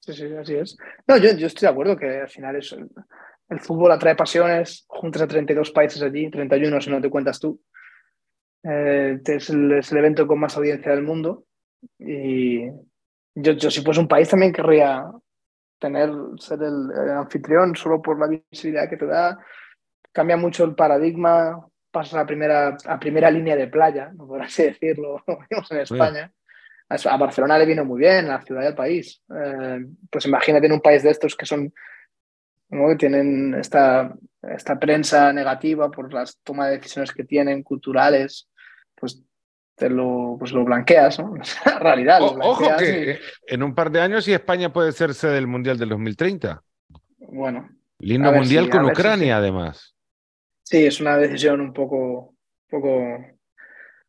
sí, 0.00 0.12
sí, 0.12 0.24
así 0.34 0.54
es. 0.54 0.76
No, 1.06 1.16
yo, 1.16 1.34
yo 1.36 1.46
estoy 1.46 1.66
de 1.66 1.72
acuerdo 1.72 1.96
que 1.96 2.20
al 2.20 2.28
final 2.28 2.56
es, 2.56 2.72
el, 2.72 3.60
fútbol 3.60 3.92
atrae 3.92 4.14
pasiones, 4.14 4.84
juntas 4.88 5.22
a 5.22 5.28
32 5.28 5.70
países 5.70 6.02
allí, 6.02 6.30
31 6.30 6.80
si 6.80 6.90
no 6.90 7.00
te 7.00 7.10
cuentas 7.10 7.40
tú. 7.40 7.60
Eh, 8.62 9.18
es, 9.24 9.48
el, 9.48 9.72
es, 9.72 9.90
el, 9.90 9.98
evento 9.98 10.26
con 10.26 10.38
más 10.38 10.56
audiencia 10.56 10.90
del 10.90 11.02
mundo 11.02 11.46
y 11.98 12.66
yo, 13.34 13.52
yo 13.52 13.70
si 13.70 13.82
fuese 13.82 14.00
un 14.00 14.08
país 14.08 14.28
también 14.28 14.52
querría 14.52 15.04
tener, 15.78 16.10
ser 16.38 16.62
el 16.62 17.10
anfitrión 17.10 17.74
solo 17.74 18.02
por 18.02 18.18
la 18.18 18.26
visibilidad 18.50 18.88
que 18.88 18.96
te 18.96 19.06
da, 19.06 19.38
cambia 20.12 20.36
mucho 20.36 20.64
el 20.64 20.74
paradigma, 20.74 21.66
pasa 21.90 22.20
a 22.20 22.26
primera, 22.26 22.76
a 22.86 22.98
primera 22.98 23.30
línea 23.30 23.56
de 23.56 23.68
playa, 23.68 24.12
no 24.14 24.26
por 24.26 24.42
así 24.42 24.64
decirlo, 24.64 25.22
en 25.70 25.78
España. 25.78 26.32
A 26.88 27.16
Barcelona 27.16 27.56
le 27.56 27.66
vino 27.66 27.84
muy 27.84 28.00
bien, 28.00 28.26
a 28.26 28.38
la 28.38 28.42
ciudad 28.42 28.62
del 28.62 28.74
país. 28.74 29.22
Eh, 29.32 29.86
pues 30.10 30.26
imagínate 30.26 30.66
en 30.66 30.72
un 30.72 30.80
país 30.80 31.04
de 31.04 31.10
estos 31.10 31.36
que 31.36 31.46
son, 31.46 31.72
que 32.68 32.96
tienen 32.98 33.54
esta, 33.54 34.12
esta 34.42 34.76
prensa 34.76 35.32
negativa 35.32 35.88
por 35.88 36.12
las 36.12 36.38
tomas 36.42 36.68
de 36.68 36.78
decisiones 36.78 37.12
que 37.12 37.22
tienen, 37.22 37.62
culturales, 37.62 38.48
te 39.80 39.88
lo, 39.88 40.36
pues 40.38 40.52
lo 40.52 40.62
blanqueas, 40.62 41.18
¿no? 41.18 41.34
La 41.64 41.78
realidad. 41.78 42.20
ojo 42.20 42.76
que 42.78 43.18
en 43.46 43.62
un 43.62 43.74
par 43.74 43.90
de 43.90 44.02
años 44.02 44.28
y 44.28 44.34
España 44.34 44.70
puede 44.70 44.92
ser 44.92 45.14
sede 45.14 45.32
del 45.32 45.46
Mundial 45.46 45.78
del 45.78 45.88
2030. 45.88 46.62
Bueno. 47.18 47.70
Lindo 47.98 48.30
Mundial 48.30 48.68
con 48.68 48.84
Ucrania, 48.84 49.38
además. 49.38 49.96
Sí, 50.62 50.84
es 50.84 51.00
una 51.00 51.16
decisión 51.16 51.62
un 51.62 51.72
poco, 51.72 52.34
poco 52.68 52.90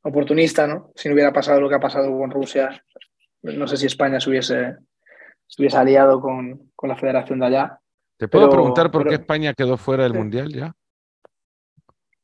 oportunista, 0.04 0.68
¿no? 0.68 0.92
Si 0.94 1.08
no 1.08 1.16
hubiera 1.16 1.32
pasado 1.32 1.62
lo 1.62 1.70
que 1.70 1.76
ha 1.76 1.80
pasado 1.80 2.12
con 2.18 2.32
Rusia, 2.32 2.84
no 3.42 3.66
sé 3.66 3.78
si 3.78 3.86
España 3.86 4.20
se 4.20 4.30
hubiese, 4.30 4.76
hubiese 5.58 5.78
aliado 5.78 6.20
con, 6.20 6.72
con, 6.76 6.90
la 6.90 6.98
federación 6.98 7.40
de 7.40 7.46
allá. 7.46 7.80
¿Te 8.18 8.28
puedo 8.28 8.50
preguntar 8.50 8.92
por 8.92 9.08
qué 9.08 9.16
España 9.16 9.54
quedó 9.54 9.78
fuera 9.78 10.04
del 10.04 10.16
Mundial 10.16 10.50
ya? 10.54 10.74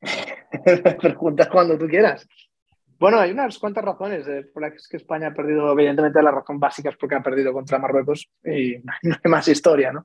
Preguntas 1.00 1.48
cuando 1.48 1.78
tú 1.78 1.86
quieras. 1.86 2.28
Bueno, 2.98 3.20
hay 3.20 3.30
unas 3.30 3.58
cuantas 3.58 3.84
razones 3.84 4.26
por 4.52 4.62
las 4.62 4.88
que 4.88 4.96
España 4.96 5.28
ha 5.28 5.34
perdido, 5.34 5.70
evidentemente 5.72 6.22
la 6.22 6.32
razón 6.32 6.58
básica 6.58 6.90
es 6.90 6.96
porque 6.96 7.14
ha 7.14 7.22
perdido 7.22 7.52
contra 7.52 7.78
Marruecos 7.78 8.28
y 8.44 8.76
no 9.02 9.16
hay 9.22 9.30
más 9.30 9.46
historia, 9.48 9.92
¿no? 9.92 10.04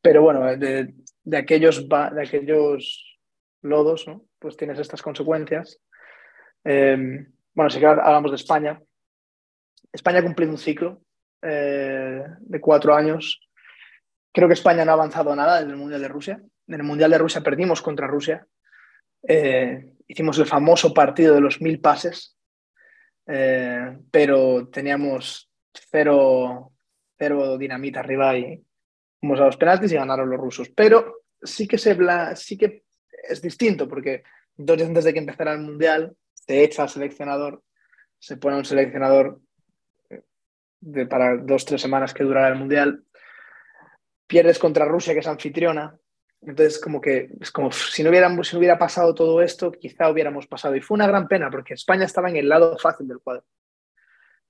Pero 0.00 0.22
bueno, 0.22 0.44
de, 0.56 0.94
de 1.22 1.36
aquellos, 1.36 1.88
de 1.88 2.22
aquellos 2.22 3.18
lodos, 3.62 4.08
¿no? 4.08 4.24
pues 4.42 4.56
tienes 4.56 4.78
estas 4.78 5.00
consecuencias. 5.00 5.80
Eh, 6.64 7.26
bueno, 7.54 7.70
si 7.70 7.82
hablamos 7.84 8.30
de 8.30 8.36
España. 8.36 8.80
España 9.92 10.18
ha 10.18 10.24
cumplido 10.24 10.50
un 10.50 10.58
ciclo 10.58 11.02
eh, 11.40 12.24
de 12.40 12.60
cuatro 12.60 12.94
años. 12.94 13.40
Creo 14.32 14.48
que 14.48 14.54
España 14.54 14.84
no 14.84 14.90
ha 14.90 14.94
avanzado 14.94 15.34
nada 15.36 15.60
en 15.60 15.70
el 15.70 15.76
Mundial 15.76 16.02
de 16.02 16.08
Rusia. 16.08 16.42
En 16.66 16.74
el 16.74 16.82
Mundial 16.82 17.10
de 17.10 17.18
Rusia 17.18 17.40
perdimos 17.40 17.80
contra 17.82 18.06
Rusia. 18.06 18.46
Eh, 19.28 19.94
hicimos 20.12 20.38
el 20.38 20.46
famoso 20.46 20.92
partido 20.92 21.34
de 21.34 21.40
los 21.40 21.60
mil 21.60 21.80
pases, 21.80 22.36
pero 23.24 24.68
teníamos 24.68 25.50
cero, 25.72 26.72
cero 27.18 27.56
dinamita 27.56 28.00
arriba 28.00 28.36
y 28.36 28.62
fuimos 29.18 29.40
a 29.40 29.46
los 29.46 29.56
penaltis 29.56 29.92
y 29.92 29.96
ganaron 29.96 30.28
los 30.28 30.38
rusos. 30.38 30.68
Pero 30.68 31.22
sí 31.42 31.66
que, 31.66 31.78
se, 31.78 31.96
sí 32.36 32.58
que 32.58 32.84
es 33.28 33.40
distinto 33.40 33.88
porque 33.88 34.22
dos 34.54 34.76
días 34.76 34.88
antes 34.88 35.04
de 35.04 35.12
que 35.14 35.20
empezara 35.20 35.54
el 35.54 35.60
Mundial 35.60 36.14
se 36.34 36.62
echa 36.62 36.82
al 36.82 36.90
seleccionador, 36.90 37.62
se 38.18 38.36
pone 38.36 38.56
un 38.56 38.64
seleccionador 38.64 39.40
eh, 40.10 40.22
de, 40.80 41.06
para 41.06 41.38
dos, 41.38 41.64
tres 41.64 41.80
semanas 41.80 42.12
que 42.12 42.24
durará 42.24 42.48
el 42.48 42.58
Mundial. 42.58 43.04
pierdes 44.26 44.58
contra 44.58 44.84
Rusia, 44.84 45.14
que 45.14 45.20
es 45.20 45.26
anfitriona. 45.26 45.96
Entonces, 46.44 46.80
como 46.80 47.00
que 47.00 47.30
es 47.40 47.52
como 47.52 47.70
si 47.70 48.02
no, 48.02 48.10
hubiéramos, 48.10 48.48
si 48.48 48.56
hubiera 48.56 48.78
pasado 48.78 49.14
todo 49.14 49.42
esto, 49.42 49.70
quizá 49.70 50.10
hubiéramos 50.10 50.46
pasado. 50.46 50.74
Y 50.74 50.80
fue 50.80 50.96
una 50.96 51.06
gran 51.06 51.28
pena 51.28 51.50
porque 51.50 51.74
España 51.74 52.04
estaba 52.04 52.28
en 52.28 52.36
el 52.36 52.48
lado 52.48 52.76
fácil 52.78 53.06
del 53.06 53.20
cuadro. 53.20 53.44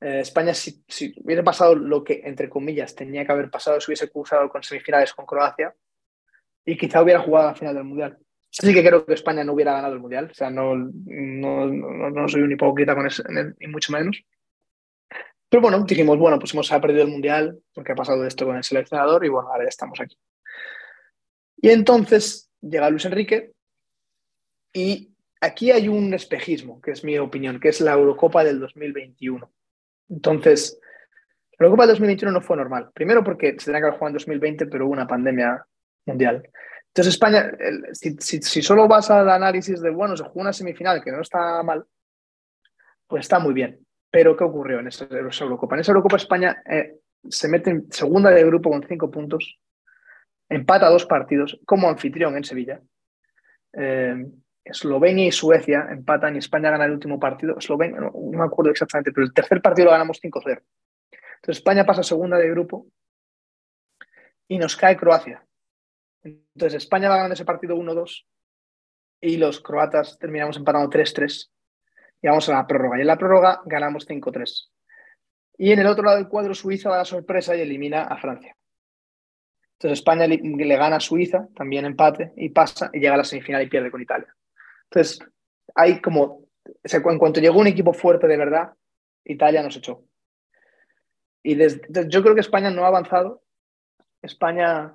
Eh, 0.01 0.21
España, 0.21 0.55
si, 0.55 0.83
si, 0.89 1.15
hubiera 1.23 1.45
pasado 1.45 1.75
lo 1.75 2.03
que, 2.03 2.23
entre 2.25 2.49
comillas, 2.49 2.95
tenía 2.95 3.27
que 3.27 3.33
haber 3.33 3.51
pasado, 3.51 3.81
se 3.81 3.91
hubiese 3.91 4.11
cruzado 4.11 4.49
con 4.49 4.63
semifinales 4.63 5.13
con 5.13 5.27
Croacia 5.27 5.75
y 6.65 6.77
quizá 6.77 7.03
hubiera 7.03 7.21
jugado 7.21 7.49
a 7.49 7.53
la 7.53 7.59
final 7.59 7.75
del 7.75 7.85
Mundial. 7.85 8.19
Sí 8.51 8.73
que 8.75 8.85
creo 8.85 9.05
que 9.07 9.15
España 9.15 9.45
no 9.45 9.53
hubiera 9.53 9.73
ganado 9.73 9.95
el 9.95 10.01
Mundial, 10.01 10.29
o 10.31 10.35
sea, 10.35 10.51
no, 10.51 10.75
no, 10.75 11.67
no, 11.67 12.11
no 12.11 12.29
soy 12.29 12.43
un 12.43 12.53
hipócrita 12.53 12.95
con 12.95 13.07
eso, 13.07 13.23
ni 13.59 13.67
mucho 13.69 13.93
menos. 13.93 14.23
Pero 15.49 15.63
bueno, 15.63 15.85
dijimos, 15.85 16.19
bueno, 16.19 16.39
pues 16.39 16.53
hemos 16.55 16.69
perdido 16.69 17.03
el 17.03 17.11
Mundial 17.11 17.59
porque 17.75 17.93
ha 17.93 17.95
pasado 17.95 18.27
esto 18.27 18.47
con 18.47 18.57
el 18.57 18.65
seleccionador 18.65 19.25
y 19.25 19.29
bueno, 19.29 19.49
ahora 19.51 19.65
ya 19.65 19.69
estamos 19.69 20.01
aquí. 20.01 20.17
Y 21.63 21.71
entonces 21.71 22.51
llega 22.61 22.91
Luis 22.91 23.05
Enrique 23.05 23.53
y 24.73 25.15
aquí 25.41 25.71
hay 25.71 25.87
un 25.89 26.13
espejismo, 26.13 26.81
que 26.81 26.91
es 26.91 27.05
mi 27.05 27.17
opinión, 27.19 27.61
que 27.61 27.69
es 27.69 27.81
la 27.81 27.93
Eurocopa 27.93 28.43
del 28.43 28.59
2021. 28.59 29.49
Entonces, 30.11 30.79
la 31.59 31.67
Eurocopa 31.67 31.85
del 31.85 31.95
2021 31.95 32.33
no 32.33 32.41
fue 32.41 32.57
normal. 32.57 32.91
Primero 32.93 33.23
porque 33.23 33.53
se 33.53 33.67
tenía 33.67 33.81
que 33.81 33.87
haber 33.87 33.99
jugado 33.99 34.09
en 34.09 34.15
2020, 34.15 34.67
pero 34.67 34.87
hubo 34.87 34.93
una 34.93 35.07
pandemia 35.07 35.65
mundial. 36.05 36.43
Entonces 36.89 37.15
España, 37.15 37.53
si, 37.93 38.43
solo 38.43 38.89
vas 38.89 39.11
al 39.11 39.31
análisis 39.31 39.81
de, 39.81 39.91
bueno, 39.91 40.17
se 40.17 40.25
jugó 40.25 40.41
una 40.41 40.53
semifinal 40.53 41.03
que 41.03 41.13
no 41.13 41.23
está 41.23 41.63
mal, 41.63 41.85
pues 43.07 43.21
está 43.21 43.39
muy 43.39 43.55
bien. 43.55 43.79
Pero 44.11 44.37
¿qué 44.37 44.43
ocurrió 44.43 44.81
en 44.81 44.89
esa, 44.89 45.07
Eurocopa? 45.07 45.77
En 45.77 45.81
esa 45.81 45.93
Eurocopa 45.93 46.17
España 46.17 46.61
eh, 46.69 46.97
se 47.31 47.49
mete 47.49 47.71
en 47.71 47.91
segunda 47.93 48.31
de 48.31 48.45
grupo 48.45 48.69
con 48.69 48.85
cinco 48.87 49.11
puntos, 49.13 49.61
empata 50.55 50.89
dos 50.89 51.07
partidos 51.07 51.59
como 51.65 51.89
anfitrión 51.89 52.37
en 52.37 52.45
Sevilla. 52.45 52.81
Eh, 53.73 54.27
Eslovenia 54.65 55.27
y 55.27 55.33
Suecia 55.33 55.89
empatan 55.91 56.37
y 56.37 56.39
España 56.39 56.71
gana 56.71 56.85
el 56.85 56.93
último 56.93 57.19
partido. 57.19 57.59
Eslovenia, 57.59 58.01
no, 58.01 58.13
me 58.13 58.45
acuerdo 58.45 58.71
exactamente, 58.71 59.13
pero 59.13 59.27
el 59.27 59.33
tercer 59.33 59.61
partido 59.61 59.87
lo 59.87 59.93
ganamos 59.93 60.21
5-0. 60.23 60.63
Entonces 61.37 61.59
España 61.59 61.85
pasa 61.85 62.03
segunda 62.03 62.39
de 62.39 62.51
grupo 62.51 62.87
y 64.47 64.59
nos 64.59 64.77
cae 64.77 64.97
Croacia. 64.97 65.45
Entonces 66.23 66.75
España 66.85 67.09
va 67.09 67.17
ganando 67.17 67.35
ese 67.35 67.45
partido 67.45 67.77
1-2 67.77 68.25
y 69.21 69.37
los 69.37 69.61
croatas 69.61 70.19
terminamos 70.19 70.57
empatando 70.57 70.91
3-3 70.91 71.51
y 72.23 72.29
vamos 72.29 72.49
a 72.49 72.53
la 72.53 72.67
prórroga. 72.67 72.99
Y 72.99 73.01
en 73.01 73.07
la 73.09 73.19
prórroga 73.19 73.63
ganamos 73.65 74.07
5-3. 74.09 74.71
Y 75.59 75.73
en 75.73 75.81
el 75.81 75.87
otro 75.87 76.05
lado 76.05 76.17
del 76.17 76.29
cuadro, 76.29 76.55
Suiza 76.55 76.91
da 76.91 76.99
la 76.99 77.05
sorpresa 77.05 77.57
y 77.57 77.61
elimina 77.61 78.05
a 78.05 78.17
Francia. 78.17 78.57
Entonces 79.83 79.99
España 79.99 80.29
le, 80.29 80.77
gana 80.77 80.97
a 80.97 81.01
Suiza, 81.01 81.49
también 81.57 81.85
empate, 81.85 82.33
y 82.37 82.51
pasa 82.51 82.89
y 82.93 83.01
llega 83.01 83.15
a 83.15 83.17
la 83.17 83.25
semifinal 83.25 83.63
y 83.63 83.69
pierde 83.69 83.91
con 83.91 84.01
Italia. 84.01 84.33
Entonces, 84.85 85.19
hay 85.75 86.01
como, 86.01 86.23
o 86.25 87.11
en 87.11 87.19
cuanto 87.19 87.41
llegó 87.41 87.59
un 87.59 87.67
equipo 87.67 87.93
fuerte 87.93 88.29
de 88.29 88.37
verdad, 88.37 88.75
Italia 89.25 89.61
nos 89.61 89.77
echó. 89.77 90.05
Y 91.43 91.57
desde, 91.57 92.09
yo 92.09 92.23
creo 92.23 92.37
que 92.37 92.43
España 92.43 92.71
no 92.71 92.85
ha 92.85 92.89
avanzado. 92.89 93.43
España 94.23 94.95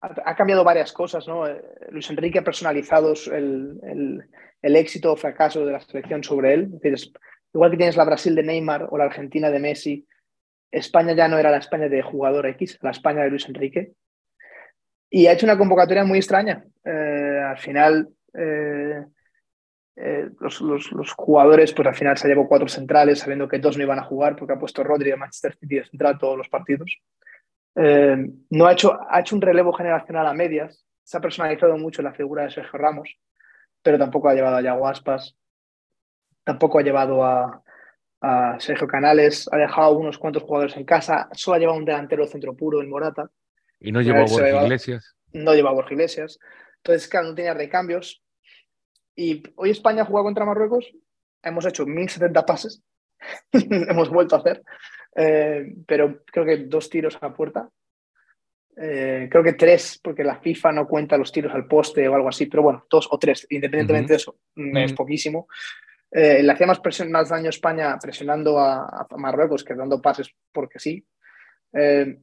ha, 0.00 0.36
cambiado 0.36 0.62
varias 0.62 0.92
cosas, 0.92 1.26
¿no? 1.26 1.44
Luis 1.88 2.08
Enrique 2.08 2.38
ha 2.38 2.44
personalizado 2.44 3.14
el, 3.32 3.80
el, 3.82 4.28
el 4.62 4.76
éxito 4.76 5.12
o 5.12 5.16
fracaso 5.16 5.66
de 5.66 5.72
la 5.72 5.80
selección 5.80 6.22
sobre 6.22 6.54
él. 6.54 6.70
Es 6.74 6.80
decir, 6.82 7.12
igual 7.52 7.72
que 7.72 7.78
tienes 7.78 7.96
la 7.96 8.04
Brasil 8.04 8.36
de 8.36 8.44
Neymar 8.44 8.86
o 8.92 8.96
la 8.96 9.06
Argentina 9.06 9.50
de 9.50 9.58
Messi, 9.58 10.06
España 10.70 11.14
ya 11.14 11.28
no 11.28 11.38
era 11.38 11.50
la 11.50 11.58
España 11.58 11.88
de 11.88 12.02
jugador 12.02 12.46
X, 12.46 12.78
la 12.82 12.90
España 12.90 13.22
de 13.22 13.30
Luis 13.30 13.48
Enrique. 13.48 13.92
Y 15.10 15.26
ha 15.26 15.32
hecho 15.32 15.46
una 15.46 15.58
convocatoria 15.58 16.04
muy 16.04 16.18
extraña. 16.18 16.64
Eh, 16.84 17.42
al 17.44 17.58
final, 17.58 18.08
eh, 18.34 19.04
eh, 19.96 20.28
los, 20.38 21.12
jugadores, 21.16 21.72
pues 21.72 21.88
al 21.88 21.94
final 21.94 22.16
se 22.16 22.28
llevó 22.28 22.48
cuatro 22.48 22.68
centrales, 22.68 23.18
sabiendo 23.18 23.48
que 23.48 23.58
dos 23.58 23.76
no 23.76 23.82
iban 23.82 23.98
a 23.98 24.04
jugar, 24.04 24.36
porque 24.36 24.52
ha 24.52 24.58
puesto 24.58 24.84
Rodri 24.84 25.10
de 25.10 25.16
Manchester 25.16 25.56
City 25.56 25.76
de 25.76 25.84
central 25.84 26.18
todos 26.18 26.38
los 26.38 26.48
partidos. 26.48 26.96
no 27.74 28.66
ha 28.66 28.72
hecho, 28.72 28.98
ha 29.08 29.20
hecho 29.20 29.34
un 29.34 29.42
relevo 29.42 29.72
generacional 29.72 30.26
a 30.26 30.34
medias, 30.34 30.84
se 31.02 31.16
ha 31.16 31.20
personalizado 31.20 31.76
mucho 31.76 32.02
la 32.02 32.12
figura 32.12 32.44
de 32.44 32.50
Sergio 32.50 32.78
Ramos, 32.78 33.16
pero 33.82 33.98
tampoco 33.98 34.28
ha 34.28 34.34
llevado 34.34 34.56
a 34.56 34.62
Yago 34.62 34.86
Aspas, 34.86 35.36
tampoco 36.44 36.78
ha 36.78 36.82
llevado 36.82 37.24
a, 37.24 37.62
a 38.20 38.58
Sergio 38.60 38.86
Canales, 38.86 39.48
ha 39.50 39.56
dejado 39.56 39.96
unos 39.96 40.18
cuantos 40.18 40.42
jugadores 40.42 40.76
en 40.76 40.84
casa, 40.84 41.28
solo 41.32 41.56
ha 41.56 41.58
llevado 41.58 41.78
un 41.78 41.84
delantero 41.84 42.26
centro 42.26 42.54
puro 42.54 42.82
en 42.82 42.90
Morata. 42.90 43.30
Y 43.80 43.92
no 43.92 44.02
llevó 44.02 44.18
a 44.18 44.26
Borja 44.26 44.64
Iglesias. 44.64 45.16
No 45.32 45.54
llevó 45.54 45.68
a 45.68 45.72
Borja 45.72 45.94
Iglesias. 45.94 46.38
Entonces, 46.76 47.08
claro, 47.08 47.28
no 47.28 47.34
tenía 47.34 47.54
recambios. 47.54 48.22
Y 49.16 49.42
hoy 49.56 49.70
España 49.70 50.04
juega 50.04 50.24
contra 50.24 50.44
Marruecos, 50.44 50.90
hemos 51.42 51.66
hecho 51.66 51.86
1070 51.86 52.46
pases, 52.46 52.82
hemos 53.52 54.08
vuelto 54.10 54.36
a 54.36 54.38
hacer, 54.38 54.62
eh, 55.16 55.74
pero 55.86 56.22
creo 56.24 56.44
que 56.44 56.56
dos 56.58 56.88
tiros 56.88 57.16
a 57.20 57.28
la 57.28 57.34
puerta. 57.34 57.68
Eh, 58.76 59.28
creo 59.30 59.42
que 59.42 59.54
tres, 59.54 60.00
porque 60.02 60.24
la 60.24 60.40
FIFA 60.40 60.72
no 60.72 60.86
cuenta 60.86 61.18
los 61.18 61.32
tiros 61.32 61.52
al 61.52 61.66
poste 61.66 62.08
o 62.08 62.14
algo 62.14 62.28
así, 62.28 62.46
pero 62.46 62.62
bueno, 62.62 62.86
dos 62.88 63.08
o 63.10 63.18
tres, 63.18 63.46
independientemente 63.50 64.04
uh 64.04 64.06
-huh. 64.06 64.16
de 64.16 64.16
eso, 64.16 64.30
uh 64.56 64.60
-huh. 64.60 64.84
es 64.84 64.92
poquísimo. 64.92 65.48
Eh, 66.12 66.42
le 66.42 66.52
hacía 66.52 66.66
más, 66.66 66.80
presión, 66.80 67.10
más 67.12 67.28
daño 67.28 67.46
a 67.46 67.50
España 67.50 67.98
presionando 68.00 68.58
a, 68.58 69.06
Marruecos 69.16 69.62
que 69.62 69.74
dando 69.74 70.02
pases 70.02 70.30
porque 70.52 70.78
sí. 70.78 71.06
Eh, 71.72 72.18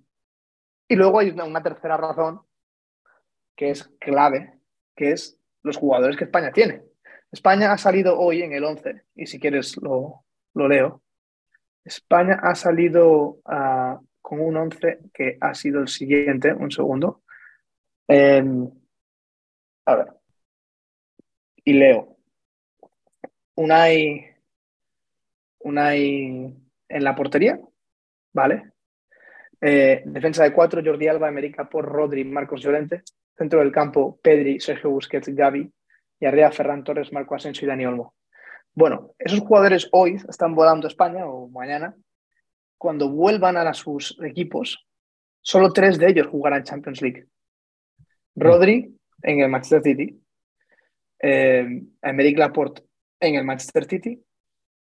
y 0.90 0.96
luego 0.96 1.20
hay 1.20 1.30
una, 1.30 1.64
tercera 1.64 1.96
razón 1.98 2.42
que 3.56 3.72
es 3.72 3.84
clave, 4.00 4.60
que 4.96 5.12
es 5.12 5.40
los 5.64 5.78
jugadores 5.78 6.18
que 6.18 6.26
España 6.26 6.52
tiene. 6.52 6.84
España 7.32 7.72
ha 7.72 7.78
salido 7.78 8.18
hoy 8.18 8.42
en 8.42 8.54
el 8.54 8.64
11, 8.64 9.04
y 9.16 9.26
si 9.26 9.40
quieres 9.40 9.76
lo, 9.78 10.24
leo. 10.54 11.02
España 11.84 12.40
ha 12.42 12.56
salido 12.56 13.40
uh, 13.46 14.06
con 14.22 14.42
un 14.42 14.58
11 14.58 15.00
que 15.14 15.38
ha 15.42 15.54
sido 15.54 15.82
el 15.82 15.88
siguiente, 15.88 16.54
un 16.54 16.72
segundo. 16.72 17.24
Eh, 18.08 18.44
a 19.86 19.96
ver. 19.96 20.14
Y 21.66 21.74
leo. 21.74 22.16
Unai, 23.58 24.24
Unai 25.60 26.55
en 26.89 27.03
la 27.03 27.16
portería, 27.16 27.60
¿vale? 28.32 28.72
Eh, 29.60 30.03
defensa 30.05 30.43
de 30.43 30.53
cuatro, 30.53 30.82
Jordi 30.86 31.08
Alba, 31.08 31.28
América 31.28 31.68
por 31.68 31.86
Rodri, 31.86 32.24
Marcos 32.24 32.62
Llorente. 32.62 33.01
Centro 33.36 33.60
del 33.60 33.72
campo, 33.72 34.20
Pedri, 34.22 34.60
Sergio 34.60 34.91
Busquets, 34.91 35.30
Gaby. 35.30 35.72
Y 36.20 36.26
arriba, 36.26 36.51
Ferran 36.51 36.84
Torres, 36.84 37.12
Marco 37.12 37.36
Asensio 37.36 37.66
y 37.66 37.70
Dani 37.70 37.86
Olmo. 37.86 38.16
Bueno, 38.74 39.16
esos 39.18 39.39
jugadores 39.39 39.89
hoy 39.91 40.18
están 40.30 40.53
volando 40.53 40.86
a 40.88 40.89
España 40.89 41.28
o 41.28 41.47
mañana. 41.49 41.95
Cuando 42.78 43.10
vuelvan 43.10 43.58
a 43.58 43.74
sus 43.74 44.20
equipos, 44.24 44.88
solo 45.41 45.74
tres 45.74 45.97
de 45.97 46.10
ellos 46.10 46.28
jugarán 46.28 46.64
Champions 46.64 47.01
League. 47.01 47.26
Rodri 48.36 48.95
en 49.24 49.39
el 49.39 49.49
Manchester 49.49 49.82
City, 49.82 50.22
eh, 51.20 51.82
Emerick 52.03 52.38
Laporte 52.38 52.87
en 53.20 53.36
el 53.36 53.45
Manchester 53.45 53.86
City 53.86 54.24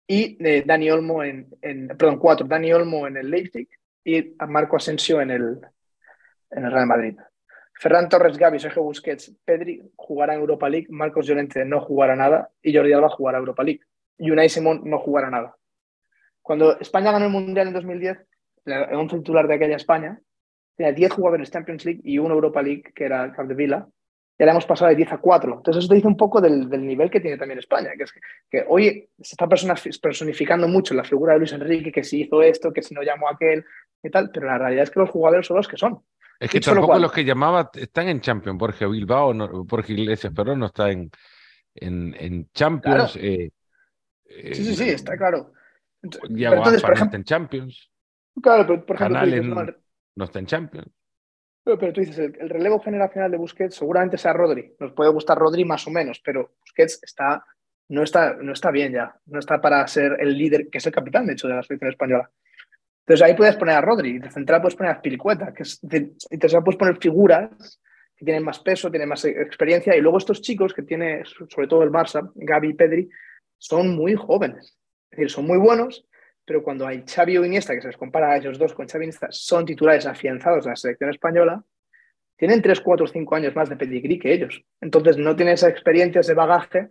y 0.08 0.38
eh, 0.46 0.64
Dani 0.66 0.90
Olmo 0.90 1.24
en, 1.24 1.50
en, 1.62 1.90
perdón, 1.90 2.18
cuatro, 2.18 2.48
Dani 2.48 2.72
Olmo 2.72 3.08
en 3.08 3.18
el 3.18 3.30
Leipzig 3.30 3.68
y 4.04 4.36
Marco 4.48 4.78
Asensio 4.78 5.20
en 5.22 5.32
el, 5.32 5.60
en 6.52 6.66
el 6.66 6.72
Real 6.72 6.88
Madrid. 6.88 7.18
Ferran 7.74 8.10
Torres, 8.10 8.38
Gaby, 8.38 8.60
Sergio 8.60 8.84
Busquets, 8.84 9.36
Pedri 9.46 9.82
jugará 9.96 10.34
en 10.34 10.40
Europa 10.40 10.68
League, 10.70 10.88
Marcos 10.90 11.28
Llorente 11.28 11.64
no 11.66 11.82
jugará 11.82 12.16
nada 12.16 12.50
y 12.62 12.76
Jordi 12.76 12.94
Alba 12.94 13.10
jugará 13.10 13.38
Europa 13.38 13.64
League. 13.64 13.82
Y 14.18 14.32
Unai 14.32 14.50
Simón 14.50 14.82
no 14.86 14.98
jugará 14.98 15.30
nada. 15.30 15.56
Cuando 16.42 16.80
España 16.80 17.12
ganó 17.12 17.26
el 17.26 17.32
Mundial 17.32 17.68
en 17.68 17.74
2010, 17.74 18.18
un 18.94 19.08
titular 19.08 19.48
de 19.48 19.56
aquella 19.56 19.76
España 19.76 20.20
tenía 20.76 20.94
10 20.94 21.12
jugadores 21.12 21.52
Champions 21.52 21.86
League 21.86 22.02
y 22.04 22.18
uno 22.18 22.34
Europa 22.34 22.62
League, 22.62 22.84
que 22.96 23.06
era 23.06 23.32
Capdevila, 23.34 23.88
ya 24.40 24.46
le 24.46 24.52
hemos 24.52 24.66
pasado 24.66 24.90
de 24.90 24.96
10 24.96 25.14
a 25.14 25.18
4. 25.18 25.54
Entonces 25.56 25.80
eso 25.80 25.90
te 25.90 25.96
dice 25.96 26.08
un 26.08 26.18
poco 26.18 26.40
del, 26.40 26.70
del 26.70 26.86
nivel 26.86 27.10
que 27.10 27.20
tiene 27.20 27.38
también 27.38 27.60
España, 27.60 27.92
que 27.98 28.04
es 28.04 28.12
que, 28.12 28.20
que, 28.50 28.66
hoy 28.68 29.10
se 29.20 29.34
está 29.34 29.48
personificando 29.48 30.68
mucho 30.68 30.94
la 30.94 31.04
figura 31.04 31.34
de 31.34 31.40
Luis 31.40 31.54
Enrique, 31.54 31.92
que 31.92 32.04
si 32.04 32.22
hizo 32.22 32.42
esto, 32.42 32.72
que 32.72 32.84
si 32.84 32.94
no 32.94 33.02
llamó 33.02 33.28
a 33.28 33.34
aquel 33.34 33.66
y 34.04 34.10
tal, 34.10 34.30
pero 34.32 34.46
la 34.46 34.58
realidad 34.58 34.84
es 34.84 34.92
que 34.92 35.00
los 35.00 35.10
jugadores 35.10 35.48
son 35.48 35.58
los 35.58 35.68
que 35.68 35.78
son. 35.78 36.04
Es 36.40 36.52
que 36.52 36.60
tampoco 36.60 37.00
los 37.00 37.12
que 37.12 37.26
llamaba 37.26 37.72
están 37.74 38.10
en 38.10 38.22
Champions, 38.22 38.60
Borja 38.60 38.88
Bilbao, 38.88 39.34
no, 39.34 39.64
Borja 39.64 39.92
Iglesias, 39.92 40.32
pero 40.36 40.56
no 40.56 40.68
está 40.68 40.92
en, 40.92 41.10
en, 41.74 42.16
en 42.20 42.50
Champions. 42.52 43.14
Claro. 43.14 43.28
Eh, 43.28 43.52
eh, 44.30 44.54
sí, 44.54 44.64
sí, 44.64 44.76
sí, 44.76 44.90
está 44.90 45.18
claro. 45.18 45.52
Ya 46.30 46.50
entonces, 46.50 46.82
por 46.84 46.94
ejemplo, 46.94 47.18
en 47.18 47.24
Champions. 47.24 47.92
Claro, 48.42 48.68
pero 48.68 48.86
por 48.86 48.96
ejemplo, 48.96 49.76
no 50.16 50.26
está 50.26 50.40
en 50.40 50.46
Champions. 50.46 50.88
Pero, 51.76 51.92
tú 51.94 52.00
dices, 52.00 52.18
el, 52.18 52.36
el, 52.40 52.50
relevo 52.50 52.80
generacional 52.80 53.30
de 53.30 53.38
Busquets 53.38 53.76
seguramente 53.76 54.18
sea 54.18 54.34
Rodri. 54.34 54.74
Nos 54.80 54.94
puede 54.94 55.12
gustar 55.12 55.38
Rodri 55.38 55.66
más 55.66 55.86
o 55.88 55.92
menos, 55.92 56.22
pero 56.24 56.54
Busquets 56.62 57.00
está, 57.04 57.44
no, 57.90 58.04
está, 58.04 58.36
no 58.36 58.54
está 58.54 58.72
bien 58.72 58.94
ya. 58.94 59.14
No 59.26 59.40
está 59.40 59.60
para 59.60 59.86
ser 59.88 60.18
el 60.20 60.38
líder, 60.38 60.70
que 60.70 60.78
es 60.78 60.86
el 60.86 60.94
capitán, 60.94 61.26
de 61.26 61.34
hecho, 61.34 61.48
de 61.48 61.56
la 61.56 61.64
selección 61.64 61.92
española. 61.92 62.30
Entonces 63.02 63.26
ahí 63.26 63.36
puedes 63.36 63.56
poner 63.56 63.76
a 63.76 63.82
Rodri, 63.82 64.20
de 64.20 64.30
central 64.30 64.62
puedes 64.62 64.76
poner 64.76 64.92
a 64.92 64.98
Spilicueta, 64.98 65.54
que 65.54 65.64
es 65.64 65.80
de, 65.82 66.12
y 66.30 66.38
puedes 66.38 66.76
poner 66.78 66.98
figuras 66.98 67.80
que 68.18 68.26
tienen 68.26 68.44
más 68.44 68.60
peso, 68.60 68.90
tienen 68.90 69.08
más 69.08 69.24
experiencia, 69.24 69.96
y 69.96 70.02
luego 70.02 70.18
estos 70.18 70.42
chicos 70.42 70.74
que 70.74 70.82
tiene, 70.82 71.24
sobre 71.26 71.68
todo 71.68 71.84
el 71.84 71.92
Barça, 71.92 72.32
Gaby 72.36 72.70
y 72.70 72.74
Pedri, 72.74 73.10
son 73.58 73.96
muy 73.96 74.16
jóvenes. 74.16 74.78
Es 75.12 75.18
decir, 75.18 75.30
son 75.30 75.46
muy 75.46 75.58
buenos, 75.58 76.06
pero 76.48 76.64
cuando 76.64 76.88
hay 76.88 77.04
Xavi 77.06 77.38
o 77.38 77.44
Iniesta, 77.44 77.76
que 77.76 77.82
se 77.82 77.88
les 77.88 77.98
compara 77.98 78.32
a 78.32 78.38
ellos 78.38 78.58
dos 78.58 78.74
con 78.74 78.88
Xavi 78.88 79.04
Iniesta, 79.04 79.28
son 79.32 79.66
titulares 79.66 80.06
afianzados 80.06 80.64
de 80.64 80.70
la 80.70 80.76
selección 80.78 81.10
española, 81.10 81.62
tienen 82.38 82.62
3, 82.62 82.80
4, 82.80 83.06
5 83.06 83.36
años 83.36 83.54
más 83.54 83.68
de 83.68 83.76
pedigrí 83.76 84.18
que 84.18 84.32
ellos. 84.32 84.64
Entonces 84.80 85.18
no 85.18 85.36
tienen 85.36 85.56
esa 85.56 85.68
experiencia, 85.68 86.22
ese 86.22 86.34
bagaje 86.34 86.88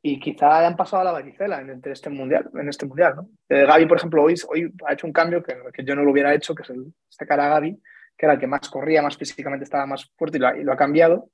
y 0.00 0.18
quizá 0.18 0.60
hayan 0.60 0.76
pasado 0.76 1.02
a 1.02 1.04
la 1.04 1.12
varicela 1.12 1.60
en, 1.60 1.82
este 1.84 2.08
mundial. 2.08 2.48
En 2.54 2.70
este 2.70 2.86
mundial. 2.86 3.16
Eh, 3.50 3.66
Gaby, 3.66 3.84
por 3.84 3.98
ejemplo, 3.98 4.22
hoy, 4.22 4.34
hoy 4.48 4.72
ha 4.86 4.94
hecho 4.94 5.06
un 5.06 5.12
cambio 5.12 5.42
que, 5.42 5.84
yo 5.84 5.94
no 5.94 6.02
lo 6.02 6.12
hubiera 6.12 6.32
hecho, 6.32 6.54
que 6.54 6.62
es 6.62 6.70
el 6.70 6.86
sacar 7.10 7.38
a 7.38 7.48
Gaby, 7.48 7.82
que 8.16 8.26
era 8.26 8.32
el 8.32 8.40
que 8.40 8.46
más 8.46 8.66
corría, 8.70 9.02
más 9.02 9.18
físicamente 9.18 9.64
estaba 9.64 9.84
más 9.84 10.10
fuerte 10.16 10.38
y 10.38 10.40
lo 10.40 10.48
ha, 10.48 10.56
y 10.56 10.64
lo 10.64 10.72
ha 10.72 10.76
cambiado. 10.76 11.28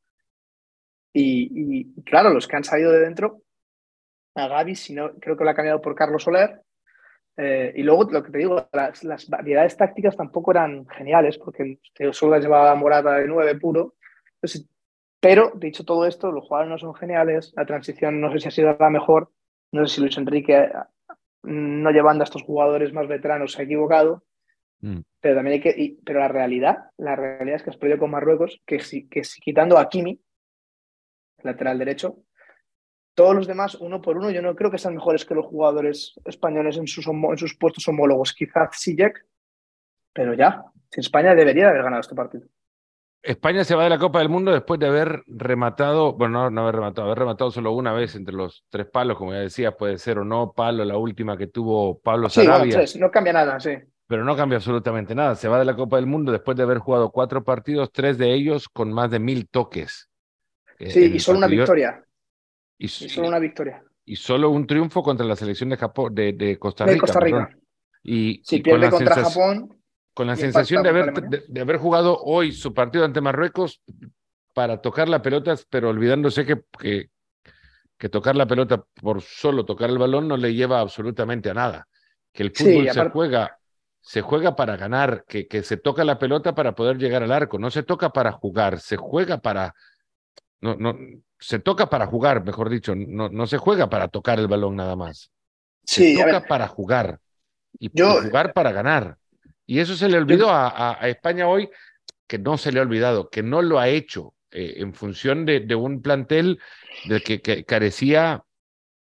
Y, 1.12 1.92
y, 1.94 2.03
claro, 2.03 2.30
los 2.30 2.49
que 2.49 2.57
han 2.57 2.64
salido 2.64 2.90
de 2.90 3.01
dentro, 3.01 3.42
a 4.34 4.49
Gaby, 4.49 4.74
si 4.74 4.94
no, 4.94 5.12
creo 5.20 5.36
que 5.36 5.44
lo 5.44 5.51
ha 5.51 5.55
cambiado 5.55 5.80
por 5.80 5.94
Carlos 5.94 6.24
Soler, 6.24 6.61
eh, 7.37 7.72
y 7.76 7.82
luego 7.82 8.05
lo 8.11 8.22
que 8.22 8.30
te 8.30 8.39
digo, 8.39 8.68
las, 8.72 9.05
las, 9.05 9.28
variedades 9.28 9.76
tácticas 9.76 10.16
tampoco 10.16 10.53
eran 10.53 10.87
geniales, 10.89 11.39
porque 11.39 11.78
solo 12.12 12.39
llevaba 12.39 12.74
Morata 12.74 13.14
de 13.14 13.26
9 13.26 13.57
puro. 13.57 13.95
pero, 15.20 15.53
dicho 15.55 15.84
todo 15.84 16.07
esto, 16.07 16.32
los 16.32 16.45
jugadores 16.47 16.70
no 16.70 16.78
son 16.78 16.95
geniales, 16.95 17.53
la 17.57 17.66
transición 17.66 18.20
no 18.20 18.32
sé 18.32 18.41
si 18.41 18.49
ha 18.49 18.51
sido 18.51 18.76
la 18.78 18.91
mejor, 18.91 19.30
no 19.72 19.87
sé 19.87 19.97
si 19.97 20.01
Luis 20.01 20.16
Enrique, 20.16 20.70
no 21.43 21.91
llevando 21.91 22.22
a 22.22 22.26
estos 22.26 22.43
jugadores 22.43 22.93
más 22.93 23.07
veteranos, 23.07 23.53
se 23.53 23.62
ha 23.62 23.64
equivocado. 23.64 24.24
Mm. 24.80 25.01
Pero 25.20 25.34
también 25.34 25.55
hay 25.55 25.61
que. 25.61 25.97
pero 26.05 26.20
la 26.20 26.28
realidad, 26.28 26.91
la 26.97 27.16
realidad 27.16 27.57
es 27.57 27.62
que 27.62 27.70
has 27.70 27.76
perdido 27.76 27.99
con 27.99 28.11
Marruecos, 28.11 28.61
que 28.66 28.80
si, 28.80 29.09
que 29.09 29.24
si 29.24 29.41
quitando 29.41 29.78
a 29.78 29.89
Kimi, 29.89 30.20
lateral 31.43 31.78
derecho, 31.78 32.18
todos 33.16 33.34
los 33.34 33.46
demás, 33.46 33.74
uno 33.76 34.02
por 34.02 34.18
uno, 34.18 34.30
yo 34.30 34.42
no 34.42 34.54
creo 34.54 34.70
que 34.70 34.76
sean 34.76 34.94
mejores 34.94 35.24
que 35.24 35.34
los 35.34 35.46
jugadores 35.46 36.14
españoles 36.26 36.76
en 36.76 36.86
sus, 36.86 37.06
en 37.08 37.38
sus 37.38 37.56
puestos 37.56 37.88
homólogos. 37.88 38.34
Quizás 38.34 38.78
Sijek, 38.78 39.24
pero 40.12 40.34
ya. 40.34 40.64
España 40.92 41.34
debería 41.34 41.68
haber 41.68 41.82
ganado 41.82 42.02
este 42.02 42.14
partido. 42.14 42.46
España 43.22 43.64
se 43.64 43.74
va 43.74 43.84
de 43.84 43.90
la 43.90 43.98
Copa 43.98 44.18
del 44.18 44.28
Mundo 44.28 44.52
después 44.52 44.78
de 44.78 44.86
haber 44.86 45.22
rematado, 45.26 46.12
bueno, 46.12 46.42
no, 46.44 46.50
no 46.50 46.62
haber 46.62 46.76
rematado, 46.76 47.06
haber 47.06 47.18
rematado 47.18 47.50
solo 47.50 47.72
una 47.72 47.92
vez 47.92 48.14
entre 48.14 48.34
los 48.34 48.64
tres 48.68 48.86
palos, 48.86 49.16
como 49.16 49.32
ya 49.32 49.40
decía, 49.40 49.72
puede 49.72 49.98
ser 49.98 50.18
o 50.18 50.24
no 50.24 50.52
palo, 50.52 50.84
la 50.84 50.96
última 50.98 51.36
que 51.36 51.46
tuvo 51.46 51.98
Pablo 51.98 52.28
Sarabia. 52.28 52.86
Sí, 52.86 52.98
no 53.00 53.10
cambia 53.10 53.32
nada, 53.32 53.58
sí. 53.58 53.72
Pero 54.06 54.24
no 54.24 54.36
cambia 54.36 54.58
absolutamente 54.58 55.14
nada. 55.14 55.34
Se 55.34 55.48
va 55.48 55.58
de 55.58 55.64
la 55.64 55.74
Copa 55.74 55.96
del 55.96 56.06
Mundo 56.06 56.30
después 56.30 56.56
de 56.56 56.62
haber 56.62 56.78
jugado 56.78 57.10
cuatro 57.10 57.42
partidos, 57.42 57.90
tres 57.90 58.18
de 58.18 58.32
ellos 58.32 58.68
con 58.68 58.92
más 58.92 59.10
de 59.10 59.18
mil 59.18 59.48
toques. 59.48 60.08
Eh, 60.78 60.90
sí, 60.90 61.12
y 61.14 61.18
solo 61.18 61.38
una 61.38 61.48
victoria. 61.48 62.05
Y, 62.78 62.88
solo 62.88 63.28
una 63.28 63.38
victoria. 63.38 63.82
Y 64.04 64.16
solo 64.16 64.50
un 64.50 64.66
triunfo 64.66 65.02
contra 65.02 65.26
la 65.26 65.36
selección 65.36 65.70
de, 65.70 65.76
Japón, 65.76 66.14
de, 66.14 66.56
Costa 66.58 66.84
Rica. 66.84 66.94
De 66.94 67.00
Costa 67.00 67.20
Rica. 67.20 67.50
Y, 68.02 68.40
si 68.44 68.60
pierde 68.60 68.90
contra 68.90 69.24
Japón. 69.24 69.80
Con 70.14 70.28
la 70.28 70.36
sensación 70.36 70.82
de 70.82 70.88
haber, 70.88 71.12
de, 71.12 71.60
haber 71.60 71.76
jugado 71.76 72.18
hoy 72.22 72.52
su 72.52 72.72
partido 72.72 73.04
ante 73.04 73.20
Marruecos 73.20 73.82
para 74.54 74.80
tocar 74.80 75.08
la 75.10 75.20
pelota, 75.20 75.54
pero 75.68 75.90
olvidándose 75.90 76.46
que, 76.46 76.62
que, 76.78 77.10
que, 77.98 78.08
tocar 78.08 78.34
la 78.34 78.46
pelota 78.46 78.82
por 79.02 79.20
solo 79.20 79.66
tocar 79.66 79.90
el 79.90 79.98
balón 79.98 80.26
no 80.26 80.38
le 80.38 80.54
lleva 80.54 80.80
absolutamente 80.80 81.50
a 81.50 81.54
nada. 81.54 81.88
Que 82.32 82.44
el 82.44 82.52
fútbol 82.52 82.90
se 82.90 83.10
juega 83.10 83.58
se 84.06 84.22
juega 84.22 84.54
para 84.54 84.76
ganar, 84.76 85.24
que, 85.26 85.48
que 85.48 85.64
se 85.64 85.78
toca 85.78 86.04
la 86.04 86.16
pelota 86.16 86.54
para 86.54 86.76
poder 86.76 86.96
llegar 86.96 87.24
al 87.24 87.32
arco, 87.32 87.58
no 87.58 87.72
se 87.72 87.82
toca 87.82 88.10
para 88.10 88.30
jugar, 88.30 88.78
se 88.78 88.96
juega 88.96 89.38
para, 89.38 89.74
no, 90.60 90.76
no, 90.76 90.96
se 91.39 91.59
toca 91.59 91.89
para 91.89 92.07
jugar, 92.07 92.45
mejor 92.45 92.70
dicho, 92.70 92.95
no, 92.95 93.28
no 93.28 93.47
se 93.47 93.59
juega 93.59 93.89
para 93.89 94.09
tocar 94.09 94.39
el 94.39 94.49
balón 94.49 94.76
nada 94.76 94.97
más. 94.97 95.30
Se 95.84 96.16
toca 96.16 96.47
para 96.47 96.68
jugar 96.68 97.20
y 97.78 97.91
jugar 97.91 98.53
para 98.53 98.72
ganar. 98.72 99.18
Y 99.66 99.80
eso 99.80 99.97
se 99.97 100.09
le 100.09 100.16
olvidó 100.16 100.51
a, 100.51 101.01
a, 101.01 101.09
España 101.09 101.49
hoy, 101.49 101.68
que 102.26 102.39
no 102.39 102.57
se 102.57 102.72
le 102.72 102.78
ha 102.78 102.82
olvidado, 102.82 103.28
que 103.30 103.43
no 103.43 103.62
lo 103.62 103.78
ha 103.78 103.89
hecho 103.89 104.34
eh, 104.51 104.74
en 104.78 104.95
función 104.95 105.45
de, 105.45 105.61
de, 105.61 105.74
un 105.74 106.03
plantel 106.03 106.61
del 107.07 107.22
que, 107.22 107.41
que, 107.41 107.64
carecía 107.64 108.45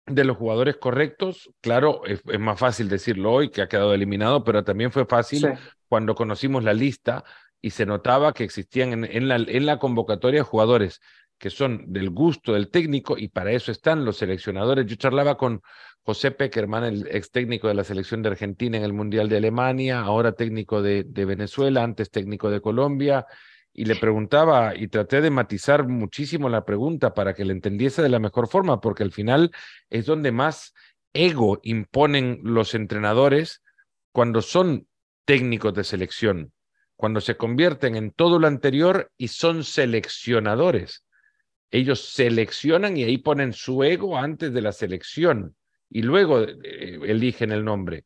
de 0.07 0.25
los 0.25 0.37
jugadores 0.37 0.77
correctos. 0.77 1.51
Claro, 1.61 2.05
es, 2.05 2.23
es, 2.27 2.41
más 2.41 2.59
fácil 2.59 2.89
decirlo 2.89 3.33
hoy, 3.33 3.51
que 3.51 3.63
ha 3.63 3.69
quedado 3.69 3.95
eliminado, 3.95 4.45
pero 4.45 4.63
también 4.63 4.93
fue 4.93 5.07
fácil 5.07 5.47
cuando 5.89 6.15
conocimos 6.15 6.65
la 6.65 6.75
lista 6.75 7.25
y 7.61 7.71
se 7.71 7.87
notaba 7.87 8.35
que 8.35 8.45
existían 8.45 8.93
en, 8.93 9.05
en, 9.05 9.29
la, 9.29 9.37
en 9.37 9.67
la 9.67 9.79
convocatoria 9.79 10.45
jugadores 10.45 11.01
que 11.43 11.51
son 11.51 11.93
del 11.93 12.11
gusto 12.11 12.53
del 12.53 12.69
técnico 12.69 13.19
y 13.19 13.27
para 13.27 13.51
eso 13.51 13.73
están 13.73 14.05
los 14.05 14.19
seleccionadores. 14.19 14.87
Yo 14.87 14.95
charlaba 14.95 15.37
con 15.37 15.61
José 16.03 16.31
Peckerman, 16.31 16.85
el 16.85 17.09
ex 17.11 17.33
técnico 17.33 17.67
de 17.67 17.75
la 17.75 17.83
selección 17.83 18.23
de 18.23 18.29
Argentina 18.29 18.77
en 18.77 18.85
el 18.85 18.93
Mundial 18.93 19.29
de 19.29 19.39
Alemania, 19.39 20.03
ahora 20.03 20.37
técnico 20.37 20.83
de, 20.83 21.03
de 21.03 21.25
Venezuela, 21.25 21.83
antes 21.83 22.13
técnico 22.13 22.49
de 22.49 22.61
Colombia, 22.61 23.27
y 23.73 23.87
le 23.87 23.97
preguntaba 23.97 24.77
y 24.77 24.87
traté 24.87 25.21
de 25.21 25.31
matizar 25.31 25.89
muchísimo 25.89 26.49
la 26.49 26.65
pregunta 26.65 27.13
para 27.13 27.35
que 27.35 27.45
le 27.45 27.55
entendiese 27.55 28.03
de 28.03 28.09
la 28.09 28.21
mejor 28.21 28.47
forma, 28.47 28.81
porque 28.81 29.03
al 29.03 29.11
final 29.11 29.51
es 29.91 30.07
donde 30.07 30.31
más 30.31 30.75
ego 31.13 31.59
imponen 31.65 32.39
los 32.45 32.73
entrenadores 32.73 33.65
cuando 34.13 34.43
son 34.43 34.87
técnicos 35.25 35.75
de 35.75 35.83
selección, 35.83 36.53
cuando 36.95 37.21
se 37.21 37.37
convierten 37.37 37.97
en 37.97 38.13
todo 38.13 38.39
lo 38.39 38.47
anterior 38.47 39.11
y 39.17 39.27
son 39.27 39.65
seleccionadores 39.65 41.03
ellos 41.73 42.13
seleccionan 42.13 42.97
y 42.99 43.05
ahí 43.05 43.19
ponen 43.19 43.55
su 43.55 43.83
ego 43.83 44.19
antes 44.19 44.53
de 44.53 44.61
la 44.61 44.73
selección 44.73 45.57
y 45.89 46.03
luego 46.03 46.43
eh, 46.43 47.01
eligen 47.03 47.51
el 47.51 47.65
nombre. 47.65 48.05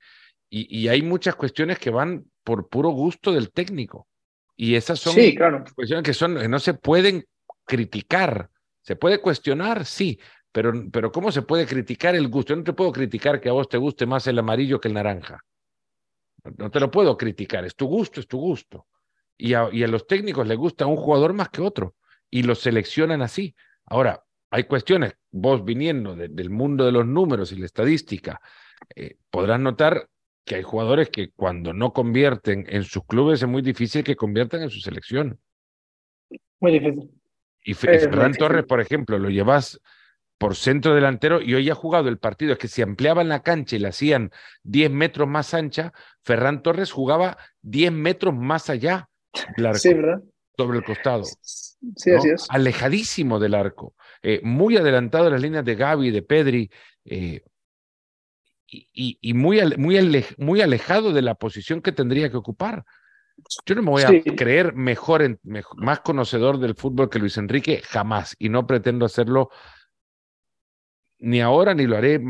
Y, 0.48 0.86
hay 0.86 1.02
muchas 1.02 1.34
cuestiones 1.34 1.78
que 1.78 1.90
van 1.90 2.24
por 2.44 2.68
puro 2.68 2.90
gusto 2.90 3.32
del 3.32 3.50
técnico. 3.50 4.06
Y 4.54 4.76
esas 4.76 5.00
son 5.00 5.14
cuestiones 5.74 6.04
que, 6.04 6.14
son, 6.14 6.50
no 6.50 6.58
se 6.60 6.72
pueden 6.74 7.26
criticar. 7.66 8.48
Se 8.80 8.94
puede 8.94 9.20
cuestionar, 9.20 9.84
sí, 9.84 10.18
pero, 10.52 10.72
pero 10.90 11.10
¿cómo 11.10 11.32
se 11.32 11.42
puede 11.42 11.66
criticar 11.66 12.14
el 12.14 12.28
gusto? 12.28 12.54
Yo 12.54 12.58
no 12.58 12.64
te 12.64 12.72
puedo 12.72 12.92
criticar 12.92 13.40
que 13.40 13.48
a 13.48 13.52
vos 13.52 13.68
te 13.68 13.76
guste 13.76 14.06
más 14.06 14.26
el 14.28 14.38
amarillo 14.38 14.80
que 14.80 14.88
el 14.88 14.94
naranja. 14.94 15.40
No 16.56 16.70
te 16.70 16.78
lo 16.78 16.92
puedo 16.92 17.18
criticar, 17.18 17.64
es 17.64 17.74
tu 17.74 17.86
gusto, 17.86 18.20
es 18.20 18.28
tu 18.28 18.38
gusto. 18.38 18.86
Y 19.36 19.52
a, 19.52 19.68
y 19.72 19.82
a 19.82 19.88
los 19.88 20.06
técnicos 20.06 20.46
les 20.46 20.56
gusta 20.56 20.86
un 20.86 20.96
jugador 20.96 21.34
más 21.34 21.48
que 21.48 21.60
otro 21.60 21.95
y 22.30 22.42
los 22.42 22.60
seleccionan 22.60 23.22
así. 23.22 23.54
Ahora, 23.84 24.24
hay 24.50 24.64
cuestiones, 24.64 25.14
vos 25.30 25.64
viniendo 25.64 26.14
del 26.14 26.50
mundo 26.50 26.84
de 26.84 26.92
los 26.92 27.06
números 27.06 27.52
y 27.52 27.56
la 27.56 27.66
estadística, 27.66 28.40
eh, 28.94 29.16
podrás 29.30 29.60
notar 29.60 30.08
que 30.44 30.56
hay 30.56 30.62
jugadores 30.62 31.10
que 31.10 31.30
cuando 31.32 31.72
no 31.72 31.92
convierten 31.92 32.64
en 32.68 32.84
sus 32.84 33.04
clubes 33.04 33.42
es 33.42 33.48
muy 33.48 33.62
difícil 33.62 34.04
que 34.04 34.14
conviertan 34.14 34.62
en 34.62 34.70
su 34.70 34.80
selección. 34.80 35.40
Muy 36.60 36.72
difícil. 36.72 37.10
Y 37.64 37.74
Ferran 37.74 38.32
Torres, 38.32 38.64
por 38.64 38.80
ejemplo, 38.80 39.18
lo 39.18 39.28
llevas 39.28 39.80
por 40.38 40.54
centro 40.54 40.94
delantero 40.94 41.40
y 41.40 41.54
hoy 41.54 41.68
ha 41.68 41.74
jugado 41.74 42.08
el 42.08 42.18
partido. 42.18 42.52
Es 42.52 42.58
que 42.58 42.68
si 42.68 42.80
ampliaban 42.80 43.28
la 43.28 43.42
cancha 43.42 43.74
y 43.74 43.80
la 43.80 43.88
hacían 43.88 44.30
10 44.62 44.92
metros 44.92 45.26
más 45.26 45.52
ancha, 45.52 45.92
Ferran 46.22 46.62
Torres 46.62 46.92
jugaba 46.92 47.38
10 47.62 47.90
metros 47.90 48.34
más 48.34 48.70
allá. 48.70 49.08
Sí, 49.74 49.94
¿verdad? 49.94 50.22
Sobre 50.56 50.78
el 50.78 50.84
costado. 50.84 51.24
Sí, 51.24 52.12
así 52.12 52.30
es. 52.30 52.46
Alejadísimo 52.48 53.38
del 53.38 53.54
arco, 53.54 53.94
eh, 54.22 54.40
muy 54.42 54.76
adelantado 54.76 55.26
en 55.26 55.32
las 55.32 55.42
líneas 55.42 55.64
de 55.64 55.74
Gaby, 55.74 56.10
de 56.10 56.22
Pedri, 56.22 56.70
eh, 57.04 57.42
y, 58.68 59.32
muy, 59.34 59.60
muy, 59.76 60.24
muy 60.38 60.60
alejado 60.60 61.12
de 61.12 61.22
la 61.22 61.36
posición 61.36 61.80
que 61.80 61.92
tendría 61.92 62.30
que 62.30 62.36
ocupar. 62.36 62.84
Yo 63.64 63.74
no 63.74 63.82
me 63.82 63.90
voy 63.90 64.02
a 64.02 64.22
creer 64.34 64.74
mejor, 64.74 65.22
en, 65.22 65.38
más 65.76 66.00
conocedor 66.00 66.58
del 66.58 66.74
fútbol 66.74 67.08
que 67.08 67.18
Luis 67.18 67.36
Enrique, 67.36 67.82
jamás, 67.84 68.34
y 68.38 68.48
no 68.48 68.66
pretendo 68.66 69.06
hacerlo 69.06 69.50
ni 71.18 71.40
ahora 71.40 71.74
ni 71.74 71.86
lo 71.86 71.96
haré 71.96 72.20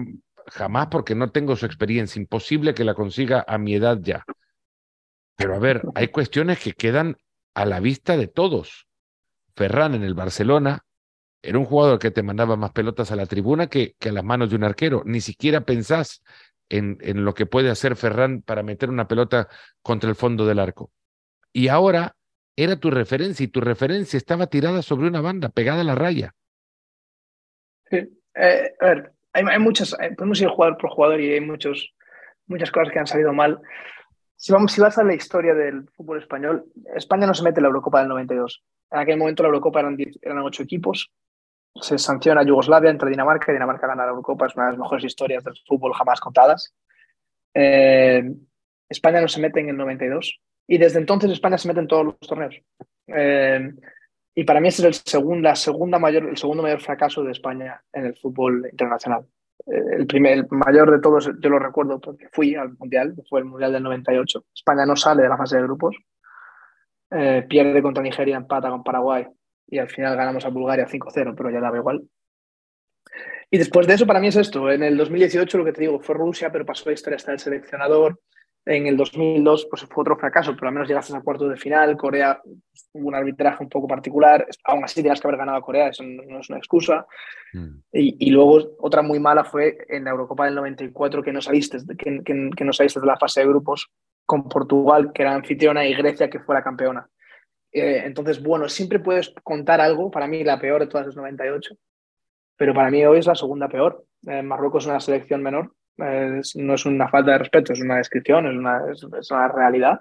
jamás 0.49 0.89
porque 0.89 1.15
no 1.15 1.31
tengo 1.31 1.57
su 1.57 1.67
experiencia, 1.67 2.21
imposible 2.21 2.75
que 2.75 2.85
la 2.85 2.95
consiga 2.95 3.45
a 3.47 3.59
mi 3.59 3.75
edad 3.75 3.99
ya. 4.01 4.25
Pero 5.37 5.55
a 5.55 5.59
ver, 5.59 5.83
hay 5.95 6.09
cuestiones 6.09 6.59
que 6.61 6.73
quedan 6.73 7.17
a 7.57 7.65
la 7.65 7.81
vista 7.81 8.19
de 8.19 8.29
todos. 8.29 8.87
Ferran 9.57 9.95
en 9.95 10.03
el 10.03 10.13
Barcelona 10.13 10.85
era 11.43 11.59
un 11.59 11.65
jugador 11.65 11.99
que 11.99 12.11
te 12.11 12.23
mandaba 12.23 12.55
más 12.57 12.73
pelotas 12.73 13.11
a 13.13 13.17
la 13.17 13.25
tribuna 13.25 13.69
que, 13.69 13.97
a 13.99 14.13
las 14.13 14.23
manos 14.23 14.51
de 14.51 14.57
un 14.57 14.65
arquero. 14.65 15.03
Ni 15.07 15.23
siquiera 15.23 15.63
pensás 15.63 16.23
en, 16.69 16.99
en, 17.01 17.25
lo 17.25 17.33
que 17.33 17.47
puede 17.47 17.71
hacer 17.71 17.97
Ferran 17.97 18.43
para 18.43 18.63
meter 18.63 18.91
una 18.91 19.09
pelota 19.09 19.49
contra 19.81 20.11
el 20.11 20.17
fondo 20.17 20.45
del 20.45 20.59
arco. 20.59 20.91
Y 21.51 21.69
ahora 21.69 22.15
era 22.57 22.77
tu 22.77 22.91
referencia 22.91 23.45
y 23.45 23.49
tu 23.49 23.63
referencia 23.63 24.19
estaba 24.19 24.49
tirada 24.49 24.83
sobre 24.83 25.09
una 25.09 25.23
banda, 25.23 25.49
pegada 25.49 25.81
a 25.81 25.85
la 25.85 25.95
raya. 25.95 26.35
Sí. 27.91 28.21
Eh, 28.35 28.75
a 28.81 28.87
ver, 28.87 29.13
hay, 29.33 29.45
hay 29.49 29.63
eh, 29.63 30.15
podemos 30.15 30.41
ir 30.43 30.49
jugador 30.49 30.77
por 30.77 30.91
jugador 30.91 31.23
y 31.23 31.33
hay 31.33 31.41
muchas 31.41 31.91
cosas 32.71 32.93
que 32.93 32.99
han 32.99 33.07
salido 33.07 33.33
mal. 33.33 33.63
Si, 34.37 34.53
vamos, 34.53 34.73
si 34.73 34.81
vas 34.81 34.99
a 34.99 35.05
la 35.05 35.15
historia 35.15 35.55
del 35.55 35.89
fútbol 35.91 36.19
español, 36.19 36.67
España 36.95 37.27
no 37.27 37.35
se 37.35 37.43
mete 37.43 37.61
en 37.61 37.63
la 37.63 37.69
Eurocopa 37.69 38.01
del 38.01 38.09
92. 38.09 38.63
En 38.91 38.99
aquel 38.99 39.17
momento 39.17 39.43
la 39.43 39.49
Eurocopa 39.49 39.81
eran, 39.81 39.97
eran 40.23 40.39
ocho 40.39 40.63
equipos. 40.63 41.11
Se 41.81 41.99
sanciona 41.99 42.43
Yugoslavia 42.43 42.91
entre 42.91 43.11
Dinamarca 43.11 43.51
y 43.51 43.55
Dinamarca 43.55 43.87
gana 43.87 44.05
la 44.05 44.11
Eurocopa. 44.11 44.47
Es 44.47 44.57
una 44.57 44.67
de 44.67 44.73
las 44.73 44.81
mejores 44.81 45.05
historias 45.05 45.43
del 45.45 45.55
fútbol 45.67 45.93
jamás 45.95 46.21
contadas. 46.21 46.75
Eh, 47.55 48.23
España 48.89 49.21
no 49.21 49.29
se 49.29 49.41
mete 49.41 49.61
en 49.61 49.71
el 49.71 49.77
92 49.77 50.41
y 50.67 50.79
desde 50.79 50.99
entonces 50.99 51.31
España 51.31 51.59
se 51.59 51.69
mete 51.69 51.81
en 51.81 51.89
todos 51.89 52.05
los 52.05 52.19
torneos. 52.21 52.55
Eh, 53.09 53.73
y 54.35 54.45
para 54.45 54.61
mí 54.61 54.69
ese 54.69 54.87
es 54.89 55.07
el, 55.07 55.55
segunda 55.55 55.99
mayor, 55.99 56.29
el 56.29 56.37
segundo 56.37 56.63
mayor 56.63 56.81
fracaso 56.81 57.25
de 57.25 57.33
España 57.33 57.83
en 57.93 58.07
el 58.07 58.17
fútbol 58.17 58.69
internacional. 58.71 59.27
El, 59.65 60.07
primer, 60.07 60.39
el 60.39 60.47
mayor 60.51 60.91
de 60.91 61.01
todos, 61.01 61.31
yo 61.41 61.49
lo 61.49 61.59
recuerdo 61.59 62.01
porque 62.01 62.29
fui 62.33 62.55
al 62.55 62.77
Mundial, 62.79 63.15
fue 63.29 63.41
el 63.41 63.47
Mundial 63.47 63.73
del 63.73 63.83
98. 63.83 64.45
España 64.55 64.85
no 64.85 64.97
sale 64.97 65.23
de 65.23 65.29
la 65.29 65.37
fase 65.37 65.57
de 65.57 65.63
grupos, 65.63 65.97
eh, 67.11 67.45
pierde 67.49 67.83
contra 67.83 68.03
Nigeria, 68.03 68.37
empata 68.37 68.69
con 68.69 68.85
Paraguay 68.85 69.27
y 69.67 69.79
al 69.79 69.89
final 69.89 70.17
ganamos 70.17 70.45
a 70.45 70.51
Bulgaria 70.51 70.87
5-0, 70.87 71.35
pero 71.37 71.51
ya 71.51 71.61
daba 71.61 71.79
igual. 71.79 72.03
Y 73.51 73.59
después 73.59 73.87
de 73.87 73.95
eso, 73.95 74.07
para 74.07 74.21
mí 74.21 74.29
es 74.29 74.37
esto. 74.37 74.71
En 74.71 74.83
el 74.83 74.97
2018, 74.97 75.59
lo 75.59 75.65
que 75.65 75.73
te 75.73 75.83
digo, 75.83 76.01
fue 76.01 76.15
Rusia, 76.15 76.51
pero 76.51 76.67
pasó 76.67 76.89
la 76.89 76.95
historia 76.95 77.17
hasta 77.17 77.33
el 77.33 77.39
seleccionador. 77.39 78.21
En 78.69 78.89
el 78.89 78.97
2002 78.97 79.69
pues 79.71 79.87
fue 79.89 80.03
otro 80.03 80.17
fracaso, 80.17 80.55
pero 80.57 80.67
al 80.67 80.75
menos 80.75 80.89
llegaste 80.89 81.17
a 81.17 81.21
cuarto 81.21 81.49
de 81.49 81.57
final. 81.57 81.97
Corea 81.97 82.41
hubo 82.93 83.09
un 83.09 83.15
arbitraje 83.15 83.63
un 83.63 83.71
poco 83.71 83.87
particular. 83.87 84.45
Aún 84.65 84.83
así 84.83 84.97
tenías 84.97 85.21
que 85.21 85.29
haber 85.29 85.39
ganado 85.39 85.59
a 85.59 85.63
Corea, 85.63 85.89
eso 85.89 86.03
no, 86.03 86.41
es 86.41 86.51
una 86.51 86.59
excusa. 86.59 87.07
Mm. 87.53 87.79
Y, 87.93 88.31
luego 88.31 88.77
otra 88.81 89.03
muy 89.03 89.21
mala 89.21 89.45
fue 89.45 89.79
en 89.89 90.03
la 90.05 90.11
Eurocopa 90.11 90.47
del 90.47 90.57
94 90.57 91.23
que 91.23 91.33
no 91.33 91.41
saliste, 91.41 91.79
que, 91.97 92.23
que, 92.25 92.65
no 92.65 92.73
saliste 92.73 92.99
de 92.99 93.07
la 93.07 93.17
fase 93.17 93.41
de 93.41 93.47
grupos 93.47 93.89
con 94.25 94.49
Portugal, 94.49 95.13
que 95.15 95.23
era 95.23 95.33
anfitriona, 95.33 95.87
y 95.87 95.95
Grecia, 95.95 96.29
que 96.29 96.41
fue 96.41 96.57
la 96.57 96.65
campeona. 96.65 97.09
Eh, 97.71 98.03
entonces, 98.05 98.43
bueno, 98.43 98.69
siempre 98.69 98.99
puedes 98.99 99.33
contar 99.45 99.81
algo. 99.81 100.11
Para 100.11 100.27
mí 100.27 100.43
la 100.43 100.59
peor 100.59 100.81
de 100.81 100.89
todas 100.89 101.07
es 101.07 101.15
98, 101.15 101.77
pero 102.57 102.75
para 102.75 102.91
mí 102.91 103.05
hoy 103.05 103.21
es 103.21 103.27
la 103.27 103.37
segunda 103.37 103.69
peor. 103.69 104.05
Eh, 104.27 104.43
Marruecos 104.43 104.83
es 104.83 104.91
una 104.91 104.99
selección 104.99 105.41
menor 105.41 105.73
no 105.99 106.75
es 106.75 106.87
una 106.87 107.09
falta 107.09 107.33
de 107.33 107.39
respeto, 107.39 107.73
es 107.73 107.81
una 107.81 107.97
descripción, 107.97 108.47
es 108.47 108.57
una, 108.57 108.83
es, 108.93 109.31
una 109.31 109.49
realidad. 109.49 110.01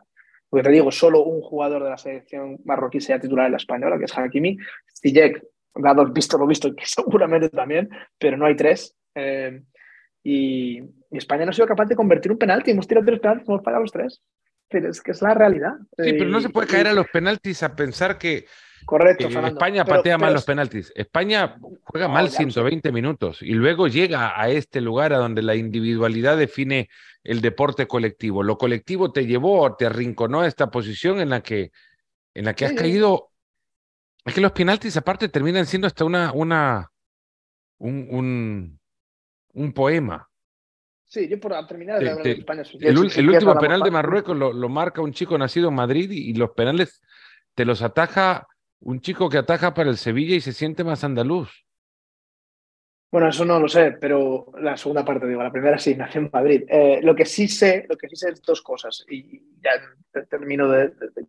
Porque 0.50 0.64
te 0.64 0.72
digo, 0.72 0.92
solo 0.92 1.24
un 1.24 1.42
jugador 1.42 1.84
de 1.84 1.90
la 1.90 1.98
selección 1.98 2.60
marroquí 2.66 3.02
sea 3.02 3.20
titular 3.20 3.46
en 3.46 3.54
la 3.54 3.58
española, 3.58 3.98
que 3.98 4.06
es 4.06 4.18
Hakimi. 4.18 4.58
Stijek, 4.96 5.44
dado 5.76 6.06
visto 6.12 6.38
lo 6.38 6.48
visto, 6.48 6.74
que 6.76 6.86
seguramente 6.86 7.50
también, 7.50 7.90
pero 8.18 8.38
no 8.38 8.46
hay 8.46 8.56
tres. 8.56 8.96
Eh, 9.16 9.62
y, 10.24 10.82
España 11.12 11.46
no 11.46 11.52
ha 11.52 11.54
sido 11.54 11.68
capaz 11.68 11.86
de 11.86 11.96
convertir 11.96 12.32
un 12.32 12.38
penalti. 12.38 12.72
Hemos 12.72 12.88
tirado 12.88 13.06
tres 13.06 13.20
penaltis, 13.20 13.48
hemos 13.48 13.64
fallado 13.64 13.84
los 13.84 13.92
tres. 13.92 14.22
Pero 14.68 14.90
es 14.90 15.02
que 15.02 15.12
es 15.12 15.22
la 15.22 15.34
realidad. 15.34 15.76
Sí, 15.98 16.14
pero 16.14 16.30
no 16.30 16.42
se 16.42 16.50
puede 16.50 16.68
caer 16.68 16.88
a 16.88 16.94
los 16.94 17.08
penaltis 17.08 17.64
a 17.64 17.76
pensar 17.76 18.18
que 18.18 18.46
Correcto, 18.86 19.28
eh, 19.28 19.48
España 19.48 19.84
patea 19.84 20.18
mal 20.18 20.34
los 20.34 20.46
penaltis. 20.46 20.94
España 20.96 21.58
juega 21.84 22.08
mal 22.08 22.30
120 22.30 22.92
minutos 22.92 23.42
y 23.42 23.54
luego 23.54 23.88
llega 23.88 24.40
a 24.40 24.50
este 24.50 24.80
lugar 24.80 25.12
a 25.12 25.18
donde 25.18 25.42
la 25.42 25.56
individualidad 25.56 26.38
define 26.38 26.90
el 27.24 27.42
deporte 27.42 27.88
colectivo. 27.88 28.44
Lo 28.44 28.60
colectivo 28.60 29.12
te 29.12 29.26
llevó, 29.26 29.76
te 29.76 29.88
arrinconó 29.88 30.42
a 30.42 30.48
esta 30.48 30.70
posición 30.70 31.20
en 31.20 31.32
la 31.32 31.42
que, 31.42 31.72
en 32.36 32.46
la 32.46 32.54
que 32.54 32.66
has 32.66 32.74
caído. 32.74 33.32
Es 34.24 34.36
que 34.36 34.42
los 34.42 34.52
penaltis 34.52 34.96
aparte 34.98 35.30
terminan 35.30 35.66
siendo 35.66 35.88
hasta 35.88 36.06
una, 36.06 36.32
una 36.32 36.92
un, 37.80 38.08
un, 38.12 38.80
un 39.54 39.74
poema. 39.74 40.30
Sí, 41.06 41.28
yo 41.28 41.40
por 41.40 41.54
terminar 41.68 42.00
de 42.00 42.32
España. 42.32 42.64
el, 42.82 42.98
último 42.98 43.58
penal 43.58 43.82
de 43.82 43.92
Marruecos 43.92 44.36
lo, 44.36 44.54
lo, 44.54 44.70
marca 44.70 45.02
un 45.02 45.14
chico 45.14 45.38
nacido 45.38 45.70
en 45.70 45.76
Madrid 45.76 46.12
y 46.12 46.34
los 46.34 46.52
penales 46.52 47.02
te 47.54 47.64
los 47.64 47.82
ataja 47.82 48.48
un 48.82 49.02
chico 49.02 49.30
que 49.30 49.38
ataja 49.38 49.74
para 49.74 49.90
el 49.90 49.98
Sevilla 49.98 50.36
y 50.36 50.42
se 50.42 50.54
siente 50.54 50.84
más 50.84 51.04
andaluz. 51.04 51.66
Bueno, 53.16 53.30
eso 53.30 53.46
no 53.46 53.62
lo 53.62 53.70
sé, 53.70 53.94
pero 53.94 54.52
la 54.60 54.76
segunda 54.76 55.06
parte, 55.06 55.26
digo, 55.26 55.42
la 55.42 55.52
primera 55.52 55.78
sí, 55.78 55.96
nació 55.98 56.22
en 56.22 56.30
Madrid. 56.34 56.64
Eh, 56.68 57.00
lo 57.02 57.16
que 57.16 57.26
sí 57.26 57.48
sé, 57.48 57.86
lo 57.88 57.96
que 57.96 58.10
sí 58.10 58.18
sé 58.18 58.32
es 58.32 58.42
dos 58.42 58.62
cosas, 58.62 59.06
y 59.10 59.42
ya 59.62 59.72
termino 60.30 60.70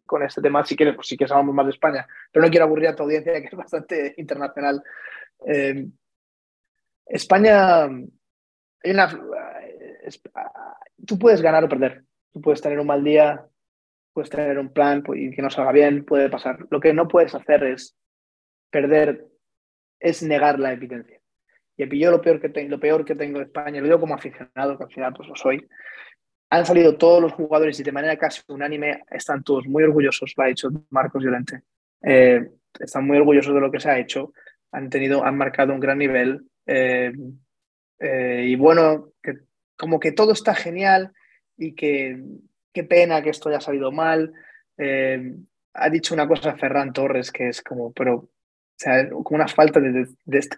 con 0.05 0.25
este 0.25 0.43
tema, 0.43 0.65
si 0.65 0.75
quieres, 0.75 0.97
pues 0.97 1.07
sí 1.07 1.17
que 1.17 1.25
hablamos 1.25 1.55
más 1.55 1.67
de 1.67 1.71
España, 1.71 2.07
pero 2.33 2.45
no 2.45 2.51
quiero 2.51 2.65
aburrir 2.65 2.89
a 2.89 2.97
tu 2.97 3.05
audiencia, 3.05 3.41
que 3.41 3.47
es 3.47 3.55
bastante 3.55 4.15
internacional. 4.19 4.83
Eh, 5.47 5.87
España, 7.07 7.85
hay 7.85 8.91
una, 8.91 9.09
tú 11.07 11.19
puedes 11.19 11.41
ganar 11.41 11.63
o 11.63 11.69
perder, 11.69 12.05
tú 12.33 12.41
puedes 12.41 12.61
tener 12.61 12.81
un 12.81 12.87
mal 12.89 13.05
día, 13.05 13.47
puedes 14.17 14.31
tener 14.31 14.59
un 14.59 14.73
plan 14.73 15.05
y 15.15 15.31
que 15.31 15.43
no 15.43 15.51
salga 15.51 15.73
bien, 15.73 16.03
puede 16.03 16.31
pasar. 16.31 16.67
Lo 16.71 16.81
que 16.81 16.95
no 16.95 17.07
puedes 17.07 17.35
hacer 17.35 17.63
es 17.65 17.95
perder, 18.71 19.27
es 20.01 20.23
negar 20.23 20.59
la 20.59 20.73
evidencia. 20.73 21.21
Y 21.77 21.99
yo 22.01 22.11
lo 22.11 22.23
peor 22.23 22.41
que, 22.41 22.67
lo 22.67 22.81
peor 22.81 23.05
que 23.05 23.15
tengo 23.15 23.37
en 23.37 23.45
España, 23.45 23.79
lo 23.79 23.89
digo 23.89 24.01
como 24.01 24.15
aficionado, 24.15 24.79
que 24.79 24.85
al 24.85 24.91
final 24.91 25.13
pues 25.13 25.29
lo 25.29 25.37
soy, 25.37 25.69
han 26.49 26.65
salido 26.65 26.97
todos 26.97 27.21
los 27.21 27.35
jugadores 27.35 27.79
y 27.79 27.83
de 27.83 27.93
manera 27.93 28.17
casi 28.17 28.41
unánime 28.49 29.03
están 29.11 29.45
todos 29.45 29.67
muy 29.67 29.83
orgullosos, 29.83 30.33
lo 30.35 30.45
ha 30.45 30.47
dicho 30.47 30.71
Marcos 30.89 31.23
Llorente, 31.23 31.61
eh, 32.01 32.49
están 32.81 33.07
muy 33.07 33.19
orgullosos 33.19 33.53
de 33.53 33.61
lo 33.61 33.71
que 33.71 33.81
se 33.81 33.91
ha 33.91 33.99
hecho, 33.99 34.33
han 34.73 34.89
tenido, 34.89 35.27
han 35.27 35.37
marcado 35.37 35.75
un 35.75 35.81
gran 35.81 35.99
nivel 35.99 36.41
eh, 36.65 37.13
eh, 37.99 38.45
y 38.49 38.57
bueno, 38.57 39.11
que, 39.23 39.41
como 39.77 40.01
que 40.01 40.13
todo 40.13 40.33
está 40.33 40.55
genial 40.55 41.13
y 41.59 41.75
que 41.75 42.19
qué 42.77 42.85
pena 42.85 43.23
que 43.23 43.31
esto 43.31 43.49
haya 43.49 43.61
salido 43.61 43.91
mal. 43.91 44.35
Eh, 44.77 45.35
ha 45.73 45.89
dicho 45.89 46.13
una 46.13 46.29
cosa 46.29 46.57
Ferran 46.57 46.93
Torres 46.93 47.33
que 47.33 47.49
es 47.49 47.63
como, 47.63 47.91
pero, 47.93 48.15
o 48.17 48.29
sea, 48.77 49.09
como 49.09 49.37
una 49.37 49.49
falta 49.49 49.81
de, 49.81 50.07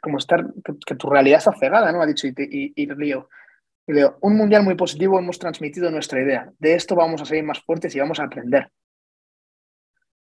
como 0.00 0.18
estar, 0.18 0.44
que, 0.84 0.96
tu 0.96 1.08
realidad 1.08 1.38
está 1.38 1.52
cegada, 1.52 1.92
¿no? 1.92 2.02
Ha 2.02 2.06
dicho, 2.06 2.26
y, 2.26 2.34
y, 2.36 2.72
y 2.74 2.86
Leo, 2.86 3.28
Leo, 3.86 4.18
un 4.20 4.36
mundial 4.36 4.64
muy 4.64 4.74
positivo, 4.74 5.16
hemos 5.16 5.38
transmitido 5.38 5.92
nuestra 5.92 6.20
idea. 6.20 6.52
De 6.58 6.74
esto 6.74 6.96
vamos 6.96 7.22
a 7.22 7.24
seguir 7.24 7.44
más 7.44 7.60
fuertes 7.60 7.94
y 7.94 8.00
vamos 8.00 8.18
a 8.18 8.24
aprender. 8.24 8.68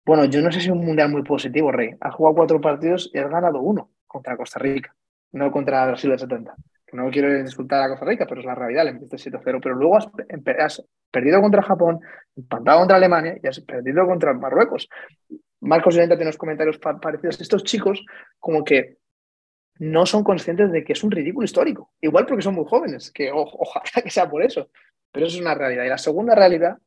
Bueno, 0.05 0.26
yo 0.26 0.41
no 0.43 0.53
sé 0.53 0.61
si 0.61 0.70
un 0.70 0.84
mundial 0.84 1.11
muy 1.11 1.22
positivo, 1.24 1.72
Rey. 1.72 1.97
Has 2.01 2.14
jugado 2.14 2.36
cuatro 2.36 2.61
partidos 2.61 3.11
y 3.12 3.18
has 3.18 3.28
ganado 3.28 3.61
uno 3.61 3.91
contra 4.07 4.36
Costa 4.36 4.61
Rica, 4.61 4.95
no 5.32 5.51
contra 5.51 5.86
Brasil 5.86 6.11
del 6.11 6.20
70 6.20 6.55
no 6.93 7.11
quiero 7.11 7.38
insultar 7.38 7.82
a 7.82 7.88
Costa 7.88 8.05
Rica, 8.05 8.26
pero 8.26 8.41
es 8.41 8.47
la 8.47 8.55
realidad, 8.55 8.84
le 8.84 8.93
metiste 8.93 9.16
7-0, 9.16 9.61
pero 9.62 9.74
luego 9.74 9.97
has, 9.97 10.09
perdido 11.11 11.41
contra 11.41 11.62
Japón, 11.62 12.01
empatado 12.36 12.80
contra 12.80 12.97
Alemania 12.97 13.36
y 13.43 13.47
has 13.47 13.61
perdido 13.61 14.07
contra 14.07 14.34
Marruecos. 14.34 14.88
Marcos 15.61 15.95
Llorente 15.95 16.16
tiene 16.16 16.28
unos 16.28 16.38
comentarios 16.38 16.78
parecidos. 16.78 17.41
Estos 17.41 17.64
chicos 17.64 18.05
como 18.38 18.64
que 18.64 18.99
no 19.78 20.05
son 20.07 20.22
conscientes 20.22 20.70
de 20.70 20.84
que 20.84 20.93
es 20.93 21.03
un 21.03 21.11
ridículo 21.11 21.45
histórico. 21.45 21.93
Igual 22.01 22.26
porque 22.26 22.43
son 22.43 22.55
muy 22.55 22.64
jóvenes, 22.66 23.11
que 23.11 23.30
ojalá 23.32 24.03
que 24.03 24.11
sea 24.11 24.28
por 24.28 24.43
eso, 24.43 24.70
pero 25.11 25.26
eso 25.26 25.36
es 25.36 25.43
una 25.43 25.55
realidad. 25.55 25.84
Y 25.84 25.88
la 25.88 25.99
segunda 25.99 26.34
realidad, 26.34 26.78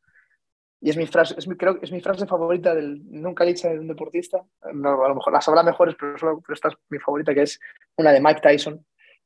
y 0.80 0.90
es 0.90 0.98
mi 0.98 1.08
frase, 1.08 1.36
es 1.38 1.48
mi, 1.48 1.56
creo 1.56 1.80
es 1.82 1.92
mi 1.92 2.02
frase 2.02 2.28
favorita 2.28 2.76
del 2.76 3.02
nunca 3.10 3.46
dicha 3.46 3.70
de 3.70 3.80
un 3.80 3.88
deportista, 3.88 4.44
a 4.62 4.72
lo 4.72 5.16
mejor 5.16 5.34
las 5.34 5.48
habrá 5.48 5.64
mejores, 5.64 5.96
pero, 6.00 6.18
solo, 6.18 6.42
pero 6.42 6.54
esta 6.54 6.68
es 6.70 6.76
mi 6.90 7.00
favorita, 7.00 7.34
que 7.34 7.44
es 7.44 7.60
una 7.98 8.12
de 8.12 8.22
Mike 8.22 8.42
Tyson, 8.42 8.86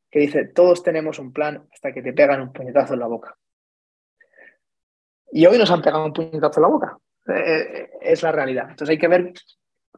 que 0.10 0.20
dice, 0.20 0.46
todos 0.46 0.84
tenemos 0.84 1.20
un 1.20 1.34
plan 1.34 1.68
hasta 1.72 1.94
que 1.94 2.02
te 2.02 2.14
pegan 2.14 2.42
un 2.42 2.54
puñetazo 2.54 2.94
en 2.94 3.00
la 3.00 3.08
boca. 3.08 3.36
Y 5.32 5.46
hoy 5.46 5.58
nos 5.58 5.70
han 5.72 5.82
pegado 5.82 6.06
un 6.06 6.14
puñetazo 6.14 6.60
en 6.60 6.62
la 6.62 6.70
boca. 6.70 6.98
Eh, 7.28 7.34
eh, 7.34 7.90
es 8.02 8.24
la 8.24 8.32
realidad. 8.32 8.70
Entonces 8.70 8.90
hay 8.90 8.98
que 8.98 9.08
ver, 9.08 9.34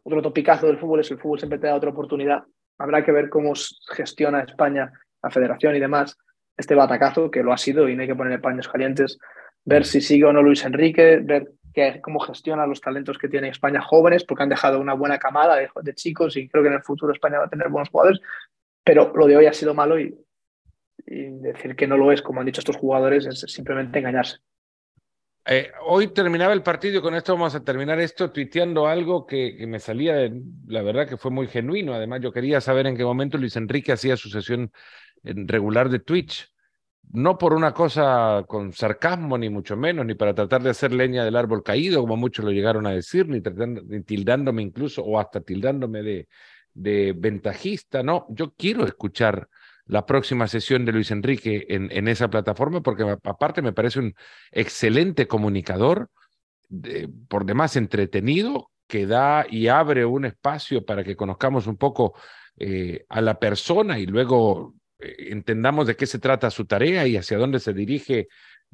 otro 0.04 0.22
topicazo 0.22 0.68
del 0.68 0.80
fútbol 0.80 1.02
es 1.02 1.12
el 1.12 1.20
fútbol 1.20 1.40
siempre 1.40 1.60
te 1.60 1.68
da 1.68 1.76
otra 1.76 1.92
oportunidad. 1.92 2.44
Habrá 2.78 3.04
que 3.04 3.12
ver 3.12 3.30
cómo 3.30 3.54
gestiona 3.94 4.42
España, 4.42 4.92
la 5.22 5.30
federación 5.30 5.76
y 5.76 5.80
demás, 5.80 6.18
este 6.58 6.76
batacazo, 6.76 7.30
que 7.30 7.44
lo 7.44 7.54
ha 7.54 7.58
sido 7.58 7.88
y 7.88 7.96
no 7.96 8.02
hay 8.02 8.08
que 8.08 8.16
ponerle 8.16 8.40
paños 8.40 8.68
calientes, 8.68 9.20
ver 9.66 9.86
si 9.86 10.02
sigue 10.02 10.26
o 10.26 10.34
no 10.34 10.42
Luis 10.42 10.66
Enrique, 10.66 11.20
ver 11.22 11.50
cómo 12.02 12.20
gestiona 12.20 12.68
los 12.68 12.82
talentos 12.82 13.18
que 13.18 13.30
tiene 13.30 13.50
España 13.50 13.82
jóvenes, 13.82 14.24
porque 14.24 14.44
han 14.44 14.50
dejado 14.50 14.80
una 14.80 14.94
buena 14.94 15.18
camada 15.18 15.56
de, 15.56 15.94
chicos 15.94 16.36
y 16.36 16.50
creo 16.50 16.64
que 16.64 16.70
en 16.70 16.76
el 16.76 16.84
futuro 16.84 17.14
España 17.14 17.40
va 17.40 17.46
a 17.46 17.50
tener 17.50 17.70
buenos 17.70 17.90
jugadores, 17.90 18.20
pero 18.90 19.12
lo 19.14 19.28
de 19.28 19.38
hoy 19.38 19.46
ha 19.46 19.54
sido 19.54 19.76
malo 19.76 20.00
y, 20.00 20.18
decir 21.06 21.76
que 21.76 21.86
no 21.86 21.96
lo 21.96 22.12
es, 22.12 22.24
como 22.24 22.40
han 22.40 22.48
dicho 22.48 22.60
estos 22.60 22.76
jugadores, 22.76 23.28
es 23.28 23.42
simplemente 23.42 24.00
engañarse. 24.00 24.38
Eh, 25.46 25.70
hoy 25.86 26.08
terminaba 26.08 26.54
el 26.54 26.64
partido 26.64 26.98
y 26.98 27.02
con 27.04 27.14
esto 27.14 27.34
vamos 27.34 27.54
a 27.54 27.64
terminar 27.64 28.00
esto 28.00 28.32
tuiteando 28.32 28.88
algo 28.88 29.28
que, 29.28 29.64
me 29.68 29.80
salía, 29.80 30.16
de, 30.16 30.42
la 30.66 30.82
verdad 30.82 31.08
que 31.08 31.18
fue 31.18 31.30
muy 31.30 31.48
genuino. 31.48 31.94
Además, 31.94 32.22
yo 32.22 32.32
quería 32.32 32.62
saber 32.62 32.88
en 32.88 32.98
qué 32.98 33.04
momento 33.04 33.38
Luis 33.38 33.56
Enrique 33.58 33.92
hacía 33.92 34.18
su 34.18 34.28
sesión 34.28 34.72
regular 35.22 35.90
de 35.90 36.00
Twitch. 36.00 36.52
No 37.12 37.38
por 37.38 37.54
una 37.54 37.76
cosa 37.76 38.44
con 38.48 38.74
sarcasmo, 38.74 39.38
ni 39.38 39.50
mucho 39.50 39.78
menos, 39.78 40.04
ni 40.04 40.16
para 40.16 40.34
tratar 40.34 40.64
de 40.64 40.72
hacer 40.72 40.94
leña 40.94 41.24
del 41.24 41.36
árbol 41.36 41.62
caído, 41.62 42.02
como 42.02 42.18
muchos 42.18 42.44
lo 42.44 42.50
llegaron 42.50 42.88
a 42.88 42.92
decir, 42.92 43.28
ni, 43.28 43.40
tratando, 43.40 43.84
ni 43.84 44.02
tildándome 44.02 44.64
incluso, 44.64 45.04
o 45.04 45.20
hasta 45.20 45.42
tildándome 45.42 46.02
de, 46.02 46.28
de 46.74 47.14
ventajista, 47.16 48.04
no, 48.04 48.26
yo 48.30 48.54
quiero 48.56 48.86
escuchar 48.86 49.50
la 49.86 50.06
próxima 50.06 50.48
sesión 50.48 50.86
de 50.86 50.92
Luis 50.92 51.12
Enrique 51.12 51.66
en, 51.70 51.92
en 51.92 52.08
esa 52.08 52.30
plataforma, 52.30 52.82
porque 52.82 53.04
aparte 53.24 53.62
me 53.62 53.74
parece 53.74 54.00
un 54.00 54.14
excelente 54.52 55.28
comunicador, 55.28 56.10
por 57.28 57.46
demás 57.46 57.76
entretenido, 57.76 58.70
que 58.88 59.06
da 59.06 59.46
y 59.50 59.68
abre 59.68 60.06
un 60.06 60.26
espacio 60.26 60.86
para 60.86 61.04
que 61.04 61.16
conozcamos 61.16 61.68
un 61.68 61.78
poco 61.78 62.16
eh, 62.58 63.06
a 63.10 63.22
la 63.22 63.40
persona 63.40 64.00
y 64.00 64.06
luego 64.06 64.76
eh, 65.00 65.28
entendamos 65.30 65.88
de 65.88 65.96
qué 65.96 66.06
se 66.06 66.20
trata 66.20 66.50
su 66.50 66.66
tarea 66.66 67.08
y 67.08 67.16
hacia 67.16 67.38
dónde 67.38 67.60
se 67.60 67.74
dirige 67.74 68.28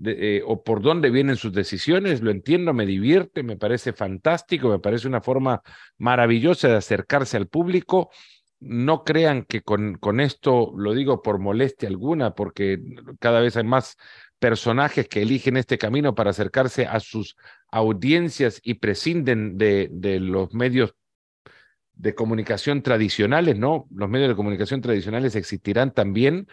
eh, 0.03 0.41
o 0.45 0.63
por 0.63 0.81
dónde 0.81 1.09
vienen 1.09 1.37
sus 1.37 1.53
decisiones. 1.53 2.21
Lo 2.21 2.31
entiendo, 2.31 2.73
me 2.73 2.85
divierte, 2.85 3.43
me 3.43 3.57
parece 3.57 3.93
fantástico, 3.93 4.69
me 4.69 4.79
parece 4.79 5.07
una 5.07 5.21
forma 5.21 5.61
maravillosa 5.97 6.67
de 6.67 6.75
acercarse 6.75 7.37
al 7.37 7.47
público 7.47 8.09
no 8.59 9.03
crean 9.03 9.43
que 9.43 9.61
con, 9.61 9.95
con, 9.95 10.19
esto 10.19 10.73
lo 10.75 10.93
digo 10.93 11.21
por 11.21 11.39
molestia 11.39 11.89
alguna, 11.89 12.33
porque 12.33 12.79
cada 13.19 13.39
vez 13.39 13.57
hay 13.57 13.63
más 13.63 13.97
personajes 14.39 15.07
que 15.07 15.21
eligen 15.21 15.57
este 15.57 15.77
camino 15.77 16.15
para 16.15 16.31
acercarse 16.31 16.85
a 16.85 16.99
sus 16.99 17.35
audiencias 17.71 18.59
y 18.63 18.75
prescinden 18.75 19.57
de, 19.57 19.89
de 19.91 20.19
los 20.19 20.53
medios 20.53 20.95
de 21.93 22.13
comunicación 22.15 22.81
tradicionales, 22.81 23.57
¿no? 23.57 23.87
Los 23.91 24.09
medios 24.09 24.29
de 24.29 24.35
comunicación 24.35 24.81
tradicionales 24.81 25.35
existirán 25.35 25.93
también 25.93 26.47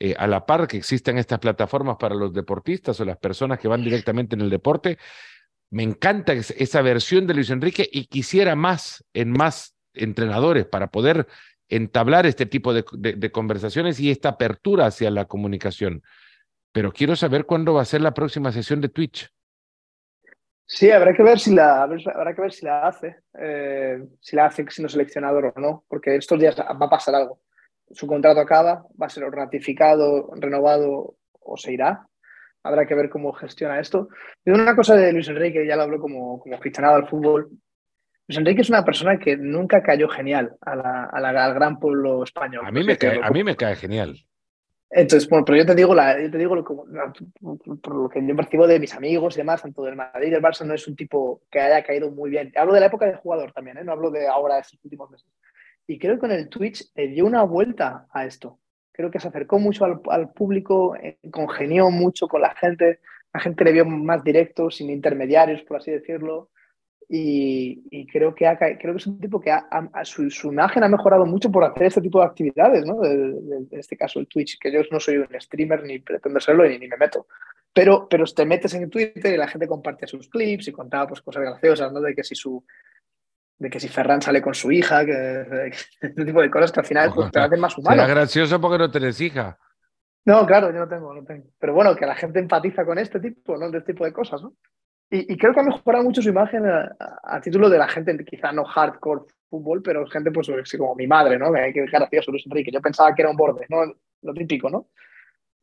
eh, 0.00 0.14
a 0.16 0.26
la 0.26 0.46
par 0.46 0.66
que 0.66 0.76
existan 0.76 1.18
estas 1.18 1.38
plataformas 1.38 1.96
para 1.96 2.14
los 2.14 2.32
deportistas 2.32 3.00
o 3.00 3.04
las 3.04 3.16
personas 3.16 3.58
que 3.58 3.68
van 3.68 3.82
directamente 3.82 4.36
en 4.36 4.42
el 4.42 4.50
deporte. 4.50 4.98
Me 5.70 5.82
encanta 5.82 6.32
esa 6.32 6.82
versión 6.82 7.26
de 7.26 7.34
Luis 7.34 7.50
Enrique 7.50 7.88
y 7.90 8.06
quisiera 8.06 8.54
más 8.54 9.04
en 9.12 9.32
más 9.32 9.76
entrenadores 9.92 10.66
para 10.66 10.90
poder 10.90 11.26
entablar 11.68 12.26
este 12.26 12.46
tipo 12.46 12.72
de, 12.72 13.30
conversaciones 13.30 14.00
y 14.00 14.10
esta 14.10 14.30
apertura 14.30 14.86
hacia 14.86 15.10
la 15.10 15.26
comunicación. 15.26 16.02
Pero 16.72 16.92
quiero 16.92 17.16
saber 17.16 17.44
cuándo 17.44 17.74
va 17.74 17.82
a 17.82 17.86
ser 17.86 18.00
la 18.00 18.14
próxima 18.14 18.52
sesión 18.52 18.80
de 18.80 18.88
Twitch. 18.88 19.30
Sí, 20.64 20.90
habrá 20.90 21.14
que 21.14 21.22
ver 21.22 21.38
si 21.38 21.54
la, 21.54 21.82
habrá 21.82 22.34
que 22.34 22.42
ver 22.42 22.52
si 22.52 22.66
la 22.66 22.86
hace, 22.86 23.16
eh, 23.38 24.02
si 24.20 24.36
la 24.36 24.46
hace 24.46 24.66
siendo 24.68 24.88
seleccionador 24.88 25.52
o 25.56 25.60
no, 25.60 25.84
porque 25.88 26.14
estos 26.16 26.38
días 26.38 26.58
va 26.58 26.86
a 26.86 26.90
pasar 26.90 27.14
algo. 27.14 27.40
Su 27.90 28.06
contrato 28.06 28.40
acaba, 28.40 28.86
va 29.00 29.06
a 29.06 29.10
ser 29.10 29.24
ratificado, 29.24 30.30
renovado 30.36 31.14
o 31.40 31.56
se 31.56 31.72
irá. 31.72 32.06
Habrá 32.62 32.86
que 32.86 32.94
ver 32.94 33.08
cómo 33.08 33.32
gestiona 33.32 33.80
esto. 33.80 34.08
Y 34.44 34.50
una 34.50 34.76
cosa 34.76 34.94
de 34.94 35.12
Luis 35.12 35.28
Enrique, 35.28 35.66
ya 35.66 35.76
lo 35.76 35.82
hablo 35.82 35.98
como, 35.98 36.38
como 36.40 36.54
aficionado 36.54 36.96
al 36.96 37.08
fútbol, 37.08 37.50
Luis 38.28 38.38
Enrique 38.38 38.60
es 38.60 38.68
una 38.68 38.84
persona 38.84 39.18
que 39.18 39.38
nunca 39.38 39.82
cayó 39.82 40.06
genial 40.08 40.54
a 40.60 40.76
la, 40.76 41.04
al 41.04 41.54
gran 41.54 41.78
pueblo 41.78 42.22
español. 42.24 42.66
A 42.66 42.70
mí, 42.70 42.84
me 42.84 42.98
cae, 42.98 43.20
a 43.22 43.30
mí 43.30 43.42
me 43.42 43.56
cae 43.56 43.74
genial. 43.74 44.16
Entonces, 44.90 45.28
bueno, 45.28 45.44
pero 45.44 45.58
yo 45.58 45.66
te 45.66 45.74
digo, 45.74 45.94
la, 45.94 46.20
yo 46.20 46.30
te 46.30 46.38
digo 46.38 46.54
lo, 46.54 46.64
por 46.64 47.94
lo 47.94 48.08
que 48.08 48.26
yo 48.26 48.36
percibo 48.36 48.66
de 48.66 48.80
mis 48.80 48.94
amigos 48.94 49.34
y 49.34 49.38
demás, 49.38 49.62
tanto 49.62 49.82
del 49.82 49.96
Madrid 49.96 50.28
y 50.28 50.30
del 50.30 50.42
Barça, 50.42 50.64
no 50.64 50.74
es 50.74 50.86
un 50.88 50.96
tipo 50.96 51.42
que 51.50 51.60
haya 51.60 51.82
caído 51.82 52.10
muy 52.10 52.30
bien. 52.30 52.52
Hablo 52.54 52.74
de 52.74 52.80
la 52.80 52.86
época 52.86 53.06
de 53.06 53.16
jugador 53.16 53.52
también, 53.52 53.78
¿eh? 53.78 53.84
no 53.84 53.92
hablo 53.92 54.10
de 54.10 54.26
ahora, 54.26 54.56
de 54.56 54.60
estos 54.62 54.82
últimos 54.84 55.10
meses. 55.10 55.28
Y 55.88 55.98
creo 55.98 56.14
que 56.14 56.20
con 56.20 56.30
el 56.30 56.48
Twitch 56.48 56.92
le 56.94 57.08
dio 57.08 57.26
una 57.26 57.42
vuelta 57.42 58.06
a 58.12 58.26
esto. 58.26 58.60
Creo 58.92 59.10
que 59.10 59.18
se 59.18 59.28
acercó 59.28 59.58
mucho 59.58 59.84
al, 59.84 60.00
al 60.10 60.32
público, 60.32 60.94
eh, 60.96 61.18
congenió 61.30 61.90
mucho 61.90 62.28
con 62.28 62.42
la 62.42 62.54
gente, 62.54 63.00
la 63.32 63.40
gente 63.40 63.64
le 63.64 63.72
vio 63.72 63.84
más 63.84 64.22
directo, 64.22 64.70
sin 64.70 64.90
intermediarios, 64.90 65.62
por 65.62 65.78
así 65.78 65.90
decirlo. 65.90 66.50
Y, 67.10 68.06
creo, 68.12 68.34
que 68.34 68.44
creo 68.78 68.92
que 68.92 68.98
es 68.98 69.06
un 69.06 69.18
tipo 69.18 69.40
que 69.40 69.50
su, 70.02 70.48
imagen 70.52 70.84
ha 70.84 70.88
mejorado 70.88 71.24
mucho 71.24 71.50
por 71.50 71.64
hacer 71.64 71.84
este 71.84 72.02
tipo 72.02 72.20
de 72.20 72.26
actividades, 72.26 72.84
¿no? 72.84 73.02
en 73.02 73.66
este 73.70 73.96
caso 73.96 74.20
el 74.20 74.26
Twitch, 74.26 74.58
que 74.58 74.70
yo 74.70 74.80
no 74.90 75.00
soy 75.00 75.16
un 75.16 75.28
streamer 75.40 75.84
ni 75.84 76.00
pretendo 76.00 76.38
serlo 76.38 76.68
ni, 76.68 76.78
me 76.78 76.96
meto. 76.98 77.26
Pero, 77.72 78.08
pero 78.10 78.24
te 78.26 78.44
metes 78.44 78.74
en 78.74 78.90
Twitter 78.90 79.32
y 79.32 79.38
la 79.38 79.48
gente 79.48 79.66
comparte 79.66 80.06
sus 80.06 80.28
clips 80.28 80.68
y 80.68 80.72
contaba 80.72 81.08
pues, 81.08 81.22
cosas 81.22 81.44
graciosas, 81.44 81.90
¿no? 81.92 82.00
De 82.00 82.14
que 82.14 82.24
si 82.24 82.34
su 82.34 82.62
de 83.58 83.70
que 83.70 83.80
si 83.80 83.88
Ferran 83.88 84.22
sale 84.22 84.40
con 84.40 84.54
su 84.54 84.70
hija, 84.70 85.04
que, 85.04 85.70
este 86.00 86.24
tipo 86.24 86.40
de 86.40 86.50
cosas 86.50 86.72
que 86.72 86.80
al 86.80 86.86
final 86.86 87.12
pues, 87.14 87.30
te 87.30 87.40
hacen 87.40 87.60
más 87.60 87.76
humano. 87.76 87.96
Será 87.96 88.14
gracioso 88.14 88.60
porque 88.60 88.78
no 88.78 88.90
tenés 88.90 89.20
hija. 89.20 89.58
No, 90.24 90.46
claro, 90.46 90.70
yo 90.70 90.78
no 90.78 90.88
tengo, 90.88 91.14
no 91.14 91.24
tengo. 91.24 91.46
Pero 91.58 91.74
bueno, 91.74 91.96
que 91.96 92.06
la 92.06 92.14
gente 92.14 92.38
empatiza 92.38 92.84
con 92.84 92.98
este 92.98 93.18
tipo, 93.18 93.56
¿no? 93.56 93.70
De 93.70 93.78
este 93.78 93.92
tipo 93.92 94.04
de 94.04 94.12
cosas, 94.12 94.42
¿no? 94.42 94.54
Y, 95.10 95.38
creo 95.38 95.54
que 95.54 95.60
ha 95.60 95.62
mejorado 95.62 96.04
mucho 96.04 96.20
su 96.20 96.28
imagen 96.28 96.64
a, 96.66 97.40
título 97.40 97.70
de 97.70 97.78
la 97.78 97.88
gente, 97.88 98.22
quizá 98.26 98.52
no 98.52 98.62
hardcore 98.62 99.22
fútbol, 99.48 99.82
pero 99.82 100.06
gente 100.06 100.30
pues 100.30 100.50
como 100.76 100.94
mi 100.94 101.06
madre, 101.06 101.38
¿no? 101.38 101.50
Que, 101.50 101.72
que 101.72 101.86
gracioso 101.86 102.30
Luis 102.30 102.44
Enrique. 102.44 102.70
Yo 102.70 102.82
pensaba 102.82 103.14
que 103.14 103.22
era 103.22 103.30
un 103.30 103.36
borde, 103.36 103.64
¿no? 103.70 103.90
Lo 104.20 104.34
típico, 104.34 104.68
¿no? 104.68 104.88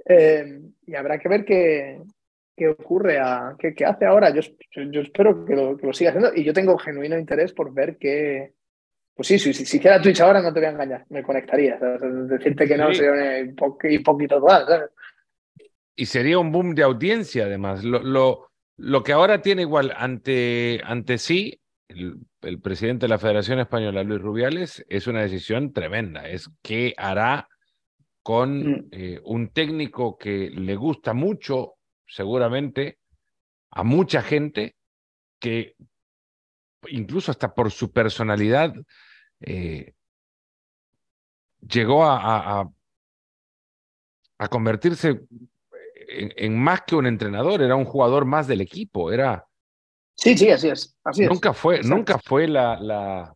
Eh, 0.03 0.61
y 0.87 0.95
habrá 0.95 1.19
que 1.19 1.29
ver 1.29 1.45
qué, 1.45 2.01
qué 2.55 2.69
ocurre, 2.69 3.19
a, 3.19 3.55
qué, 3.59 3.73
qué, 3.73 3.85
hace 3.85 4.05
ahora. 4.05 4.33
Yo, 4.33 4.41
yo 4.91 5.01
espero 5.01 5.45
que 5.45 5.55
lo, 5.55 5.77
que 5.77 5.87
lo, 5.87 5.93
siga 5.93 6.11
haciendo 6.11 6.31
y 6.33 6.43
yo 6.43 6.53
tengo 6.53 6.77
genuino 6.77 7.17
interés 7.17 7.53
por 7.53 7.73
ver 7.73 7.97
qué... 7.97 8.53
Pues 9.15 9.29
sí, 9.29 9.39
si, 9.39 9.53
si, 9.53 9.63
hiciera 9.63 10.01
Twitch 10.01 10.19
ahora 10.19 10.41
no 10.41 10.53
te 10.53 10.59
voy 10.59 10.67
a 10.67 10.71
engañar, 10.71 11.05
me 11.09 11.23
conectaría. 11.23 11.77
Decirte 11.79 12.67
que 12.67 12.77
no 12.77 12.93
sería 12.93 13.43
un 13.43 14.03
poquito 14.03 14.39
total, 14.41 14.65
¿sabes? 14.67 14.89
Y 15.95 16.05
sería 16.05 16.37
un 16.37 16.51
boom 16.51 16.75
de 16.75 16.83
audiencia, 16.83 17.45
además. 17.45 17.85
Lo, 17.85 18.03
lo, 18.03 18.49
lo 18.75 19.03
que 19.03 19.13
ahora 19.13 19.41
tiene 19.41 19.61
igual 19.61 19.93
ante, 19.95 20.81
ante 20.83 21.17
sí 21.17 21.61
el, 21.87 22.59
presidente 22.61 23.05
de 23.05 23.09
la 23.09 23.19
Federación 23.19 23.59
Española, 23.59 24.03
Luis 24.03 24.21
Rubiales, 24.21 24.85
es 24.89 25.07
una 25.07 25.21
decisión 25.21 25.73
tremenda. 25.73 26.27
Es 26.27 26.49
qué 26.61 26.93
hará 26.97 27.47
con 28.21 28.71
mm. 28.71 28.87
eh, 28.91 29.21
un 29.23 29.49
técnico 29.49 30.17
que 30.17 30.49
le 30.49 30.75
gusta 30.75 31.13
mucho, 31.13 31.74
seguramente, 32.07 32.99
a 33.71 33.83
mucha 33.83 34.21
gente, 34.21 34.75
que 35.39 35.75
incluso 36.87 37.31
hasta 37.31 37.53
por 37.53 37.71
su 37.71 37.91
personalidad 37.91 38.73
eh, 39.41 39.93
llegó 41.67 42.05
a, 42.05 42.61
a, 42.61 42.69
a 44.37 44.47
convertirse 44.47 45.21
en, 46.07 46.57
más 46.57 46.81
que 46.83 46.95
un 46.95 47.07
entrenador, 47.07 47.61
era 47.61 47.75
un 47.75 47.85
jugador 47.85 48.25
más 48.25 48.47
del 48.47 48.61
equipo, 48.61 49.11
era... 49.11 49.45
Sí, 50.15 50.37
sí, 50.37 50.49
así 50.49 50.69
es. 50.69 50.97
Así 51.03 51.25
nunca 51.25 51.53
fue, 51.53 51.81
nunca 51.83 52.17
fue 52.19 52.47
la, 52.47 52.79
la, 52.79 53.35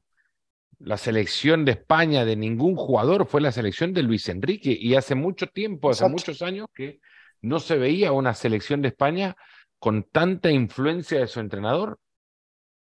la, 0.80 0.98
selección 0.98 1.66
de 1.66 1.74
España 1.74 2.24
de 2.24 2.38
ningún 2.38 2.76
jugador, 2.76 3.26
fue 3.26 3.42
la 3.42 3.52
selección 3.52 3.94
de 3.94 4.04
Luis 4.04 4.30
Enrique. 4.30 4.78
Y 4.80 4.96
hace 4.96 5.14
mucho 5.14 5.48
tiempo, 5.48 5.90
hace 5.90 6.08
muchos 6.08 6.42
años, 6.42 6.68
que 6.74 7.02
no 7.42 7.60
se 7.60 7.78
veía 7.78 8.12
una 8.12 8.34
selección 8.34 8.82
de 8.82 8.90
España 8.90 9.36
con 9.80 10.04
tanta 10.04 10.52
influencia 10.52 11.20
de 11.20 11.28
su 11.28 11.40
entrenador, 11.40 12.00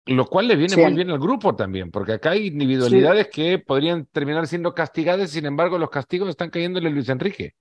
lo 0.05 0.27
cual 0.27 0.47
le 0.47 0.55
viene 0.55 0.77
muy 0.77 0.93
bien 0.93 1.09
al 1.09 1.19
grupo 1.19 1.55
también, 1.55 1.89
porque 1.89 2.13
acá 2.13 2.31
hay 2.31 2.47
individualidades 2.47 3.27
que 3.29 3.57
podrían 3.57 4.05
terminar 4.05 4.45
siendo 4.45 4.73
castigadas, 4.73 5.31
sin 5.31 5.45
embargo 5.45 5.79
los 5.79 5.89
castigos 5.89 6.29
están 6.29 6.51
cayéndole 6.51 6.89
a 6.89 6.91
Luis 6.91 7.09
Enrique. 7.09 7.53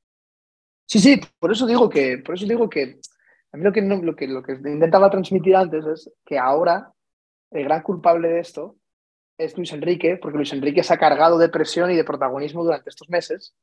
Sí, 0.86 1.00
sí, 1.00 1.20
por 1.38 1.52
eso 1.52 1.66
digo 1.66 1.88
que, 1.88 2.18
por 2.18 2.34
eso 2.34 2.46
digo 2.46 2.68
que 2.68 3.00
a 3.52 3.56
mí 3.56 3.64
lo 3.64 3.72
que, 3.72 3.80
lo 3.80 4.14
que, 4.14 4.28
lo 4.28 4.42
que 4.42 4.52
intentaba 4.52 5.10
transmitir 5.10 5.56
antes 5.56 5.86
es 5.86 6.12
que 6.26 6.38
ahora 6.38 6.92
el 7.50 7.64
gran 7.64 7.82
culpable 7.82 8.28
de 8.28 8.40
esto 8.40 8.76
es 9.38 9.56
Luis 9.56 9.72
Enrique, 9.72 10.18
porque 10.20 10.36
Luis 10.36 10.52
Enrique 10.52 10.82
se 10.82 10.92
ha 10.92 10.98
cargado 10.98 11.38
de 11.38 11.48
presión 11.48 11.90
y 11.90 11.96
de 11.96 12.04
protagonismo 12.04 12.62
durante 12.62 12.90
estos 12.90 13.08
meses, 13.08 13.54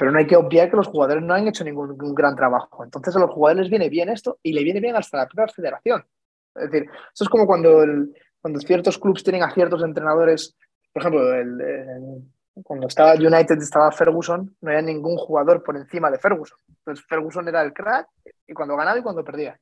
pero 0.00 0.12
no 0.12 0.18
hay 0.18 0.26
que 0.26 0.36
obviar 0.36 0.70
que 0.70 0.78
los 0.78 0.88
jugadores 0.88 1.22
no 1.22 1.34
han 1.34 1.46
hecho 1.46 1.62
ningún, 1.62 1.94
gran 2.14 2.34
trabajo. 2.34 2.82
Entonces 2.82 3.14
a 3.14 3.20
los 3.20 3.28
jugadores 3.28 3.64
les 3.64 3.70
viene 3.70 3.90
bien 3.90 4.08
esto 4.08 4.38
y 4.42 4.54
le 4.54 4.64
viene 4.64 4.80
bien 4.80 4.96
hasta 4.96 5.18
la 5.18 5.28
propia 5.28 5.52
federación. 5.52 6.06
Es 6.54 6.70
decir, 6.70 6.88
eso 7.12 7.24
es 7.24 7.28
como 7.28 7.46
cuando, 7.46 7.82
el, 7.82 8.10
cuando 8.40 8.60
ciertos 8.60 8.98
clubes 8.98 9.22
tienen 9.22 9.42
a 9.42 9.52
ciertos 9.52 9.82
entrenadores, 9.82 10.56
por 10.90 11.02
ejemplo, 11.02 11.34
el 11.34 12.24
cuando 12.64 12.86
estaba 12.86 13.12
United 13.12 13.58
estaba 13.58 13.92
Ferguson, 13.92 14.56
no 14.62 14.70
había 14.70 14.80
ningún 14.80 15.18
jugador 15.18 15.62
por 15.62 15.76
encima 15.76 16.10
de 16.10 16.18
Ferguson. 16.18 16.58
Entonces 16.66 17.04
Ferguson 17.06 17.46
era 17.48 17.62
el 17.62 17.74
crack 17.74 18.08
y 18.46 18.54
cuando 18.54 18.76
ganaba 18.76 18.98
y 18.98 19.02
cuando 19.02 19.22
perdía. 19.22 19.60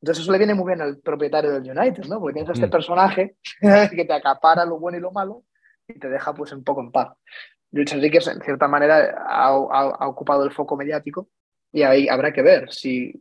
Entonces 0.00 0.24
eso 0.24 0.32
le 0.32 0.38
viene 0.38 0.54
muy 0.54 0.66
bien 0.66 0.82
al 0.82 0.98
propietario 0.98 1.52
del 1.52 1.78
United, 1.78 2.04
¿no? 2.06 2.18
Porque 2.18 2.34
tienes 2.34 2.50
a 2.50 2.52
este 2.52 2.66
mm. 2.66 2.70
personaje 2.70 3.36
que 3.94 4.04
te 4.04 4.12
acapara 4.12 4.64
lo 4.64 4.80
bueno 4.80 4.98
y 4.98 5.00
lo 5.00 5.12
malo 5.12 5.44
y 5.86 5.98
te 6.00 6.08
deja 6.08 6.34
pues 6.34 6.50
un 6.52 6.64
poco 6.64 6.80
en 6.80 6.90
paz. 6.90 7.16
Luis 7.72 7.92
Enrique 7.92 8.18
en 8.18 8.40
cierta 8.40 8.68
manera 8.68 9.24
ha, 9.26 10.08
ocupado 10.08 10.44
el 10.44 10.52
foco 10.52 10.76
mediático 10.76 11.28
y 11.72 11.82
ahí 11.82 12.08
habrá 12.08 12.32
que 12.32 12.42
ver 12.42 12.72
si 12.72 13.12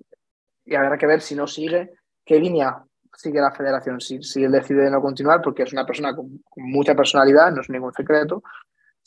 y 0.65 0.75
habrá 0.75 0.97
que 0.97 1.07
ver 1.07 1.21
si 1.21 1.35
no 1.35 1.47
sigue 1.47 1.91
qué 2.25 2.39
línea 2.39 2.83
sigue 3.15 3.41
la 3.41 3.51
federación 3.51 3.99
si, 3.99 4.21
si 4.23 4.43
él 4.43 4.51
decide 4.51 4.89
no 4.89 5.01
continuar 5.01 5.41
porque 5.41 5.63
es 5.63 5.73
una 5.73 5.85
persona 5.85 6.15
con, 6.15 6.39
con 6.49 6.63
mucha 6.63 6.95
personalidad 6.95 7.51
no 7.51 7.61
es 7.61 7.69
ningún 7.69 7.93
secreto 7.93 8.43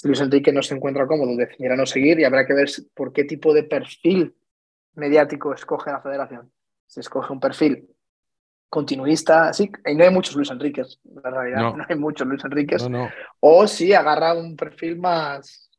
Luis 0.02 0.20
Enrique 0.20 0.52
no 0.52 0.62
se 0.62 0.74
encuentra 0.74 1.06
cómodo, 1.06 1.36
decidirá 1.36 1.76
no 1.76 1.86
seguir 1.86 2.18
y 2.20 2.24
habrá 2.24 2.46
que 2.46 2.54
ver 2.54 2.68
por 2.94 3.12
qué 3.12 3.24
tipo 3.24 3.52
de 3.52 3.64
perfil 3.64 4.34
mediático 4.94 5.52
escoge 5.52 5.90
la 5.90 6.00
federación. 6.00 6.50
Si 6.86 7.00
escoge 7.00 7.32
un 7.32 7.40
perfil 7.40 7.88
continuista, 8.70 9.52
sí, 9.52 9.70
y 9.84 9.94
no 9.94 10.04
hay 10.04 10.10
muchos 10.10 10.34
Luis 10.36 10.50
Enríquez, 10.50 10.98
en 11.04 11.22
realidad, 11.22 11.60
no, 11.76 11.84
hay 11.86 11.96
muchos 11.96 12.26
Luis 12.26 12.42
Enríquez, 12.44 12.86
o 13.40 13.66
si 13.66 13.92
agarra 13.92 14.32
un 14.32 14.56
perfil 14.56 14.96
más, 14.96 15.70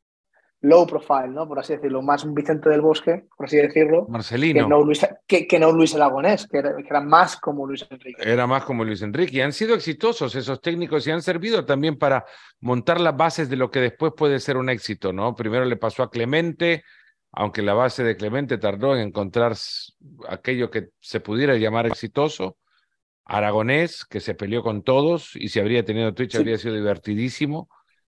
low 0.62 0.86
profile, 0.86 1.30
¿no? 1.30 1.48
Por 1.48 1.60
así 1.60 1.74
decirlo, 1.74 2.02
más 2.02 2.24
un 2.24 2.36
Vicente 2.36 2.70
del 2.70 2.82
Bosque, 2.82 3.26
por 3.36 3.48
así 3.48 3.58
decirlo. 3.58 4.06
Marcelino. 4.08 4.64
Que 4.64 4.70
no 4.70 4.84
Luis, 4.84 5.06
que, 5.28 5.60
no 5.60 5.72
Luis 5.72 5.96
Aragonés, 5.96 6.48
que 6.48 6.60
era, 6.60 6.76
que 6.76 6.88
era, 6.88 7.02
más 7.02 7.38
como 7.38 7.66
Luis 7.66 7.86
Enrique. 7.90 8.22
Era 8.24 8.46
más 8.46 8.64
como 8.64 8.86
Luis 8.86 9.02
Enrique. 9.02 9.38
Y 9.38 9.42
han 9.42 9.54
sido 9.54 9.74
exitosos 9.74 10.36
esos 10.36 10.62
técnicos 10.62 11.06
y 11.08 11.12
han 11.12 11.22
servido 11.22 11.66
también 11.66 11.98
para 11.98 12.26
montar 12.60 13.02
las 13.02 13.18
bases 13.18 13.50
de 13.50 13.56
lo 13.56 13.72
que 13.72 13.80
después 13.80 14.14
puede 14.16 14.40
ser 14.40 14.58
un 14.58 14.70
éxito, 14.70 15.12
¿no? 15.12 15.36
Primero 15.36 15.66
le 15.66 15.78
pasó 15.78 16.04
a 16.04 16.12
Clemente, 16.12 16.84
aunque 17.32 17.64
la 17.64 17.74
base 17.74 18.04
de 18.04 18.16
Clemente 18.16 18.60
tardó 18.60 18.96
en 18.96 19.08
encontrar 19.08 19.56
aquello 20.30 20.70
que 20.70 20.90
se 21.00 21.22
pudiera 21.22 21.56
llamar 21.56 21.88
exitoso. 21.88 22.58
Aragonés, 23.26 24.06
que 24.06 24.20
se 24.20 24.36
peleó 24.36 24.64
con 24.64 24.84
todos 24.84 25.36
y 25.36 25.50
si 25.50 25.60
habría 25.60 25.86
tenido 25.86 26.14
Twitch 26.14 26.36
habría 26.36 26.58
sido 26.58 26.76
divertidísimo. 26.76 27.70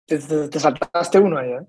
Te, 0.05 0.17
te, 0.17 0.59
saltaste 0.59 1.19
uno 1.19 1.37
ahí, 1.37 1.51
¿eh? 1.51 1.61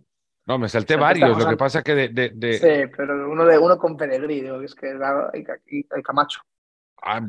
No, 0.46 0.58
me 0.58 0.68
salté 0.68 0.96
varios. 0.96 1.38
Lo 1.38 1.48
que 1.48 1.56
pasa 1.56 1.78
es 1.78 1.84
que 1.84 1.94
de, 1.94 2.08
de, 2.34 2.58
Sí, 2.58 2.92
pero 2.96 3.30
uno, 3.30 3.46
de, 3.46 3.58
uno 3.58 3.78
con 3.78 3.96
Peregrí, 3.96 4.42
digo, 4.42 4.60
es 4.60 4.74
que 4.74 4.88
hay, 4.88 6.02
Camacho. 6.02 6.40
Ah, 7.02 7.20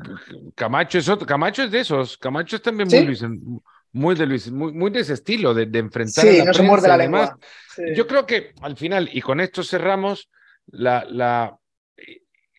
Camacho 0.53 0.97
es 0.97 1.07
otro, 1.07 1.25
Camacho 1.25 1.63
es 1.63 1.71
de 1.71 1.79
esos. 1.79 2.17
Camacho 2.17 2.57
es 2.57 2.61
también 2.61 2.89
muy, 2.89 3.05
Luis, 3.05 3.23
muy 3.93 4.15
de 4.15 4.25
Luis, 4.25 4.51
muy, 4.51 4.73
muy 4.73 4.91
de 4.91 4.99
ese 4.99 5.13
estilo, 5.13 5.53
de, 5.53 5.65
de 5.65 5.79
enfrentar 5.79 6.25
sí, 6.25 6.35
a 6.35 6.39
la 6.39 6.45
no 6.45 6.53
se 6.53 6.63
muerde 6.63 6.87
la 6.89 6.97
lengua. 6.97 7.37
Yo 7.95 8.05
creo 8.05 8.25
que 8.25 8.53
al 8.61 8.75
final, 8.75 9.09
y 9.11 9.21
con 9.21 9.39
esto 9.39 9.63
cerramos, 9.63 10.29
la, 10.67 11.05
la, 11.07 11.57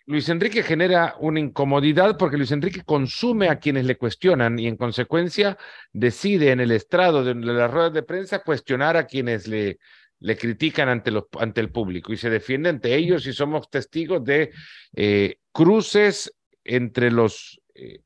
Luis 0.07 0.29
Enrique 0.29 0.63
genera 0.63 1.17
una 1.19 1.41
incomodidad 1.41 2.17
porque 2.17 2.37
Luis 2.37 2.53
Enrique 2.53 2.83
consume 2.85 3.49
a 3.49 3.59
quienes 3.59 3.87
le 3.87 3.99
cuestionan 3.99 4.57
y 4.57 4.69
en 4.69 4.77
consecuencia 4.77 5.59
decide 5.93 6.53
en 6.53 6.61
el 6.61 6.71
estrado 6.71 7.25
de, 7.25 7.35
las 7.35 7.71
ruedas 7.71 7.93
de 7.93 8.05
prensa 8.05 8.45
cuestionar 8.45 8.97
a 8.97 9.07
quienes 9.07 9.49
le, 9.49 9.79
le 10.21 10.37
critican 10.37 10.89
ante, 10.89 11.11
los, 11.11 11.25
ante 11.41 11.61
el 11.61 11.71
público 11.71 12.13
y 12.13 12.17
se 12.17 12.31
defiende 12.31 12.69
ante 12.69 12.95
ellos 12.95 13.27
y 13.27 13.33
somos 13.33 13.69
testigos 13.69 14.23
de 14.23 14.53
eh, 14.95 15.39
cruces 15.51 16.33
entre 16.63 17.11
los 17.11 17.61
eh, 17.75 18.03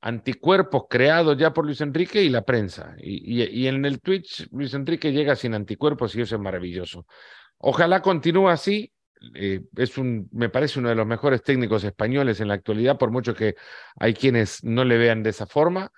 anticuerpos 0.00 0.84
creados 0.88 1.36
ya 1.36 1.52
por 1.52 1.66
Luis 1.66 1.82
Enrique 1.82 2.22
y 2.22 2.30
la 2.30 2.42
prensa. 2.42 2.96
Y, 2.98 3.42
y, 3.42 3.66
en 3.66 3.84
el 3.84 4.00
Twitch 4.00 4.48
Luis 4.52 4.72
Enrique 4.72 5.12
llega 5.12 5.36
sin 5.36 5.52
anticuerpos 5.52 6.16
y 6.16 6.22
eso 6.22 6.36
es 6.36 6.40
maravilloso. 6.40 7.06
Ojalá 7.58 8.00
continúe 8.00 8.48
así 8.48 8.90
eh, 9.34 9.62
es 9.76 9.98
un, 9.98 10.28
me 10.32 10.48
parece 10.48 10.78
uno 10.78 10.88
de 10.88 10.94
los 10.94 11.06
mejores 11.06 11.42
técnicos 11.42 11.84
españoles 11.84 12.40
en 12.40 12.48
la 12.48 12.54
actualidad, 12.54 12.98
por 12.98 13.10
mucho 13.10 13.34
que 13.34 13.56
hay 13.98 14.14
quienes 14.14 14.64
no 14.64 14.84
le 14.84 14.96
vean 14.96 15.22
de 15.22 15.30
esa 15.30 15.46
forma. 15.46 15.90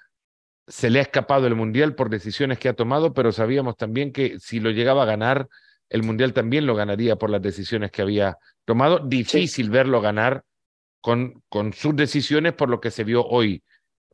Se 0.66 0.90
le 0.90 0.98
ha 0.98 1.02
escapado 1.02 1.46
el 1.46 1.54
Mundial 1.54 1.94
por 1.94 2.10
decisiones 2.10 2.58
que 2.58 2.68
ha 2.68 2.74
tomado, 2.74 3.14
pero 3.14 3.32
sabíamos 3.32 3.76
también 3.76 4.12
que 4.12 4.38
si 4.40 4.60
lo 4.60 4.70
llegaba 4.70 5.04
a 5.04 5.06
ganar, 5.06 5.48
el 5.88 6.02
Mundial 6.02 6.32
también 6.32 6.66
lo 6.66 6.74
ganaría 6.74 7.16
por 7.16 7.30
las 7.30 7.42
decisiones 7.42 7.90
que 7.90 8.02
había 8.02 8.38
tomado. 8.64 8.98
Difícil 8.98 9.70
verlo 9.70 10.00
ganar 10.00 10.42
con, 11.00 11.42
con 11.48 11.72
sus 11.72 11.94
decisiones 11.94 12.54
por 12.54 12.68
lo 12.68 12.80
que 12.80 12.90
se 12.90 13.04
vio 13.04 13.24
hoy. 13.24 13.62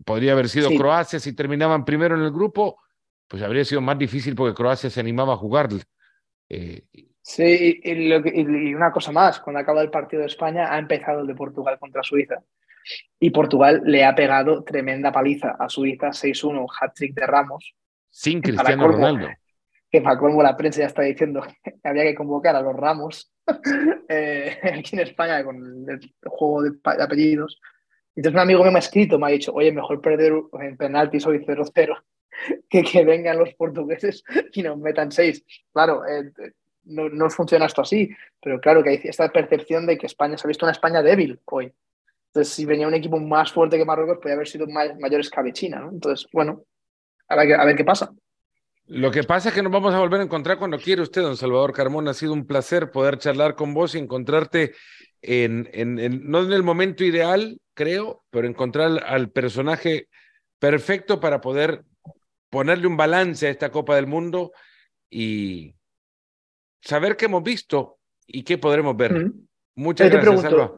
Podría 0.05 0.33
haber 0.33 0.49
sido 0.49 0.69
Croacia 0.71 1.21
si 1.21 1.33
terminaban 1.33 1.85
primero 1.85 2.17
en 2.17 2.23
el 2.23 2.33
grupo, 2.33 2.81
pues 3.29 3.43
habría 3.43 3.65
sido 3.65 3.81
más 3.81 3.99
difícil 3.99 4.35
porque 4.35 4.55
Croacia 4.55 4.91
se 4.91 5.01
animaba 5.01 5.35
a 5.35 5.37
jugar. 5.37 5.69
Eh, 6.49 6.85
Sí, 7.23 7.81
y, 7.85 8.75
una 8.75 8.91
cosa 8.91 9.13
más, 9.13 9.39
cuando 9.39 9.61
acaba 9.61 9.81
el 9.81 9.91
partido 9.91 10.21
de 10.21 10.27
España 10.27 10.75
ha 10.75 10.79
empezado 10.79 11.21
el 11.21 11.29
de 11.29 11.35
Portugal 11.35 11.79
contra 11.79 12.03
Suiza. 12.03 12.43
Y 13.21 13.31
Portugal 13.31 13.83
le 13.85 14.05
ha 14.05 14.15
pegado 14.15 14.65
tremenda 14.65 15.13
paliza 15.13 15.57
a 15.57 15.69
Suiza, 15.69 16.09
6-1, 16.09 16.61
un 16.61 16.67
hat-trick 16.81 17.15
de 17.15 17.27
Ramos. 17.27 17.77
Sin 18.11 18.43
Cristiano 18.43 18.89
Ronaldo. 18.89 19.29
Que 19.89 20.01
para 20.01 20.19
colmo 20.19 20.43
la 20.43 20.57
prensa 20.57 20.81
ya 20.81 20.87
está 20.87 21.03
diciendo 21.03 21.47
que 21.63 21.75
había 21.85 22.03
que 22.03 22.15
convocar 22.15 22.57
a 22.57 22.63
los 22.63 22.75
Ramos 22.75 23.33
eh, 24.09 24.59
aquí 24.75 24.97
en 24.97 25.03
España 25.03 25.45
con 25.45 25.87
el 25.89 26.01
juego 26.25 26.63
de, 26.63 26.73
apellidos. 26.85 27.61
Entonces 28.17 28.35
un 28.35 28.41
amigo 28.41 28.65
me 28.65 28.77
ha 28.77 28.79
escrito, 28.79 29.19
me 29.19 29.29
ha 29.29 29.31
dicho, 29.31 29.53
oye, 29.55 29.71
mejor 29.71 30.01
perder 30.01 30.33
en 30.61 30.77
penaltis 30.77 31.25
hoy 31.27 31.39
0-0 31.39 32.03
que 32.69 32.83
que 32.83 33.05
vengan 33.05 33.39
los 33.39 33.55
portugueses 33.55 34.25
y 34.53 34.63
nos 34.63 34.79
metan 34.79 35.13
6. 35.13 35.45
Claro, 35.73 36.03
eh, 36.07 36.33
no, 36.85 37.09
no 37.09 37.31
funciona 37.31 37.67
esto 37.67 37.83
así, 37.83 38.11
pero 38.41 38.61
claro 38.61 38.83
que 38.83 38.91
hay 38.91 39.01
esta 39.05 39.29
percepción 39.31 39.87
de 39.87 39.99
que 39.99 40.07
España 40.07 40.37
se 40.37 40.47
ha 40.47 40.49
visto 40.49 40.65
una 40.65 40.73
España 40.73 41.03
débil 41.03 41.41
hoy. 41.47 41.73
Entonces, 42.29 42.55
si 42.55 42.65
venía 42.65 42.89
un 42.89 42.95
equipo 42.95 43.19
más 43.19 43.53
fuerte 43.53 43.77
que 43.77 43.85
Marruecos, 43.85 44.17
podría 44.17 44.35
haber 44.35 44.49
sido 44.49 44.67
más, 44.67 44.99
mayor 44.99 45.21
escabechina, 45.21 45.81
¿no? 45.81 45.91
Entonces, 45.91 46.27
bueno, 46.33 46.65
a 47.29 47.37
ver, 47.37 47.61
a 47.61 47.65
ver 47.65 47.77
qué 47.77 47.85
pasa. 47.85 48.11
Lo 48.87 49.11
que 49.11 49.23
pasa 49.23 49.51
es 49.51 49.55
que 49.55 49.63
nos 49.63 49.73
vamos 49.73 49.95
a 49.95 49.99
volver 49.99 50.21
a 50.21 50.25
encontrar 50.25 50.59
cuando 50.59 50.79
quiere 50.79 51.03
usted, 51.03 51.23
don 51.23 51.37
Salvador 51.37 51.73
Carmona. 51.73 52.13
Ha 52.13 52.15
sido 52.15 52.33
un 52.33 52.47
placer 52.47 52.91
poder 52.91 53.19
charlar 53.19 53.55
con 53.55 53.75
vos 53.75 53.95
y 53.95 53.99
encontrarte 53.99 54.73
en, 55.21 55.69
en, 55.73 56.29
no 56.29 56.41
en 56.41 56.53
el 56.53 56.63
momento 56.63 57.05
ideal, 57.05 57.61
creo, 57.75 58.25
pero 58.31 58.49
encontrar 58.49 59.05
al 59.07 59.31
personaje 59.31 60.09
perfecto 60.59 61.21
para 61.21 61.41
poder 61.41 61.85
ponerle 62.51 62.87
un 62.87 62.97
balance 62.97 63.47
a 63.47 63.51
esta 63.51 63.71
Copa 63.71 63.95
del 63.95 64.07
Mundo 64.07 64.53
y, 65.09 65.75
saber 66.83 67.17
qué 67.17 67.27
hemos 67.27 67.43
visto 67.43 67.99
y 68.27 68.43
qué 68.43 68.59
podremos 68.59 68.97
ver. 68.97 69.33
Muchas 69.75 70.11
gracias, 70.11 70.43
Salva. 70.43 70.75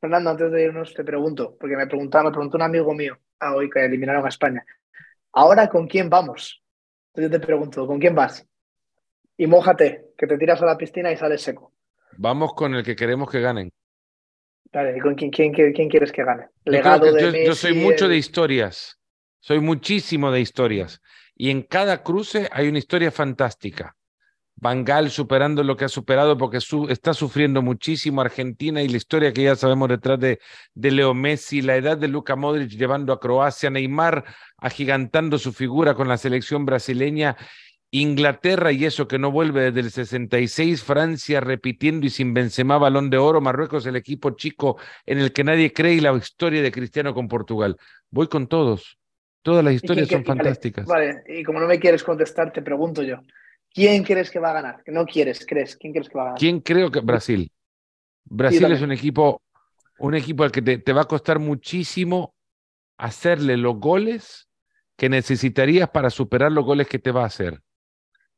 Fernando, 0.00 0.30
antes 0.30 0.50
de 0.50 0.64
irnos 0.64 0.94
te 0.94 1.04
pregunto, 1.04 1.56
porque 1.60 1.76
me 1.76 1.86
preguntaba, 1.86 2.24
me 2.24 2.30
preguntó 2.30 2.56
un 2.56 2.62
amigo 2.62 2.92
mío 2.92 3.18
ah, 3.38 3.54
hoy 3.54 3.70
que 3.70 3.84
eliminaron 3.84 4.24
a 4.24 4.28
España. 4.28 4.64
Ahora, 5.32 5.68
¿con 5.68 5.86
quién 5.86 6.10
vamos? 6.10 6.62
Entonces 7.08 7.30
yo 7.30 7.40
te 7.40 7.46
pregunto, 7.46 7.86
¿con 7.86 8.00
quién 8.00 8.14
vas? 8.14 8.46
Y 9.36 9.46
mójate, 9.46 10.06
que 10.18 10.26
te 10.26 10.38
tiras 10.38 10.60
a 10.62 10.66
la 10.66 10.76
piscina 10.76 11.12
y 11.12 11.16
sales 11.16 11.42
seco. 11.42 11.72
Vamos 12.16 12.52
con 12.54 12.74
el 12.74 12.82
que 12.82 12.96
queremos 12.96 13.30
que 13.30 13.40
ganen. 13.40 13.70
Vale, 14.72 14.96
¿y 14.96 15.00
con 15.00 15.14
quién, 15.14 15.30
quién, 15.30 15.52
quién 15.52 15.88
quieres 15.88 16.10
que 16.10 16.24
gane? 16.24 16.48
Legado 16.64 17.16
yo, 17.18 17.30
yo, 17.30 17.54
soy 17.54 17.74
mucho 17.74 18.08
de 18.08 18.16
historias, 18.16 18.98
soy 19.40 19.60
muchísimo 19.60 20.30
de 20.30 20.40
historias. 20.40 21.00
Y 21.36 21.50
en 21.50 21.62
cada 21.62 22.02
cruce 22.02 22.48
hay 22.52 22.68
una 22.68 22.78
historia 22.78 23.10
fantástica. 23.10 23.96
Bangal 24.62 25.10
superando 25.10 25.64
lo 25.64 25.76
que 25.76 25.86
ha 25.86 25.88
superado 25.88 26.38
porque 26.38 26.58
está 26.88 27.14
sufriendo 27.14 27.62
muchísimo 27.62 28.20
Argentina 28.20 28.80
y 28.80 28.88
la 28.88 28.96
historia 28.96 29.32
que 29.32 29.42
ya 29.42 29.56
sabemos 29.56 29.88
detrás 29.88 30.20
de, 30.20 30.38
de 30.72 30.90
Leo 30.92 31.14
Messi, 31.14 31.62
la 31.62 31.74
edad 31.74 31.98
de 31.98 32.06
Luka 32.06 32.36
Modric 32.36 32.70
llevando 32.70 33.12
a 33.12 33.18
Croacia, 33.18 33.70
Neymar 33.70 34.24
agigantando 34.58 35.36
su 35.38 35.52
figura 35.52 35.94
con 35.94 36.06
la 36.06 36.16
selección 36.16 36.64
brasileña, 36.64 37.36
Inglaterra 37.90 38.70
y 38.70 38.84
eso 38.84 39.08
que 39.08 39.18
no 39.18 39.32
vuelve 39.32 39.72
desde 39.72 39.80
el 39.80 39.90
66, 39.90 40.84
Francia 40.84 41.40
repitiendo 41.40 42.06
y 42.06 42.10
sin 42.10 42.32
Benzema 42.32 42.78
balón 42.78 43.10
de 43.10 43.18
oro, 43.18 43.40
Marruecos 43.40 43.84
el 43.86 43.96
equipo 43.96 44.30
chico 44.36 44.78
en 45.06 45.18
el 45.18 45.32
que 45.32 45.42
nadie 45.42 45.72
cree 45.72 45.94
y 45.94 46.00
la 46.00 46.12
historia 46.12 46.62
de 46.62 46.70
Cristiano 46.70 47.12
con 47.14 47.26
Portugal. 47.26 47.76
Voy 48.12 48.28
con 48.28 48.46
todos. 48.46 48.96
Todas 49.42 49.64
las 49.64 49.74
historias 49.74 50.06
son 50.08 50.24
fantásticas. 50.24 50.86
vale, 50.86 51.24
y 51.26 51.42
como 51.42 51.58
no 51.58 51.66
me 51.66 51.80
quieres 51.80 52.04
contestar, 52.04 52.52
te 52.52 52.62
pregunto 52.62 53.02
yo. 53.02 53.16
¿Quién 53.74 54.04
crees 54.04 54.30
que 54.30 54.38
va 54.38 54.50
a 54.50 54.54
ganar? 54.54 54.82
Que 54.84 54.92
no 54.92 55.06
quieres, 55.06 55.46
crees. 55.46 55.76
¿Quién 55.76 55.92
crees 55.92 56.08
que 56.08 56.16
va 56.16 56.22
a 56.22 56.26
ganar? 56.26 56.38
¿Quién 56.38 56.60
creo 56.60 56.90
que 56.90 57.00
Brasil? 57.00 57.50
Brasil 58.24 58.70
es 58.70 58.82
un 58.82 58.92
equipo, 58.92 59.42
un 59.98 60.14
equipo 60.14 60.44
al 60.44 60.52
que 60.52 60.62
te, 60.62 60.92
va 60.92 61.02
a 61.02 61.06
costar 61.06 61.38
muchísimo 61.38 62.34
hacerle 62.98 63.56
los 63.56 63.78
goles 63.78 64.48
que 64.96 65.08
necesitarías 65.08 65.88
para 65.90 66.10
superar 66.10 66.52
los 66.52 66.64
goles 66.64 66.86
que 66.86 66.98
te 66.98 67.10
va 67.10 67.22
a 67.22 67.26
hacer. 67.26 67.60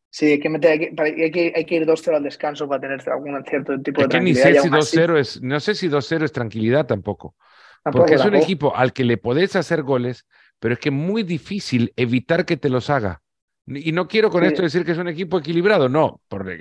Sí, 0.08 0.26
hay 0.26 0.40
que, 0.40 0.48
meter, 0.48 0.70
hay 0.70 1.30
que, 1.32 1.52
hay 1.54 1.64
que, 1.64 1.74
ir 1.74 1.86
2-0 1.86 2.16
al 2.16 2.22
descanso 2.22 2.68
para 2.68 2.80
tener 2.80 3.00
algún 3.10 3.44
cierto 3.44 3.80
tipo 3.82 4.02
de 4.02 4.08
que 4.08 4.20
Ni 4.20 4.34
sé 4.34 4.60
si 4.60 4.68
2-0 4.68 5.18
es, 5.18 5.42
no 5.42 5.58
sé 5.58 5.74
si 5.74 5.88
2-0 5.88 6.24
es 6.24 6.32
tranquilidad 6.32 6.86
tampoco. 6.86 7.34
porque 7.82 8.14
es 8.14 8.24
un 8.24 8.36
equipo 8.36 8.74
al 8.76 8.92
que 8.92 9.02
le 9.02 9.16
podés 9.16 9.56
hacer 9.56 9.82
goles, 9.82 10.24
pero 10.60 10.74
es 10.74 10.80
que 10.80 10.90
es 10.90 10.94
muy 10.94 11.24
difícil 11.24 11.92
evitar 11.96 12.46
que 12.46 12.56
te 12.56 12.68
los 12.68 12.90
haga. 12.90 13.23
Y 13.66 13.92
no 13.92 14.06
quiero 14.06 14.30
con 14.30 14.44
esto 14.44 14.62
decir 14.62 14.84
que 14.84 14.92
es 14.92 14.98
un 14.98 15.08
equipo 15.08 15.38
equilibrado, 15.38 15.88
no, 15.88 16.20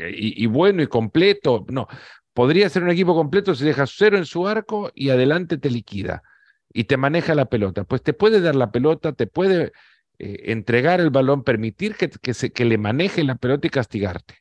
y, 0.09 0.45
bueno 0.45 0.81
y 0.81 0.87
completo, 0.87 1.65
no. 1.69 1.87
Podría 2.33 2.69
ser 2.69 2.83
un 2.83 2.89
equipo 2.89 3.13
completo 3.13 3.53
si 3.53 3.65
dejas 3.65 3.93
cero 3.95 4.17
en 4.17 4.25
su 4.25 4.47
arco 4.47 4.91
y 4.95 5.09
adelante 5.09 5.57
te 5.57 5.69
liquida 5.69 6.23
y 6.71 6.85
te 6.85 6.97
maneja 6.97 7.35
la 7.35 7.45
pelota. 7.45 7.83
Pues 7.83 8.01
te 8.01 8.13
puede 8.13 8.39
dar 8.39 8.55
la 8.55 8.71
pelota, 8.71 9.11
te 9.11 9.27
puede 9.27 9.73
eh, 10.17 10.51
entregar 10.51 11.01
el 11.01 11.09
balón, 11.09 11.43
permitir 11.43 11.95
que, 11.95 12.09
que, 12.09 12.33
se, 12.33 12.51
que 12.51 12.65
le 12.65 12.77
maneje 12.77 13.23
la 13.23 13.35
pelota 13.35 13.67
y 13.67 13.69
castigarte. 13.69 14.37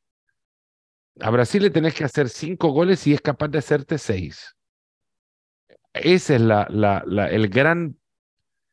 A 1.21 1.31
Brasil 1.31 1.65
le 1.65 1.71
tenés 1.71 1.95
que 1.95 2.05
hacer 2.05 2.29
cinco 2.29 2.69
goles 2.69 3.07
y 3.07 3.13
es 3.13 3.21
capaz 3.21 3.49
de 3.49 3.59
hacerte 3.59 3.99
seis. 3.99 4.57
Ese 5.93 6.37
es 6.37 6.41
la, 6.41 6.67
la, 6.71 7.03
la, 7.07 7.29
el 7.29 7.49
gran... 7.49 7.99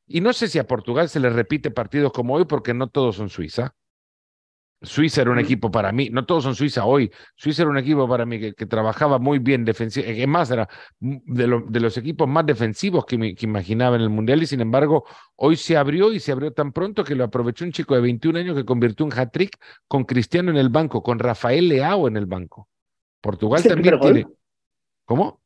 Y 0.06 0.22
no 0.22 0.32
sé 0.32 0.48
si 0.48 0.60
a 0.60 0.68
Portugal 0.68 1.10
se 1.10 1.20
le 1.20 1.30
repite 1.30 1.72
partidos 1.72 2.14
como 2.14 2.36
hoy 2.36 2.46
porque 2.46 2.74
no 2.74 2.88
todos 2.88 3.18
son 3.18 3.30
Suiza 3.30 3.76
Suiza 4.82 5.22
era 5.22 5.32
un 5.32 5.40
equipo 5.40 5.70
para 5.70 5.92
mí, 5.92 6.10
no 6.10 6.26
todos 6.26 6.46
son 6.46 6.56
Suiza 6.56 6.86
hoy, 6.86 7.12
Suiza 7.36 7.64
era 7.64 7.72
un 7.72 7.78
equipo 7.78 8.08
para 8.08 8.26
mí 8.26 8.40
que, 8.40 8.66
trabajaba 8.66 9.20
muy 9.20 9.40
bien 9.40 9.66
defensivo, 9.66 10.08
es 10.08 10.28
más, 10.28 10.50
era 10.52 10.70
de, 11.00 11.62
de, 11.68 11.80
los 11.80 11.98
equipos 11.98 12.30
más 12.30 12.46
defensivos 12.46 13.06
que, 13.06 13.18
que, 13.36 13.46
imaginaba 13.46 13.98
en 13.98 14.04
el 14.04 14.10
Mundial 14.10 14.42
y 14.42 14.46
sin 14.46 14.62
embargo 14.62 15.06
hoy 15.36 15.58
se 15.58 15.76
abrió 15.76 16.14
y 16.14 16.20
se 16.20 16.32
abrió 16.32 16.54
tan 16.54 16.72
pronto 16.72 17.04
que 17.04 17.16
lo 17.16 17.26
aprovechó 17.26 17.66
un 17.66 17.74
chico 17.74 17.94
de 17.96 18.02
21 18.02 18.40
años 18.40 18.56
que 18.56 18.64
convirtió 18.64 19.06
un 19.06 19.12
hat-trick 19.12 19.58
con 19.88 20.06
Cristiano 20.06 20.50
en 20.50 20.58
el 20.58 20.70
banco, 20.70 21.04
con 21.04 21.20
Rafael 21.20 21.68
Leao 21.68 22.08
en 22.08 22.16
el 22.16 22.26
banco. 22.26 22.70
Portugal 23.22 23.62
también 23.62 24.00
tiene... 24.00 24.28
¿Cómo? 25.04 25.42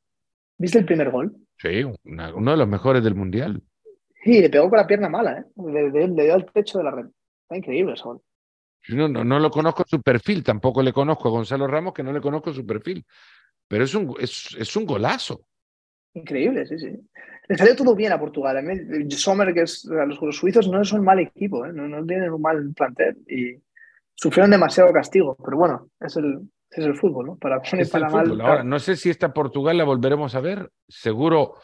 ¿Viste 0.58 0.80
el 0.80 0.86
primer 0.86 1.10
gol? 1.10 1.36
Sí, 1.58 1.84
uno 1.84 2.52
de 2.52 2.58
los 2.58 2.68
mejores 2.68 3.04
del 3.04 3.16
Mundial. 3.16 3.64
Sí, 4.24 4.42
le 4.42 4.50
pegó 4.50 4.70
con 4.70 4.78
la 4.78 4.88
pierna 4.88 5.10
mala, 5.10 5.40
¿eh? 5.40 5.46
le, 5.58 5.92
dio 5.92 6.34
al 6.34 6.46
techo 6.52 6.78
de 6.78 6.84
la 6.84 6.92
red. 6.92 7.06
Está 7.44 7.58
increíble 7.58 7.94
ese 7.94 8.04
gol. 8.04 8.22
No, 8.90 9.08
no, 9.08 9.24
no, 9.24 9.40
lo 9.40 9.50
conozco 9.50 9.84
su 9.88 10.02
perfil, 10.02 10.44
tampoco 10.44 10.82
le 10.82 10.92
conozco 10.92 11.30
a 11.30 11.32
Gonzalo 11.32 11.68
Ramos, 11.68 11.94
que 11.94 12.04
no 12.04 12.12
le 12.12 12.22
conozco 12.22 12.54
su 12.54 12.66
perfil. 12.66 13.06
Pero 13.68 13.86
es 13.86 13.96
un, 13.96 14.14
es, 14.20 14.56
es 14.60 14.76
un 14.76 14.86
golazo. 14.86 15.46
Increíble, 16.14 16.66
sí, 16.66 16.78
sí. 16.78 16.90
Le 17.48 17.58
salió 17.58 17.76
todo 17.76 17.96
bien 17.96 18.12
a 18.12 18.20
Portugal. 18.20 18.64
Sommer, 19.10 19.54
que 19.54 19.62
es, 19.62 19.86
los, 19.86 20.36
suizos 20.36 20.68
no 20.68 20.84
son 20.84 21.04
mal 21.04 21.20
equipo, 21.20 21.66
¿eh? 21.66 21.72
no, 21.74 21.88
no, 21.88 22.06
tienen 22.06 22.32
un 22.32 22.42
mal 22.42 22.74
plantel 22.76 23.18
y 23.28 23.62
sufrieron 24.14 24.52
demasiado 24.52 24.92
castigo. 24.94 25.36
Pero 25.44 25.58
bueno, 25.58 25.90
es 26.00 26.16
el, 26.18 26.42
es 26.70 26.86
el 26.86 26.96
fútbol, 26.96 27.26
¿no? 27.26 27.36
Para 27.38 27.62
para 27.92 28.10
mal. 28.10 28.42
Ahora, 28.42 28.64
no 28.64 28.80
sé 28.80 28.96
si 28.96 29.10
esta 29.10 29.34
Portugal 29.34 29.78
la 29.78 29.86
volveremos 29.86 30.36
a 30.36 30.42
ver. 30.42 30.70
Seguro 30.88 31.56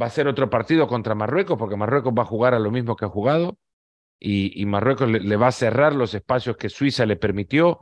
va 0.00 0.06
a 0.06 0.10
ser 0.10 0.26
otro 0.26 0.50
partido 0.50 0.86
contra 0.86 1.14
Marruecos, 1.14 1.58
porque 1.58 1.76
Marruecos 1.76 2.12
va 2.16 2.22
a 2.22 2.26
jugar 2.26 2.54
a 2.54 2.58
lo 2.58 2.70
mismo 2.70 2.96
que 2.96 3.04
ha 3.04 3.08
jugado 3.08 3.56
y, 4.24 4.64
Marruecos 4.66 5.10
le, 5.10 5.36
va 5.36 5.48
a 5.48 5.52
cerrar 5.52 5.94
los 5.94 6.14
espacios 6.14 6.56
que 6.56 6.68
Suiza 6.68 7.04
le 7.06 7.16
permitió. 7.16 7.80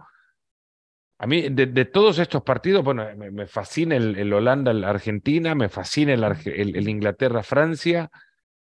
A 1.18 1.26
mí, 1.26 1.50
de, 1.50 1.84
todos 1.84 2.18
estos 2.18 2.42
partidos, 2.42 2.82
bueno, 2.82 3.04
me, 3.14 3.46
fascina 3.46 3.94
el, 3.96 4.32
Holanda-Argentina, 4.32 5.54
me 5.54 5.68
fascina 5.68 6.14
el, 6.14 6.88
Inglaterra-Francia, 6.88 8.10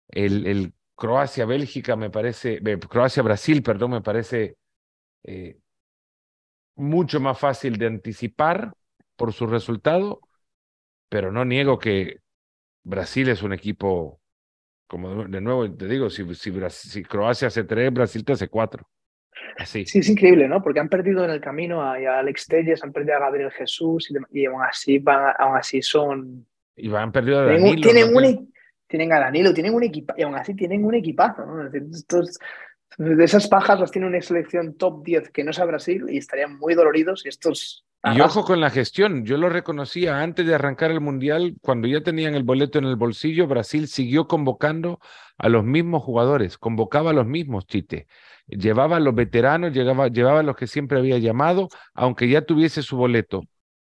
el, 0.09 0.73
Croacia-Bélgica, 0.95 1.95
me 1.95 2.09
parece, 2.09 2.59
eh, 2.65 2.77
Croacia-Brasil, 2.77 3.63
perdón, 3.63 3.91
me 3.91 4.01
parece 4.01 4.57
eh, 5.23 5.57
mucho 6.75 7.21
más 7.21 7.39
fácil 7.39 7.77
de 7.77 7.87
anticipar 7.87 8.73
por 9.15 9.31
su 9.31 9.47
resultado, 9.47 10.19
pero 11.07 11.31
no 11.31 11.45
niego 11.45 11.79
que 11.79 12.17
Brasil 12.83 13.29
es 13.29 13.41
un 13.41 13.53
equipo 13.53 14.19
como 14.89 15.25
de 15.25 15.39
nuevo 15.39 15.71
te 15.71 15.87
digo, 15.87 16.09
si, 16.09 16.25
si, 16.33 17.03
Croacia 17.03 17.47
hace 17.47 17.63
tres, 17.63 17.93
Brasil 17.93 18.25
te 18.25 18.33
hace 18.33 18.47
cuatro. 18.49 18.85
Así. 19.57 19.85
Sí, 19.85 19.99
es 19.99 20.09
increíble, 20.09 20.47
¿no? 20.47 20.61
Porque 20.63 20.79
han 20.79 20.89
perdido 20.89 21.23
en 21.23 21.29
el 21.29 21.39
camino 21.39 21.81
a, 21.81 21.93
Alex 22.19 22.47
Telles, 22.47 22.83
han 22.83 22.91
perdido 22.91 23.15
a 23.15 23.19
Gabriel 23.19 23.51
Jesús 23.51 24.11
y, 24.31 24.45
aún, 24.45 24.61
así 24.63 24.97
van, 24.97 25.33
aún 25.37 25.57
así 25.57 25.81
son. 25.81 26.47
Y 26.75 26.87
van 26.87 27.11
perdido 27.11 27.39
a 27.39 27.45
Danilo. 27.45 27.81
Tienen, 27.81 28.15
un, 28.15 28.51
tienen 28.87 29.13
a 29.13 29.19
Danilo, 29.19 29.53
tienen 29.53 29.75
un 29.75 29.83
equipo 29.83 30.13
y 30.17 30.23
aún 30.23 30.35
así 30.35 30.55
tienen 30.55 30.83
un 30.83 30.95
equipazo, 30.95 31.45
¿no? 31.45 31.69
estos, 31.71 32.39
de 32.97 33.23
esas 33.23 33.47
pajas 33.47 33.79
las 33.79 33.91
tiene 33.91 34.07
una 34.07 34.19
selección 34.21 34.75
top 34.75 35.03
10 35.03 35.29
que 35.29 35.43
no 35.43 35.51
es 35.51 35.59
a 35.59 35.65
Brasil 35.65 36.05
y 36.09 36.17
estarían 36.17 36.57
muy 36.57 36.73
doloridos 36.73 37.25
y 37.25 37.29
estos 37.29 37.85
y 38.03 38.21
ojo 38.21 38.45
con 38.45 38.61
la 38.61 38.69
gestión, 38.69 39.25
yo 39.25 39.37
lo 39.37 39.49
reconocía 39.49 40.21
antes 40.21 40.45
de 40.45 40.55
arrancar 40.55 40.91
el 40.91 41.01
Mundial, 41.01 41.55
cuando 41.61 41.87
ya 41.87 42.01
tenían 42.01 42.33
el 42.33 42.43
boleto 42.43 42.79
en 42.79 42.85
el 42.85 42.95
bolsillo, 42.95 43.47
Brasil 43.47 43.87
siguió 43.87 44.27
convocando 44.27 44.99
a 45.37 45.49
los 45.49 45.65
mismos 45.65 46.03
jugadores, 46.03 46.57
convocaba 46.57 47.11
a 47.11 47.13
los 47.13 47.25
mismos, 47.25 47.65
Chite. 47.67 48.07
Llevaba 48.47 48.97
a 48.97 48.99
los 48.99 49.13
veteranos, 49.13 49.73
llevaba, 49.73 50.07
llevaba 50.07 50.39
a 50.39 50.43
los 50.43 50.55
que 50.55 50.67
siempre 50.67 50.97
había 50.97 51.17
llamado, 51.17 51.67
aunque 51.93 52.29
ya 52.29 52.41
tuviese 52.41 52.83
su 52.83 52.95
boleto. 52.95 53.43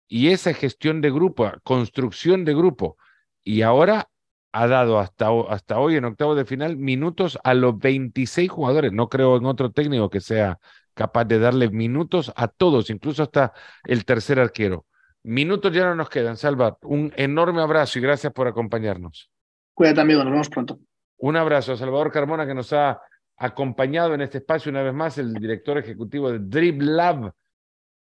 Y 0.07 0.29
esa 0.29 0.53
gestión 0.53 1.01
de 1.01 1.11
grupo, 1.11 1.51
construcción 1.63 2.45
de 2.45 2.55
grupo, 2.55 2.97
y 3.43 3.63
ahora 3.63 4.11
ha 4.53 4.69
dado 4.69 4.99
hasta, 5.01 5.29
hasta 5.49 5.79
hoy 5.81 5.97
en 5.97 6.05
octavo 6.05 6.35
de 6.35 6.45
final 6.45 6.77
minutos 6.77 7.39
a 7.43 7.55
los 7.55 7.79
26 7.79 8.51
jugadores. 8.51 8.93
No 8.93 9.09
creo 9.09 9.37
en 9.37 9.47
otro 9.47 9.73
técnico 9.73 10.11
que 10.11 10.21
sea 10.21 10.61
capaz 10.95 11.25
de 11.25 11.39
darle 11.39 11.69
minutos 11.69 12.33
a 12.37 12.49
todos, 12.49 12.91
incluso 12.91 13.23
hasta 13.23 13.53
el 13.85 14.05
tercer 14.05 14.39
arquero. 14.39 14.87
Minutos 15.25 15.73
ya 15.73 15.85
no 15.85 15.95
nos 15.95 16.09
quedan, 16.09 16.37
Salva. 16.37 16.79
Un 16.83 17.13
enorme 17.17 17.63
abrazo 17.63 17.99
y 17.99 18.03
gracias 18.03 18.33
por 18.33 18.47
acompañarnos. 18.47 19.31
Cuídate, 19.73 20.01
amigo, 20.01 20.23
nos 20.23 20.33
vemos 20.33 20.49
pronto. 20.49 20.79
Un 21.19 21.37
abrazo 21.37 21.73
a 21.73 21.77
Salvador 21.77 22.13
Carmona 22.13 22.47
que 22.47 22.55
nos 22.55 22.73
ha 22.73 23.01
acompañado 23.37 24.15
en 24.15 24.21
este 24.21 24.39
espacio 24.39 24.71
una 24.71 24.83
vez 24.83 24.95
más, 24.95 25.19
el 25.19 25.33
director 25.35 25.79
ejecutivo 25.79 26.31
de 26.31 26.39
Drip 26.41 26.81
Lab. 26.83 27.33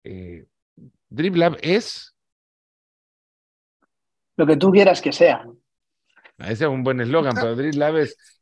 Eh, 0.03 0.45
Drip 1.09 1.35
Lab 1.35 1.57
es. 1.61 2.13
Lo 4.35 4.45
que 4.45 4.57
tú 4.57 4.71
quieras 4.71 5.01
que 5.01 5.11
sea. 5.11 5.45
Ese 6.39 6.65
es 6.65 6.69
un 6.69 6.83
buen 6.83 6.99
eslogan, 6.99 7.33
pero 7.35 7.55
Drip 7.55 7.75
Lab 7.75 7.97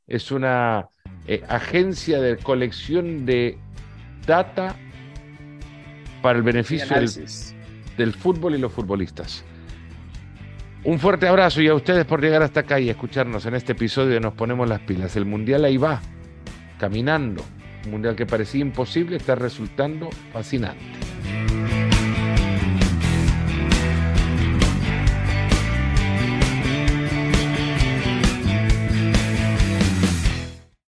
es, 0.08 0.32
una 0.32 0.90
eh, 1.28 1.44
agencia 1.48 2.20
de 2.20 2.38
colección 2.38 3.26
de 3.26 3.60
data 4.26 4.76
para 6.22 6.38
el 6.38 6.44
beneficio 6.44 6.96
del, 7.98 8.14
fútbol 8.14 8.56
y 8.56 8.58
los 8.58 8.72
futbolistas. 8.72 9.44
Un 10.84 11.00
fuerte 11.00 11.28
abrazo 11.28 11.62
y 11.62 11.68
a 11.68 11.76
ustedes 11.76 12.06
por 12.06 12.22
llegar 12.22 12.42
hasta 12.42 12.62
acá 12.62 12.80
y 12.80 12.90
escucharnos 12.90 13.46
en 13.46 13.56
este 13.56 13.74
episodio 13.74 14.10
de 14.10 14.20
Nos 14.20 14.34
Ponemos 14.34 14.68
las 14.68 14.80
Pilas. 14.80 15.16
El 15.16 15.26
Mundial 15.26 15.66
ahí 15.66 15.78
va, 15.78 16.02
caminando. 16.80 17.44
Un 17.86 17.92
Mundial 17.92 18.16
que 18.16 18.26
parecía 18.26 18.62
imposible 18.62 19.18
está 19.18 19.36
resultando 19.36 20.10
fascinante. 20.34 21.11